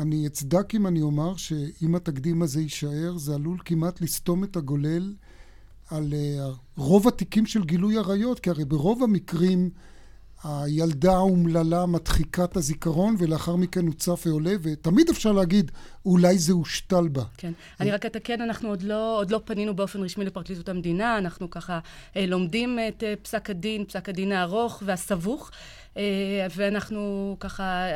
אני 0.00 0.26
אצדק 0.26 0.74
אם 0.74 0.86
אני 0.86 1.02
אומר 1.02 1.36
שאם 1.36 1.94
התקדים 1.94 2.42
הזה 2.42 2.60
יישאר, 2.60 3.16
זה 3.16 3.34
עלול 3.34 3.58
כמעט 3.64 4.00
לסתום 4.00 4.44
את 4.44 4.56
הגולל 4.56 5.14
על 5.90 6.12
uh, 6.12 6.54
רוב 6.76 7.08
התיקים 7.08 7.46
של 7.46 7.64
גילוי 7.64 7.98
עריות, 7.98 8.40
כי 8.40 8.50
הרי 8.50 8.64
ברוב 8.64 9.02
המקרים 9.02 9.70
הילדה 10.44 11.12
האומללה 11.12 11.86
מדחיקה 11.86 12.44
את 12.44 12.56
הזיכרון, 12.56 13.16
ולאחר 13.18 13.56
מכן 13.56 13.86
הוא 13.86 13.94
צף 13.94 14.22
ועולה, 14.26 14.54
ותמיד 14.62 15.08
אפשר 15.08 15.32
להגיד, 15.32 15.70
אולי 16.06 16.38
זה 16.38 16.52
הושתל 16.52 17.08
בה. 17.08 17.22
כן. 17.36 17.52
אני 17.80 17.90
רק 17.90 18.06
אתקן, 18.06 18.40
אנחנו 18.40 18.68
עוד 18.68 18.82
לא, 18.82 19.18
עוד 19.18 19.30
לא 19.30 19.40
פנינו 19.44 19.76
באופן 19.76 20.02
רשמי 20.02 20.24
לפרקליטות 20.24 20.68
המדינה, 20.68 21.18
אנחנו 21.18 21.50
ככה 21.50 21.78
אה, 22.16 22.26
לומדים 22.26 22.78
את 22.88 23.02
אה, 23.02 23.14
פסק 23.22 23.50
הדין, 23.50 23.84
פסק 23.84 24.08
הדין 24.08 24.32
הארוך 24.32 24.82
והסבוך. 24.86 25.50
אה, 25.96 26.46
ואנחנו 26.56 27.36
ככה, 27.40 27.86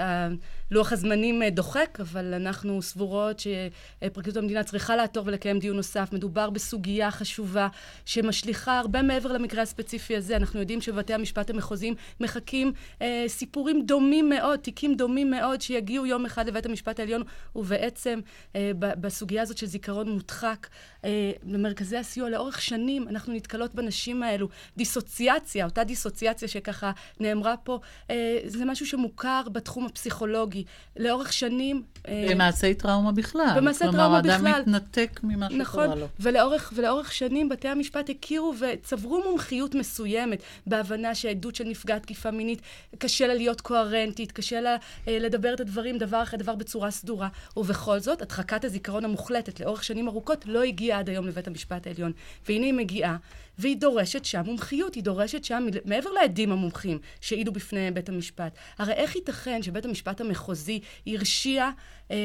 לוח 0.71 0.93
הזמנים 0.93 1.43
אה, 1.43 1.51
דוחק, 1.51 1.99
אבל 2.01 2.35
אנחנו 2.35 2.83
סבורות 2.83 3.41
שפרקליטות 3.41 4.43
המדינה 4.43 4.65
צריכה 4.65 4.97
לעתור 4.97 5.23
ולקיים 5.27 5.59
דיון 5.59 5.77
נוסף. 5.77 6.09
מדובר 6.13 6.51
בסוגיה 6.51 7.11
חשובה 7.11 7.69
שמשליכה 8.05 8.79
הרבה 8.79 9.03
מעבר 9.03 9.33
למקרה 9.33 9.63
הספציפי 9.63 10.17
הזה. 10.17 10.37
אנחנו 10.37 10.61
יודעים 10.61 10.81
שבתי 10.81 11.15
המשפט 11.15 11.51
המחוזיים 11.51 11.95
מחכים 12.21 12.73
אה, 13.03 13.25
סיפורים 13.29 13.87
דומים 13.87 14.29
מאוד, 14.29 14.59
תיקים 14.59 14.95
דומים 14.95 15.31
מאוד, 15.31 15.61
שיגיעו 15.61 16.07
יום 16.07 16.27
אחד 16.27 16.49
לבית 16.49 16.67
המשפט 16.67 17.01
העליון, 17.01 17.23
ובעצם... 17.57 18.09
בעצם 18.09 18.21
אה, 18.57 18.71
בסוגיה 18.75 19.43
הזאת 19.43 19.59
של 19.59 19.67
זיכרון 19.67 20.09
מודחק, 20.09 20.69
אה, 21.05 21.33
למרכזי 21.47 21.97
הסיוע 21.97 22.29
לאורך 22.31 22.63
שנים 22.63 23.09
אנחנו 23.09 23.33
נתקלות 23.33 23.75
בנשים 23.75 24.23
האלו. 24.23 24.49
דיסוציאציה, 24.77 25.65
אותה 25.65 25.85
דיסוציאציה 25.85 26.49
שככה 26.49 26.93
נאמרה 27.21 27.57
פה, 27.57 27.81
אה, 28.11 28.39
זה 28.45 28.64
משהו 28.64 28.86
שמוכר 28.86 29.43
בתחום 29.53 29.86
הפסיכולוגי. 29.86 30.64
לאורך 30.97 31.32
שנים... 31.32 31.82
אה, 32.09 32.26
במעשי 32.30 32.74
טראומה 32.74 33.12
בכלל. 33.12 33.53
במעשי 33.57 33.78
טראומה 33.78 34.20
בכלל. 34.20 34.36
כלומר, 34.36 34.61
אדם 34.61 34.61
מתנתק 34.61 35.20
ממה 35.22 35.49
נכון, 35.49 35.84
שקרה 35.84 35.86
לו. 35.86 35.95
נכון, 35.95 36.09
ולאורך, 36.20 36.72
ולאורך 36.76 37.12
שנים 37.12 37.49
בתי 37.49 37.68
המשפט 37.68 38.11
הכירו 38.11 38.55
וצברו 38.59 39.22
מומחיות 39.30 39.74
מסוימת 39.74 40.43
בהבנה 40.66 41.14
שהעדות 41.14 41.55
של 41.55 41.64
נפגעת 41.64 42.03
תקיפה 42.03 42.30
מינית, 42.30 42.62
קשה 42.99 43.26
לה 43.26 43.34
להיות 43.34 43.61
קוהרנטית, 43.61 44.32
קשה 44.32 44.61
לה 44.61 44.76
אה, 45.09 45.18
לדבר 45.18 45.55
את 45.55 45.61
הדברים 45.61 45.99
דבר 45.99 46.22
אחרי 46.22 46.39
דבר 46.39 46.55
בצורה 46.55 46.91
סדורה. 46.91 47.28
ובכל 47.57 47.99
זאת, 48.01 48.22
הדחקת 48.22 48.64
הזיכרון 48.64 49.05
המוחלטת 49.05 49.61
לאורך 49.61 49.84
שנים 49.84 50.09
ארוכות 50.09 50.47
לא 50.47 50.62
הגיעה 50.62 50.99
עד 50.99 51.09
היום 51.09 51.26
לבית 51.26 51.49
המשפט 51.49 51.86
העליון. 51.86 52.12
והנה 52.49 52.66
היא 52.66 52.74
מגיעה, 52.74 53.16
והיא 53.59 53.77
דורשת 53.77 54.25
שם 54.25 54.43
מומחיות, 54.45 54.95
היא 54.95 55.03
דורשת 55.03 55.45
שם, 55.45 55.67
מעבר 55.85 56.11
לעדים 56.11 56.53
המומחים 56.53 56.99
שהעידו 57.21 57.53
בפני 57.53 57.91
בית 57.91 58.09
המשפט. 58.09 58.59
הרי 58.79 58.93
איך 58.93 59.17
ייתכן 59.17 59.63
שבית 59.63 59.85
המשפט 59.85 60.21
המחוזי 60.21 60.81
הרשיע 61.07 61.71
אה, 62.11 62.17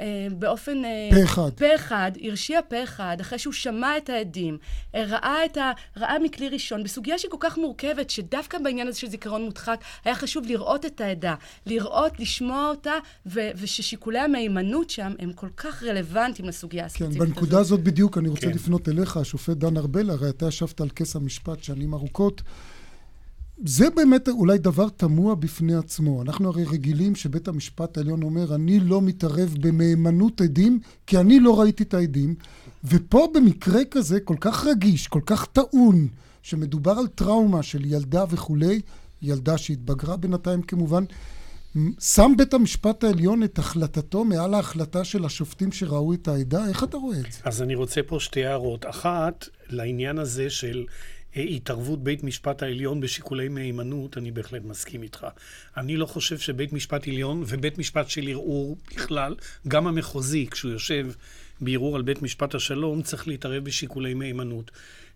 אה, 0.00 0.26
באופן... 0.38 0.84
אה, 0.84 1.08
פה 1.14 1.24
אחד. 1.24 1.50
פה 1.56 1.74
אחד, 1.74 2.12
הרשיע 2.22 2.60
פה 2.68 2.82
אחד, 2.82 3.16
אחרי 3.20 3.38
שהוא 3.38 3.52
שמע 3.52 3.96
את 3.96 4.10
העדים, 4.10 4.58
אה, 4.94 5.04
ראה, 5.04 5.44
את 5.44 5.56
ה, 5.56 5.72
ראה 5.96 6.18
מכלי 6.18 6.48
ראשון, 6.48 6.82
בסוגיה 6.82 7.18
שהיא 7.18 7.30
כל 7.30 7.36
כך 7.40 7.58
מורכבת, 7.58 8.10
שדווקא 8.10 8.58
בעניין 8.58 8.88
הזה 8.88 8.98
של 8.98 9.08
זיכרון 9.08 9.44
מודחק, 9.44 9.80
היה 10.04 10.14
חשוב 10.14 10.46
לראות 10.46 10.86
את 10.86 11.00
העדה, 11.00 11.34
לראות, 11.66 12.20
לשמוע 12.20 12.68
אותה, 12.68 12.94
ו, 13.26 13.40
וששיקולי 13.56 14.18
המהימנות 14.18 14.90
שם 14.90 15.12
הם 15.18 15.32
כל 15.32 15.48
כך 15.56 15.82
רלוונטיים 15.82 16.48
לסוגיה 16.48 16.84
הספציפית 16.84 17.12
כן, 17.12 17.18
בנקודה 17.18 17.58
הזאת. 17.58 17.68
הזאת 17.68 17.84
בדיוק 17.84 18.18
אני 18.18 18.28
רוצה 18.28 18.46
כן. 18.46 18.52
לפנות 18.52 18.88
אליך, 18.88 19.16
השופט 19.16 19.56
דן 19.56 19.76
ארבל, 19.76 20.10
הרי 20.10 20.28
אתה 20.28 20.48
ישבת 20.48 20.77
על 20.80 20.88
כס 20.88 21.16
המשפט 21.16 21.62
שנים 21.62 21.94
ארוכות. 21.94 22.42
זה 23.64 23.90
באמת 23.90 24.28
אולי 24.28 24.58
דבר 24.58 24.88
תמוה 24.88 25.34
בפני 25.34 25.74
עצמו. 25.74 26.22
אנחנו 26.22 26.48
הרי 26.48 26.64
רגילים 26.64 27.14
שבית 27.14 27.48
המשפט 27.48 27.96
העליון 27.96 28.22
אומר, 28.22 28.54
אני 28.54 28.80
לא 28.80 29.02
מתערב 29.02 29.54
במהימנות 29.60 30.40
עדים, 30.40 30.80
כי 31.06 31.18
אני 31.18 31.40
לא 31.40 31.60
ראיתי 31.60 31.82
את 31.82 31.94
העדים. 31.94 32.34
ופה 32.84 33.28
במקרה 33.34 33.84
כזה, 33.90 34.20
כל 34.20 34.36
כך 34.40 34.66
רגיש, 34.66 35.06
כל 35.06 35.20
כך 35.26 35.46
טעון, 35.46 36.08
שמדובר 36.42 36.92
על 36.92 37.06
טראומה 37.06 37.62
של 37.62 37.84
ילדה 37.84 38.24
וכולי, 38.30 38.80
ילדה 39.22 39.58
שהתבגרה 39.58 40.16
בינתיים 40.16 40.62
כמובן, 40.62 41.04
שם 42.00 42.32
בית 42.38 42.54
המשפט 42.54 43.04
העליון 43.04 43.42
את 43.42 43.58
החלטתו 43.58 44.24
מעל 44.24 44.54
ההחלטה 44.54 45.04
של 45.04 45.24
השופטים 45.24 45.72
שראו 45.72 46.14
את 46.14 46.28
העדה? 46.28 46.68
איך 46.68 46.84
אתה 46.84 46.96
רואה 46.96 47.18
את 47.18 47.32
זה? 47.32 47.38
אז 47.44 47.62
אני 47.62 47.74
רוצה 47.74 48.02
פה 48.02 48.20
שתי 48.20 48.44
הערות. 48.44 48.86
אחת, 48.86 49.48
לעניין 49.70 50.18
הזה 50.18 50.50
של 50.50 50.84
התערבות 51.36 52.04
בית 52.04 52.24
משפט 52.24 52.62
העליון 52.62 53.00
בשיקולי 53.00 53.48
מהימנות, 53.48 54.18
אני 54.18 54.30
בהחלט 54.30 54.62
מסכים 54.64 55.02
איתך. 55.02 55.26
אני 55.76 55.96
לא 55.96 56.06
חושב 56.06 56.38
שבית 56.38 56.72
משפט 56.72 57.08
עליון 57.08 57.42
ובית 57.46 57.78
משפט 57.78 58.08
של 58.08 58.28
ערעור 58.28 58.76
בכלל, 58.94 59.34
גם 59.68 59.86
המחוזי, 59.86 60.46
כשהוא 60.50 60.72
יושב 60.72 61.06
בערעור 61.60 61.96
על 61.96 62.02
בית 62.02 62.22
משפט 62.22 62.54
השלום, 62.54 63.02
צריך 63.02 63.28
להתערב 63.28 63.64
בשיקולי 63.64 64.14
מהימנות. 64.14 64.70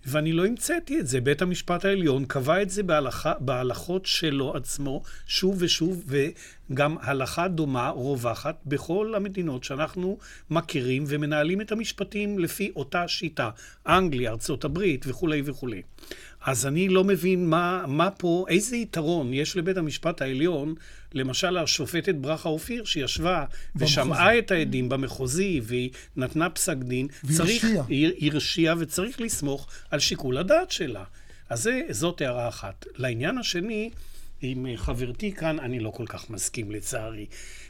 ואני 0.06 0.32
לא 0.32 0.46
המצאתי 0.46 1.00
את 1.00 1.06
זה. 1.06 1.20
בית 1.20 1.42
המשפט 1.42 1.84
העליון 1.84 2.24
קבע 2.24 2.62
את 2.62 2.70
זה 2.70 2.82
בהלכה, 2.82 3.32
בהלכות 3.40 4.06
שלו 4.06 4.56
עצמו, 4.56 5.02
שוב 5.26 5.56
ושוב, 5.58 6.04
וגם 6.06 6.96
הלכה 7.00 7.48
דומה 7.48 7.88
רווחת 7.88 8.56
בכל 8.66 9.14
המדינות 9.16 9.64
שאנחנו 9.64 10.18
מכירים 10.50 11.04
ומנהלים 11.06 11.60
את 11.60 11.72
המשפטים 11.72 12.38
לפי 12.38 12.72
אותה 12.76 13.08
שיטה. 13.08 13.50
אנגליה, 13.86 14.30
ארצות 14.30 14.64
הברית 14.64 15.04
וכולי 15.08 15.42
וכולי. 15.44 15.82
אז 16.44 16.66
אני 16.66 16.88
לא 16.88 17.04
מבין 17.04 17.50
מה, 17.50 17.84
מה 17.88 18.10
פה, 18.10 18.44
איזה 18.48 18.76
יתרון 18.76 19.34
יש 19.34 19.56
לבית 19.56 19.76
המשפט 19.76 20.22
העליון, 20.22 20.74
למשל 21.14 21.56
השופטת 21.56 22.14
ברכה 22.14 22.48
אופיר, 22.48 22.84
שישבה 22.84 23.44
ושמעה 23.76 24.38
את 24.38 24.50
העדים 24.50 24.88
במחוזי, 24.88 25.60
והיא 25.62 25.90
נתנה 26.16 26.50
פסק 26.50 26.76
דין, 26.76 27.08
והרשיעה. 27.24 27.84
היא 27.88 28.32
הרשיעה 28.32 28.74
וצריך 28.78 29.20
לסמוך 29.20 29.68
על 29.90 29.98
שיקול 29.98 30.38
הדעת 30.38 30.70
שלה. 30.70 31.04
אז 31.48 31.62
זה, 31.62 31.80
זאת 31.90 32.20
הערה 32.20 32.48
אחת. 32.48 32.86
לעניין 32.96 33.38
השני, 33.38 33.90
עם 34.42 34.66
חברתי 34.76 35.32
כאן, 35.32 35.60
אני 35.60 35.80
לא 35.80 35.90
כל 35.90 36.06
כך 36.06 36.30
מסכים 36.30 36.70
לצערי. 36.70 37.26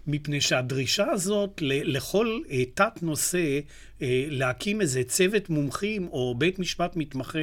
מפני 0.07 0.41
שהדרישה 0.41 1.11
הזאת 1.11 1.63
לכל 1.63 2.41
אה, 2.51 2.65
תת-נושא, 2.75 3.61
אה, 4.03 4.25
להקים 4.29 4.81
איזה 4.81 5.05
צוות 5.05 5.51
מומחים 5.51 6.09
או 6.09 6.35
בית 6.39 6.59
משפט 6.59 6.97
מתמחה, 6.97 7.39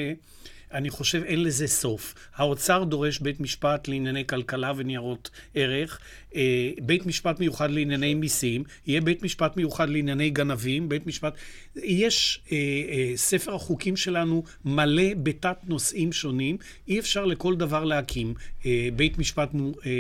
אני 0.72 0.90
חושב 0.90 1.24
אין 1.24 1.44
לזה 1.44 1.68
סוף. 1.68 2.16
האוצר 2.36 2.84
דורש 2.84 3.20
בית 3.20 3.40
משפט 3.40 3.88
לענייני 3.88 4.28
כלכלה 4.28 4.72
וניירות 4.76 5.30
ערך, 5.56 6.00
אה, 6.36 6.72
בית 6.82 7.06
משפט 7.06 7.40
מיוחד 7.40 7.72
לענייני 7.72 8.14
מיסים, 8.14 8.64
יהיה 8.88 9.02
בית 9.02 9.24
משפט 9.24 9.58
מיוחד 9.58 9.90
לענייני 9.90 10.30
גנבים, 10.30 10.90
בית 10.90 11.08
משפט... 11.08 11.34
יש, 11.84 12.42
אה, 12.52 12.58
אה, 12.58 13.12
ספר 13.16 13.56
החוקים 13.56 13.98
שלנו 13.98 14.44
מלא 14.66 15.14
בתת 15.24 15.58
נושאים 15.68 16.12
שונים, 16.12 16.58
אי 16.88 17.00
אפשר 17.00 17.26
לכל 17.26 17.56
דבר 17.56 17.84
להקים 17.84 18.34
בית 18.96 19.18
משפט 19.18 19.50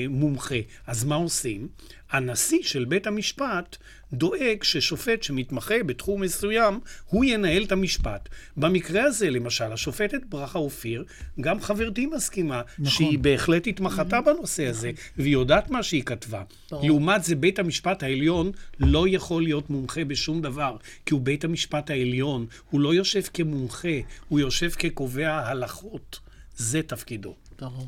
מומחה. 0.09 0.55
אז 0.87 1.03
מה 1.03 1.15
עושים? 1.15 1.67
הנשיא 2.11 2.59
של 2.61 2.85
בית 2.85 3.07
המשפט 3.07 3.77
דואג 4.13 4.63
ששופט 4.63 5.23
שמתמחה 5.23 5.83
בתחום 5.85 6.21
מסוים, 6.21 6.79
הוא 7.05 7.25
ינהל 7.25 7.63
את 7.63 7.71
המשפט. 7.71 8.29
במקרה 8.57 9.03
הזה, 9.03 9.29
למשל, 9.29 9.73
השופטת 9.73 10.25
ברכה 10.29 10.59
אופיר, 10.59 11.03
גם 11.41 11.61
חברתי 11.61 12.05
מסכימה, 12.05 12.61
נכון. 12.79 12.85
שהיא 12.85 13.19
בהחלט 13.19 13.67
התמחתה 13.67 14.19
נכון. 14.19 14.35
בנושא 14.35 14.65
הזה, 14.65 14.91
והיא 15.17 15.33
יודעת 15.33 15.69
מה 15.69 15.83
שהיא 15.83 16.03
כתבה. 16.03 16.18
ברור. 16.27 16.85
לעומת 16.87 17.23
זה, 17.23 17.35
בית 17.35 17.59
המשפט 17.59 18.03
העליון 18.03 18.51
לא 18.79 19.07
יכול 19.07 19.43
להיות 19.43 19.69
מומחה 19.69 20.05
בשום 20.05 20.41
דבר, 20.41 20.77
כי 21.05 21.13
הוא 21.13 21.21
בית 21.21 21.43
המשפט 21.43 21.89
העליון. 21.89 22.45
הוא 22.69 22.81
לא 22.81 22.93
יושב 22.93 23.21
כמומחה, 23.33 23.97
הוא 24.29 24.39
יושב 24.39 24.69
כקובע 24.69 25.47
הלכות. 25.49 26.19
זה 26.55 26.81
תפקידו. 26.81 27.35
ברור. 27.59 27.87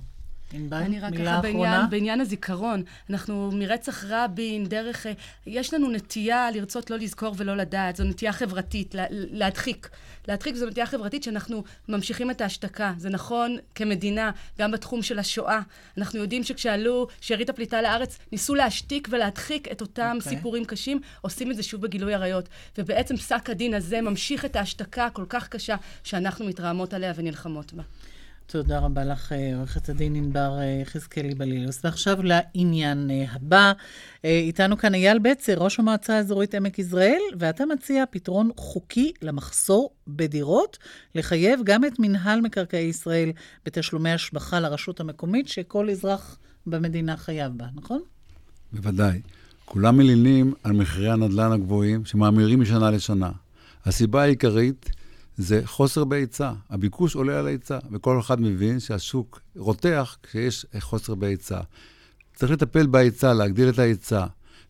אני 0.72 1.00
רק 1.00 1.14
ככה 1.14 1.42
בעניין, 1.42 1.90
בעניין 1.90 2.22
הזיכרון, 2.22 2.84
אנחנו 3.10 3.52
מרצח 3.54 4.06
רבין, 4.08 4.66
דרך... 4.66 5.08
אה, 5.08 5.12
יש 5.46 5.74
לנו 5.74 5.92
נטייה 5.92 6.52
לרצות 6.52 6.90
לא 6.90 6.98
לזכור 6.98 7.36
ולא 7.38 7.58
לדעת, 7.58 7.96
זו 7.96 8.04
נטייה 8.04 8.34
חברתית, 8.34 8.96
לה, 8.96 9.06
להדחיק. 9.10 9.90
להדחיק 10.28 10.56
זו 10.56 10.66
נטייה 10.66 10.86
חברתית 10.86 11.24
שאנחנו 11.24 11.64
ממשיכים 11.90 12.32
את 12.32 12.42
ההשתקה. 12.42 12.94
זה 12.98 13.10
נכון 13.10 13.58
כמדינה, 13.76 14.32
גם 14.60 14.72
בתחום 14.72 15.02
של 15.02 15.20
השואה. 15.20 15.60
אנחנו 15.98 16.20
יודעים 16.20 16.44
שכשעלו 16.44 17.08
שארית 17.22 17.50
הפליטה 17.50 17.82
לארץ, 17.82 18.20
ניסו 18.32 18.56
להשתיק 18.56 19.08
ולהדחיק 19.12 19.72
את 19.72 19.82
אותם 19.82 20.02
okay. 20.02 20.24
אוקיי. 20.24 20.38
סיפורים 20.38 20.66
קשים, 20.66 21.02
עושים 21.22 21.52
את 21.52 21.56
זה 21.56 21.64
שוב 21.64 21.82
בגילוי 21.82 22.14
עריות. 22.14 22.50
ובעצם 22.78 23.18
פסק 23.18 23.50
הדין 23.50 23.74
הזה 23.74 24.02
ממשיך 24.02 24.46
את 24.46 24.56
ההשתקה 24.56 25.06
הכל 25.06 25.26
כך 25.30 25.48
קשה 25.48 25.76
שאנחנו 26.04 26.46
מתרעמות 26.46 26.94
עליה 26.94 27.14
ונלחמות 27.16 27.74
בה. 27.74 27.84
תודה 28.52 28.80
רבה 28.80 29.04
לך, 29.04 29.32
אה, 29.32 29.58
עורכת 29.58 29.90
הדין 29.90 30.16
ענבר 30.16 30.58
אה, 30.60 30.80
יחזקאלי 30.82 31.36
בלילוס. 31.36 31.80
ועכשיו 31.84 32.18
לעניין 32.24 33.12
אה, 33.12 33.26
הבא. 33.32 33.72
איתנו 34.24 34.78
כאן 34.78 34.94
אייל 34.94 35.20
בצר, 35.20 35.54
ראש 35.58 35.80
המועצה 35.80 36.18
האזורית 36.18 36.56
עמק 36.56 36.80
יזרעאל, 36.80 37.22
ואתה 37.40 37.66
מציע 37.66 38.04
פתרון 38.10 38.50
חוקי 38.58 39.12
למחסור 39.22 39.90
בדירות, 40.08 40.78
לחייב 41.16 41.60
גם 41.64 41.86
את 41.86 42.00
מינהל 42.00 42.42
מקרקעי 42.42 42.84
ישראל 42.84 43.32
בתשלומי 43.66 44.12
השבחה 44.12 44.60
לרשות 44.60 45.00
המקומית, 45.00 45.48
שכל 45.48 45.90
אזרח 45.90 46.38
במדינה 46.66 47.18
חייב 47.18 47.52
בה, 47.58 47.66
נכון? 47.76 48.02
בוודאי. 48.74 49.22
כולם 49.66 49.98
מלינים 49.98 50.54
על 50.64 50.72
מחירי 50.72 51.12
הנדל"ן 51.12 51.52
הגבוהים 51.52 52.06
שמאמירים 52.06 52.62
משנה 52.62 52.92
לשנה. 52.92 53.32
הסיבה 53.86 54.22
העיקרית 54.22 54.92
זה 55.42 55.62
חוסר 55.66 56.04
בהיצע. 56.04 56.52
הביקוש 56.70 57.16
עולה 57.16 57.40
על 57.40 57.48
ההיצע, 57.48 57.80
וכל 57.92 58.20
אחד 58.20 58.42
מבין 58.42 58.80
שהשוק 58.80 59.40
רותח 59.56 60.18
כשיש 60.24 60.66
חוסר 60.80 61.16
בהיצע. 61.16 61.60
צריך 62.36 62.52
לטפל 62.52 62.88
בהיצע, 62.88 63.34
להגדיל 63.34 63.70
את 63.70 63.80
ההיצע, 63.80 64.26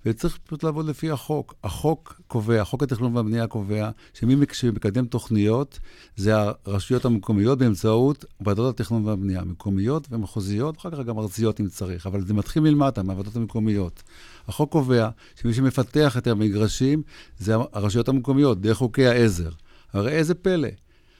וצריך 0.05 0.37
פשוט 0.45 0.63
לעבוד 0.63 0.85
לפי 0.85 1.11
החוק. 1.11 1.55
החוק 1.63 2.21
קובע, 2.27 2.63
חוק 2.63 2.83
התכנון 2.83 3.15
והבנייה 3.15 3.47
קובע, 3.47 3.89
שמי 4.13 4.35
שמקדם 4.51 5.05
תוכניות 5.05 5.79
זה 6.15 6.33
הרשויות 6.65 7.05
המקומיות 7.05 7.59
באמצעות 7.59 8.25
ועדות 8.41 8.79
התכנון 8.79 9.05
והבנייה, 9.05 9.43
מקומיות 9.43 10.07
ומחוזיות, 10.11 10.77
אחר 10.77 10.91
כך 10.91 10.99
גם 10.99 11.19
ארציות 11.19 11.59
אם 11.59 11.67
צריך, 11.67 12.07
אבל 12.07 12.25
זה 12.25 12.33
מתחיל 12.33 12.63
מלמטה, 12.63 13.03
מהוועדות 13.03 13.35
המקומיות. 13.35 14.03
החוק 14.47 14.71
קובע 14.71 15.09
שמי 15.41 15.53
שמפתח 15.53 16.17
את 16.17 16.27
המגרשים 16.27 17.01
זה 17.39 17.55
הרשויות 17.73 18.09
המקומיות, 18.09 18.61
דרך 18.61 18.77
חוקי 18.77 19.07
העזר. 19.07 19.49
הרי 19.93 20.11
איזה 20.11 20.35
פלא. 20.35 20.67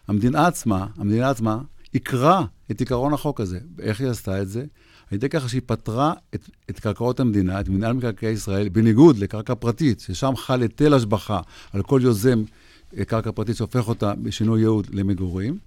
המדינה 0.07 0.47
עצמה, 0.47 0.87
המדינה 0.97 1.29
עצמה, 1.29 1.57
עיקרה 1.91 2.45
את 2.71 2.79
עיקרון 2.79 3.13
החוק 3.13 3.41
הזה. 3.41 3.59
איך 3.79 4.01
היא 4.01 4.09
עשתה 4.09 4.41
את 4.41 4.49
זה? 4.49 4.65
ידי 5.11 5.29
כך 5.29 5.49
שהיא 5.49 5.61
פטרה 5.65 6.13
את, 6.35 6.49
את 6.69 6.79
קרקעות 6.79 7.19
המדינה, 7.19 7.59
את 7.59 7.69
מנהל 7.69 7.93
מקרקעי 7.93 8.31
ישראל, 8.31 8.69
בניגוד 8.69 9.17
לקרקע 9.17 9.55
פרטית, 9.55 9.99
ששם 9.99 10.33
חל 10.35 10.61
היטל 10.61 10.93
השבחה 10.93 11.41
על 11.73 11.81
כל 11.81 11.99
יוזם 12.03 12.43
אה, 12.97 13.05
קרקע 13.05 13.31
פרטית 13.31 13.55
שהופך 13.55 13.87
אותה 13.87 14.13
בשינוי 14.15 14.59
ייעוד 14.59 14.87
למגורים. 14.91 15.57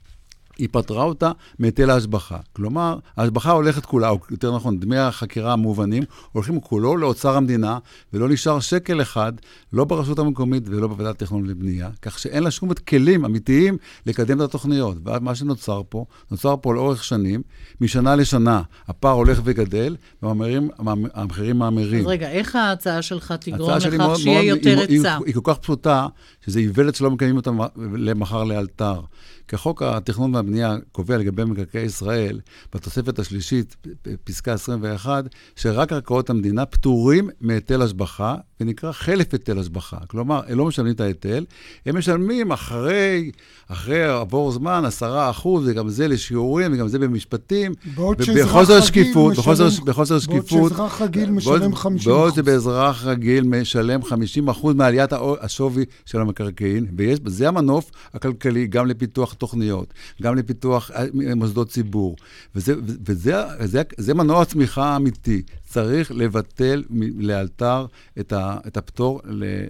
היא 0.59 0.69
פטרה 0.73 1.05
אותה 1.05 1.31
מהיטל 1.59 1.91
ההשבחה. 1.91 2.39
כלומר, 2.53 2.99
ההשבחה 3.17 3.51
הולכת 3.51 3.87
כולה, 3.87 4.09
או 4.09 4.19
יותר 4.31 4.57
נכון, 4.57 4.81
דמי 4.81 4.99
החקירה 4.99 5.53
המובנים, 5.53 6.03
הולכים 6.33 6.61
כולו 6.61 6.97
לאוצר 6.97 7.37
המדינה, 7.37 7.79
ולא 8.13 8.29
נשאר 8.29 8.61
שקל 8.61 9.03
אחד, 9.03 9.33
לא 9.73 9.85
ברשות 9.85 10.19
המקומית 10.19 10.63
ולא 10.67 10.89
בוועדת 10.89 11.19
תכנון 11.19 11.45
ובנייה, 11.49 11.91
כך 12.03 12.19
שאין 12.19 12.43
לה 12.43 12.51
שום 12.51 12.75
כלים 12.75 13.25
אמיתיים 13.25 13.77
לקדם 14.07 14.39
את 14.39 14.45
התוכניות. 14.45 14.97
ומה 15.05 15.35
שנוצר 15.35 15.83
פה, 15.89 16.05
נוצר 16.31 16.55
פה 16.63 16.75
לאורך 16.75 17.05
שנים, 17.05 17.43
משנה 17.81 18.17
לשנה, 18.17 18.63
הפער 18.89 19.13
הולך 19.13 19.41
וגדל, 19.45 19.97
והמחירים 20.23 21.59
מאמירים. 21.59 22.01
אז 22.01 22.07
רגע, 22.07 22.31
איך 22.31 22.57
ההצעה 22.57 23.03
שלך 23.03 23.35
תגרום 23.41 23.71
לכך 23.71 24.19
שיהיה 24.19 24.43
יותר 24.43 24.79
היצע? 24.79 25.17
היא, 25.17 25.27
היא 25.27 25.35
כל 25.35 25.41
כך 25.45 25.59
פשוטה, 25.59 26.07
שזה 26.47 26.59
איוולת 26.59 26.95
שלא 26.95 27.11
מקיימים 27.11 27.37
אותה 27.37 27.51
למחר 27.77 28.45
לאלתר. 28.45 29.01
כי 29.49 29.57
חוק 29.57 29.83
התכנון 29.83 30.35
והבנייה 30.35 30.77
קובע 30.93 31.17
לגבי 31.17 31.45
מקרקעי 31.45 31.83
ישראל, 31.83 32.41
בתוספת 32.75 33.19
השלישית, 33.19 33.77
פסקה 34.25 34.53
21, 34.53 35.25
שרק 35.57 35.89
קרקעות 35.89 36.31
המדינה 36.31 36.67
פטורים 36.67 37.31
מהיטל 37.41 37.83
השבחה, 37.83 38.37
ונקרא 38.61 38.93
חלף 38.93 39.33
היטל 39.33 39.59
השבחה. 39.59 39.97
כלומר, 40.07 40.41
הם 40.49 40.59
לא 40.59 40.65
משלמים 40.65 40.93
את 40.93 41.01
ההיטל, 41.01 41.45
הם 41.87 41.99
משלמים 41.99 42.53
אחרי, 42.53 43.31
אחרי 43.69 44.05
עבור 44.05 44.53
זמן, 44.53 44.85
10 44.85 45.31
אחוז, 45.31 45.69
וגם 45.69 45.89
זה 45.89 46.09
לשיעורים, 46.09 46.73
וגם 46.73 46.89
זה 46.89 46.99
במשפטים. 46.99 47.73
בעוד 47.95 48.23
שאזרח 48.23 48.71
רגיל 48.71 49.13
משלם... 49.15 49.33
בחוסר, 49.33 49.85
בחוסר 49.85 50.19
שקיפות. 50.19 50.51
בעוד 50.51 50.71
שאזרח 50.71 51.03
רגיל 51.03 51.31
משלם 51.31 51.75
50 51.75 52.13
בעוד 52.13 52.35
שבאזרח 52.35 53.05
רגיל 53.05 53.45
משלם 53.45 54.03
50 54.03 54.49
אחוז 54.49 54.75
מעליית 54.75 55.11
השווי 55.41 55.85
של 56.05 56.21
המקרקעין, 56.21 56.87
וזה 57.25 57.49
המנוף 57.49 57.91
הכלכלי 58.15 58.67
גם 58.67 58.87
לפיתוח 58.87 59.34
תוכניות, 59.35 59.95
גם 60.23 60.37
לפיתוח 60.37 60.91
אה, 60.91 61.05
מוסדות 61.37 61.69
ציבור. 61.69 62.17
וזה, 62.55 62.75
וזה 63.07 63.35
וזה, 63.61 63.83
זה 63.99 64.15
מנוע 64.15 64.45
צמיחה 64.45 64.85
האמיתי. 64.85 65.43
צריך 65.65 66.13
לבטל 66.13 66.85
לאלתר 67.17 67.87
את, 68.21 68.33
ה, 68.33 68.59
את 68.67 68.77
הפטור 68.77 69.21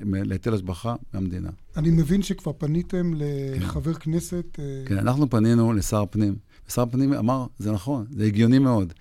להיטל 0.02 0.54
השבחה 0.54 0.94
מהמדינה. 1.14 1.50
אני 1.76 1.90
מבין 1.90 2.22
שכבר 2.22 2.52
פניתם 2.58 3.12
לחבר 3.60 3.94
כנסת... 3.94 4.58
אה, 4.58 4.82
כן, 4.86 4.98
אנחנו 4.98 5.30
פנינו 5.30 5.72
לשר 5.72 6.02
הפנים. 6.02 6.34
שר 6.68 6.82
הפנים 6.82 7.12
אמר, 7.12 7.46
זה 7.58 7.72
נכון, 7.72 8.04
זה 8.10 8.24
הגיוני 8.24 8.58
מאוד. 8.58 8.92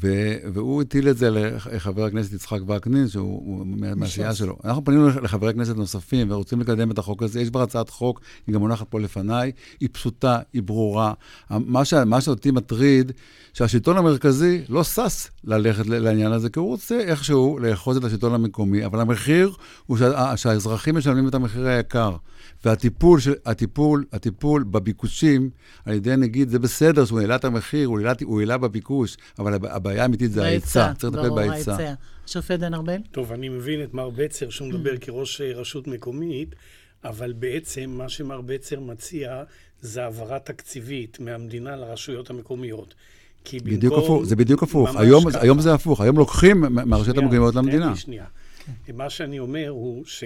ו- 0.00 0.34
והוא 0.52 0.82
הטיל 0.82 1.08
את 1.08 1.16
זה 1.18 1.30
לחבר 1.30 2.04
הכנסת 2.04 2.32
יצחק 2.32 2.58
וקנין, 2.68 3.08
שהוא 3.08 3.66
מהסיעה 3.96 4.34
שלו. 4.34 4.56
אנחנו 4.64 4.84
פנינו 4.84 5.08
לחברי 5.08 5.54
כנסת 5.54 5.76
נוספים 5.76 6.30
ורוצים 6.30 6.60
לקדם 6.60 6.90
את 6.90 6.98
החוק 6.98 7.22
הזה. 7.22 7.40
יש 7.40 7.50
כבר 7.50 7.62
הצעת 7.62 7.88
חוק, 7.90 8.20
היא 8.46 8.54
גם 8.54 8.60
מונחת 8.60 8.86
פה 8.90 9.00
לפניי, 9.00 9.52
היא 9.80 9.88
פשוטה, 9.92 10.38
היא 10.52 10.62
ברורה. 10.62 11.12
מה, 11.50 11.84
ש- 11.84 11.94
מה 11.94 12.20
שאותי 12.20 12.50
מטריד, 12.50 13.12
שהשלטון 13.52 13.96
המרכזי 13.96 14.62
לא 14.68 14.84
שש 14.84 15.28
ללכת 15.44 15.86
לעניין 15.86 16.32
הזה, 16.32 16.48
כי 16.50 16.58
הוא 16.58 16.68
רוצה 16.68 17.00
איכשהו 17.00 17.58
לאחוז 17.58 17.96
את 17.96 18.04
השלטון 18.04 18.34
המקומי, 18.34 18.84
אבל 18.86 19.00
המחיר 19.00 19.52
הוא 19.86 19.98
שה- 19.98 20.36
שהאזרחים 20.36 20.96
משלמים 20.96 21.28
את 21.28 21.34
המחיר 21.34 21.66
היקר. 21.66 22.16
והטיפול, 22.64 23.18
הטיפול, 23.46 24.04
הטיפול 24.12 24.62
בביקושים 24.62 25.50
על 25.84 25.94
ידי 25.94 26.16
נגיד, 26.16 26.48
זה 26.48 26.58
בסדר 26.58 27.04
שהוא 27.08 27.20
העלה 27.20 27.36
את 27.36 27.44
המחיר, 27.44 27.88
הוא 27.88 27.98
העלה, 27.98 28.56
הוא 28.56 28.56
בביקוש, 28.56 29.16
אבל 29.38 29.54
הבעיה 29.54 30.02
האמיתית 30.02 30.32
זה 30.32 30.44
ההיצע, 30.44 30.92
צריך 30.94 31.14
לטפל 31.14 31.30
בהיצע. 31.30 31.94
שופט 32.26 32.58
דן 32.60 32.74
ארבל? 32.74 32.96
טוב, 33.10 33.32
אני 33.32 33.48
מבין 33.48 33.82
את 33.82 33.94
מר 33.94 34.10
בצר, 34.10 34.50
שהוא 34.50 34.68
מדבר 34.68 34.96
כראש 35.00 35.40
אה, 35.40 35.52
רשות 35.54 35.86
מקומית, 35.86 36.54
אבל 37.04 37.32
בעצם 37.32 37.90
מה 37.90 38.08
שמר 38.08 38.40
בצר 38.40 38.80
מציע 38.80 39.42
זה 39.80 40.02
העברה 40.04 40.38
תקציבית 40.38 41.20
מהמדינה 41.20 41.76
לרשויות 41.76 42.30
המקומיות. 42.30 42.94
כי 43.44 43.58
במקום... 43.58 43.76
בדיוק 43.76 43.94
הפוך, 43.94 44.24
זה 44.24 44.36
בדיוק 44.36 44.62
הפוך. 44.62 44.96
היום, 44.96 45.24
היום 45.40 45.60
זה 45.60 45.74
הפוך, 45.74 46.00
היום 46.00 46.18
לוקחים 46.18 46.60
מהרשויות 46.60 47.18
המקומיות 47.18 47.54
למדינה. 47.54 47.84
תן 47.84 47.90
לי 47.90 47.96
שנייה. 47.96 48.24
מה 48.94 49.10
שאני 49.10 49.38
אומר 49.38 49.68
הוא 49.68 50.04
ש... 50.06 50.24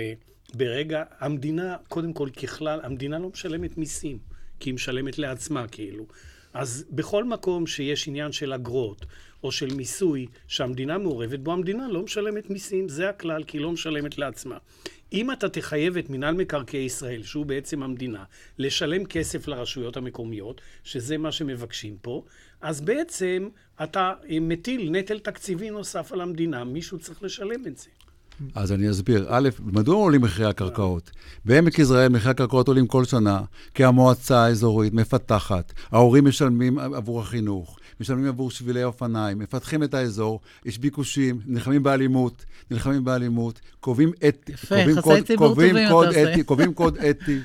ברגע, 0.54 1.02
המדינה, 1.20 1.76
קודם 1.88 2.12
כל 2.12 2.28
ככלל, 2.30 2.80
המדינה 2.82 3.18
לא 3.18 3.28
משלמת 3.28 3.78
מיסים, 3.78 4.18
כי 4.60 4.70
היא 4.70 4.74
משלמת 4.74 5.18
לעצמה 5.18 5.68
כאילו. 5.68 6.06
אז 6.54 6.84
בכל 6.90 7.24
מקום 7.24 7.66
שיש 7.66 8.08
עניין 8.08 8.32
של 8.32 8.52
אגרות 8.52 9.06
או 9.44 9.52
של 9.52 9.74
מיסוי 9.74 10.26
שהמדינה 10.48 10.98
מעורבת 10.98 11.38
בו, 11.38 11.52
המדינה 11.52 11.88
לא 11.88 12.02
משלמת 12.02 12.50
מיסים, 12.50 12.88
זה 12.88 13.08
הכלל, 13.08 13.44
כי 13.44 13.56
היא 13.56 13.62
לא 13.62 13.72
משלמת 13.72 14.18
לעצמה. 14.18 14.58
אם 15.12 15.32
אתה 15.32 15.48
תחייב 15.48 15.96
את 15.96 16.10
מינהל 16.10 16.34
מקרקעי 16.34 16.84
ישראל, 16.84 17.22
שהוא 17.22 17.46
בעצם 17.46 17.82
המדינה, 17.82 18.24
לשלם 18.58 19.04
כסף 19.04 19.48
לרשויות 19.48 19.96
המקומיות, 19.96 20.60
שזה 20.84 21.18
מה 21.18 21.32
שמבקשים 21.32 21.96
פה, 22.02 22.24
אז 22.60 22.80
בעצם 22.80 23.48
אתה 23.82 24.12
מטיל 24.40 24.90
נטל 24.90 25.18
תקציבי 25.18 25.70
נוסף 25.70 26.12
על 26.12 26.20
המדינה, 26.20 26.64
מישהו 26.64 26.98
צריך 26.98 27.22
לשלם 27.22 27.66
את 27.66 27.78
זה. 27.78 27.88
אז 28.54 28.72
אני 28.72 28.90
אסביר. 28.90 29.26
א', 29.28 29.48
מדוע 29.60 29.96
עולים 29.96 30.20
מחירי 30.20 30.48
הקרקעות? 30.48 31.10
בעמק 31.44 31.78
יזרעאל 31.78 32.08
מחירי 32.08 32.30
הקרקעות 32.30 32.68
עולים 32.68 32.86
כל 32.86 33.04
שנה, 33.04 33.40
כי 33.74 33.84
המועצה 33.84 34.44
האזורית 34.44 34.94
מפתחת, 34.94 35.72
ההורים 35.90 36.24
משלמים 36.24 36.78
עבור 36.78 37.20
החינוך, 37.20 37.78
משלמים 38.00 38.26
עבור 38.26 38.50
שבילי 38.50 38.84
אופניים, 38.84 39.38
מפתחים 39.38 39.82
את 39.82 39.94
האזור, 39.94 40.40
יש 40.64 40.78
ביקושים, 40.78 41.40
נלחמים 41.46 41.82
באלימות, 41.82 42.44
נלחמים 42.70 43.04
באלימות, 43.04 43.60
קובעים 43.80 44.12
אתי, 44.28 44.52
יפה, 44.52 44.74
קובעים 44.74 45.00
קוד, 45.00 45.38
קובעים 45.38 45.76
קוד 45.90 46.08
אתי, 46.08 46.44
קובעים 46.44 46.74
קוד 46.74 46.96
אתי. 46.96 47.38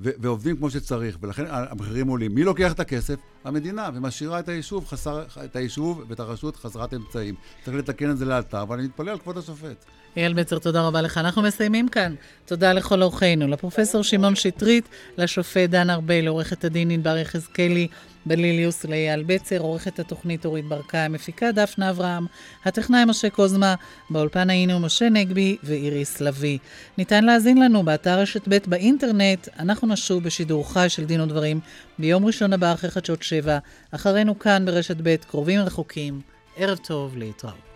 ו- 0.00 0.10
ועובדים 0.18 0.56
כמו 0.56 0.70
שצריך, 0.70 1.18
ולכן 1.22 1.44
המחירים 1.48 2.08
עולים. 2.08 2.34
מי 2.34 2.44
לוקח 2.44 2.72
את 2.72 2.80
הכסף? 2.80 3.16
המדינה, 3.44 3.90
ומשאירה 3.94 4.38
את 4.38 4.48
היישוב, 4.48 4.86
חסר, 4.86 5.24
את 5.44 5.56
היישוב 5.56 6.04
ואת 6.08 6.20
הרשות 6.20 6.56
חסרת 6.56 6.94
אמצעים. 6.94 7.34
צריך 7.64 7.76
לתקן 7.76 8.10
את 8.10 8.18
זה 8.18 8.24
לאלתר, 8.24 8.62
אבל 8.62 8.78
אני 8.78 8.86
מתפלא 8.86 9.10
על 9.10 9.18
כבוד 9.18 9.38
השופט. 9.38 9.84
אייל 10.18 10.32
בצר, 10.32 10.58
תודה 10.58 10.82
רבה 10.82 11.02
לך. 11.02 11.18
אנחנו 11.18 11.42
מסיימים 11.42 11.88
כאן. 11.88 12.14
תודה 12.44 12.72
לכל 12.72 13.02
אורחינו, 13.02 13.48
לפרופסור 13.48 14.02
שמעון 14.02 14.34
שטרית, 14.34 14.88
לשופט 15.18 15.70
דן 15.70 15.90
ארבל, 15.90 16.20
לעורכת 16.24 16.64
הדין 16.64 16.90
ענבר 16.90 17.16
יחזקאלי, 17.16 17.88
בליליוס 18.26 18.84
לאייל 18.84 19.24
בצר, 19.26 19.58
עורכת 19.58 19.98
התוכנית 19.98 20.44
אורית 20.44 20.64
ברקאי, 20.64 21.00
המפיקה 21.00 21.52
דפנה 21.52 21.90
אברהם, 21.90 22.26
הטכנאי 22.64 23.04
משה 23.04 23.30
קוזמה, 23.30 23.74
באולפן 24.10 24.50
היינו 24.50 24.80
משה 24.80 25.08
נגבי 25.08 25.56
ואיריס 25.62 26.20
לביא. 26.20 26.58
ניתן 26.98 27.24
להאזין 27.24 27.62
לנו 27.62 27.82
באתר 27.82 28.18
רשת 28.18 28.48
ב' 28.48 28.58
באינטרנט, 28.66 29.48
אנחנו 29.58 29.88
נשוב 29.88 30.24
בשידור 30.24 30.72
חי 30.72 30.86
של 30.88 31.04
דין 31.04 31.20
ודברים 31.20 31.60
ביום 31.98 32.26
ראשון 32.26 32.52
הבא 32.52 32.72
אחרי 32.72 32.90
חדשות 32.90 33.22
שבע, 33.22 33.58
אחרינו 33.90 34.38
כאן 34.38 34.64
ברשת 34.66 34.96
ב', 35.02 35.16
קרובים 35.16 35.60
רחוקים. 35.60 36.20
ערב 36.56 36.78
טוב, 36.78 37.16
להתראות. 37.16 37.68